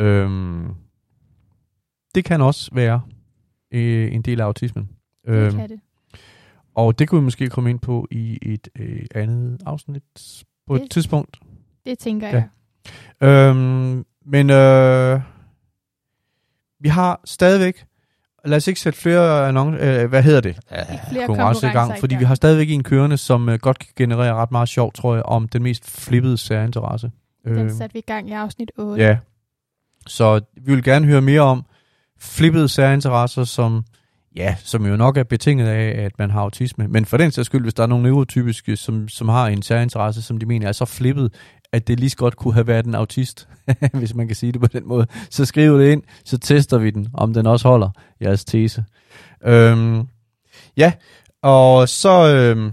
Øhm, 0.00 0.68
det 2.14 2.24
kan 2.24 2.40
også 2.40 2.70
være 2.74 3.00
øh, 3.70 4.14
en 4.14 4.22
del 4.22 4.40
af 4.40 4.44
autismen. 4.44 4.88
Det 5.26 5.32
Øhm, 5.32 5.56
kan 5.56 5.68
det. 5.68 5.80
og 6.74 6.98
det 6.98 7.08
kunne 7.08 7.20
vi 7.20 7.24
måske 7.24 7.48
komme 7.48 7.70
ind 7.70 7.78
på 7.78 8.06
i 8.10 8.38
et 8.42 8.68
øh, 8.78 9.06
andet 9.14 9.62
afsnit 9.66 10.02
på 10.66 10.74
et 10.74 10.80
Det- 10.82 10.90
tidspunkt. 10.90 11.38
Det 11.86 11.98
tænker 11.98 12.28
Ja. 12.28 12.44
jeg. 13.20 13.28
Øhm, 13.28 14.04
men 14.26 14.50
øh, 14.50 15.20
vi 16.80 16.88
har 16.88 17.20
stadigvæk, 17.24 17.84
lad 18.46 18.56
os 18.56 18.66
ikke 18.66 18.80
sætte 18.80 18.98
flere 18.98 19.48
annoncer, 19.48 20.02
øh, 20.02 20.08
hvad 20.08 20.22
hedder 20.22 20.40
det? 20.40 20.58
flere 21.10 21.26
konkurrencer 21.26 21.68
i 21.68 21.72
gang, 21.72 21.98
fordi 22.00 22.16
vi 22.16 22.24
har 22.24 22.34
stadigvæk 22.34 22.70
en 22.70 22.82
kørende, 22.82 23.16
som 23.16 23.48
øh, 23.48 23.58
godt 23.58 23.78
kan 23.78 23.88
generere 23.96 24.34
ret 24.34 24.52
meget 24.52 24.68
sjov, 24.68 24.92
tror 24.92 25.14
jeg, 25.14 25.22
om 25.22 25.48
den 25.48 25.62
mest 25.62 25.90
flippede 25.90 26.38
særinteresse. 26.38 27.10
Den 27.44 27.76
satte 27.76 27.92
vi 27.92 27.98
i 27.98 28.02
gang 28.06 28.28
i 28.28 28.32
afsnit 28.32 28.72
8. 28.78 29.04
Ja. 29.04 29.18
Så 30.06 30.40
vi 30.56 30.74
vil 30.74 30.84
gerne 30.84 31.06
høre 31.06 31.22
mere 31.22 31.40
om 31.40 31.64
flippede 32.18 32.68
særinteresser, 32.68 33.44
som, 33.44 33.84
ja, 34.36 34.56
som 34.58 34.86
jo 34.86 34.96
nok 34.96 35.16
er 35.16 35.24
betinget 35.24 35.68
af, 35.68 36.04
at 36.04 36.18
man 36.18 36.30
har 36.30 36.40
autisme. 36.40 36.88
Men 36.88 37.04
for 37.04 37.16
den 37.16 37.30
sags 37.30 37.46
skyld, 37.46 37.62
hvis 37.62 37.74
der 37.74 37.82
er 37.82 37.86
nogle 37.86 38.04
neurotypiske, 38.04 38.76
som, 38.76 39.08
som 39.08 39.28
har 39.28 39.46
en 39.46 39.62
særinteresse, 39.62 40.22
som 40.22 40.38
de 40.38 40.46
mener 40.46 40.68
er 40.68 40.72
så 40.72 40.84
flippet, 40.84 41.34
at 41.72 41.88
det 41.88 42.00
lige 42.00 42.10
så 42.10 42.16
godt 42.16 42.36
kunne 42.36 42.54
have 42.54 42.66
været 42.66 42.86
en 42.86 42.94
autist, 42.94 43.48
hvis 43.98 44.14
man 44.14 44.26
kan 44.26 44.36
sige 44.36 44.52
det 44.52 44.60
på 44.60 44.66
den 44.66 44.88
måde, 44.88 45.06
så 45.30 45.44
skriv 45.44 45.78
det 45.78 45.92
ind, 45.92 46.02
så 46.24 46.38
tester 46.38 46.78
vi 46.78 46.90
den, 46.90 47.08
om 47.14 47.34
den 47.34 47.46
også 47.46 47.68
holder 47.68 47.90
jeres 48.20 48.44
tese. 48.44 48.84
Øhm, 49.44 50.08
ja, 50.76 50.92
og 51.42 51.88
så, 51.88 52.34
øhm, 52.34 52.72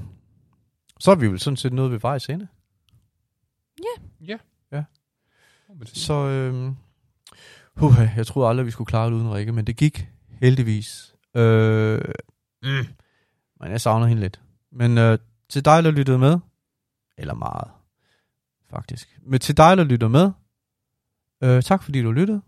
så 0.99 1.11
er 1.11 1.15
vi 1.15 1.27
vel 1.27 1.39
sådan 1.39 1.57
set 1.57 1.73
nået 1.73 1.91
ved 1.91 1.99
vejs 1.99 2.25
ende. 2.25 2.47
Så, 5.87 6.13
øhm, 6.13 6.75
uh, 7.81 7.95
jeg 8.15 8.27
troede 8.27 8.49
aldrig, 8.49 8.65
vi 8.65 8.71
skulle 8.71 8.87
klare 8.87 9.07
det 9.07 9.13
uden 9.13 9.33
Rikke, 9.33 9.51
men 9.51 9.67
det 9.67 9.77
gik 9.77 10.07
heldigvis. 10.41 11.15
Øh, 11.35 12.01
mm, 12.63 12.85
men 13.59 13.71
jeg 13.71 13.81
savner 13.81 14.07
hende 14.07 14.21
lidt. 14.21 14.41
Men 14.71 14.97
øh, 14.97 15.17
til 15.49 15.65
dig, 15.65 15.83
der 15.83 15.91
lyttede 15.91 16.19
med, 16.19 16.39
eller 17.17 17.33
meget, 17.33 17.71
faktisk. 18.73 19.19
Men 19.25 19.39
til 19.39 19.57
dig, 19.57 19.77
der 19.77 19.83
lytter 19.83 20.07
med, 20.07 20.31
øh, 21.43 21.63
tak 21.63 21.83
fordi 21.83 22.01
du 22.01 22.11
lyttede. 22.11 22.41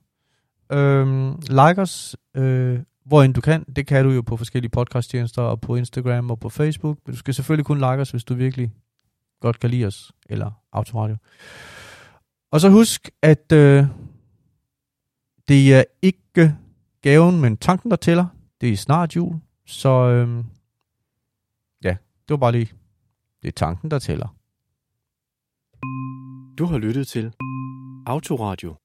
Øh, 0.71 1.33
like 1.49 1.81
os, 1.81 2.15
øh, 2.35 2.79
hvor 3.05 3.23
end 3.23 3.33
du 3.33 3.41
kan. 3.41 3.63
Det 3.63 3.87
kan 3.87 4.05
du 4.05 4.11
jo 4.11 4.21
på 4.21 4.37
forskellige 4.37 4.71
podcasttjenester, 4.71 5.41
og 5.41 5.61
på 5.61 5.75
Instagram 5.75 6.31
og 6.31 6.39
på 6.39 6.49
Facebook. 6.49 6.97
Men 7.05 7.13
du 7.13 7.19
skal 7.19 7.33
selvfølgelig 7.33 7.65
kun 7.65 7.77
like 7.77 8.01
os, 8.01 8.11
hvis 8.11 8.23
du 8.23 8.33
virkelig 8.33 8.71
godt 9.41 9.59
kan 9.59 9.69
lide 9.69 9.85
os, 9.85 10.11
eller 10.29 10.51
autoradio. 10.71 11.17
Og 12.51 12.61
så 12.61 12.69
husk, 12.69 13.09
at 13.21 13.51
øh, 13.51 13.85
det 15.47 15.75
er 15.75 15.83
ikke 16.01 16.55
gaven, 17.01 17.41
men 17.41 17.57
tanken, 17.57 17.91
der 17.91 17.97
tæller. 17.97 18.25
Det 18.61 18.73
er 18.73 18.77
snart 18.77 19.15
jul, 19.15 19.35
så 19.65 19.89
øh, 19.89 20.43
ja, 21.83 21.89
det 22.27 22.29
var 22.29 22.37
bare 22.37 22.51
lige, 22.51 22.71
det 23.41 23.47
er 23.47 23.51
tanken, 23.51 23.91
der 23.91 23.99
tæller. 23.99 24.35
Du 26.57 26.65
har 26.65 26.77
lyttet 26.77 27.07
til 27.07 27.33
Autoradio. 28.05 28.84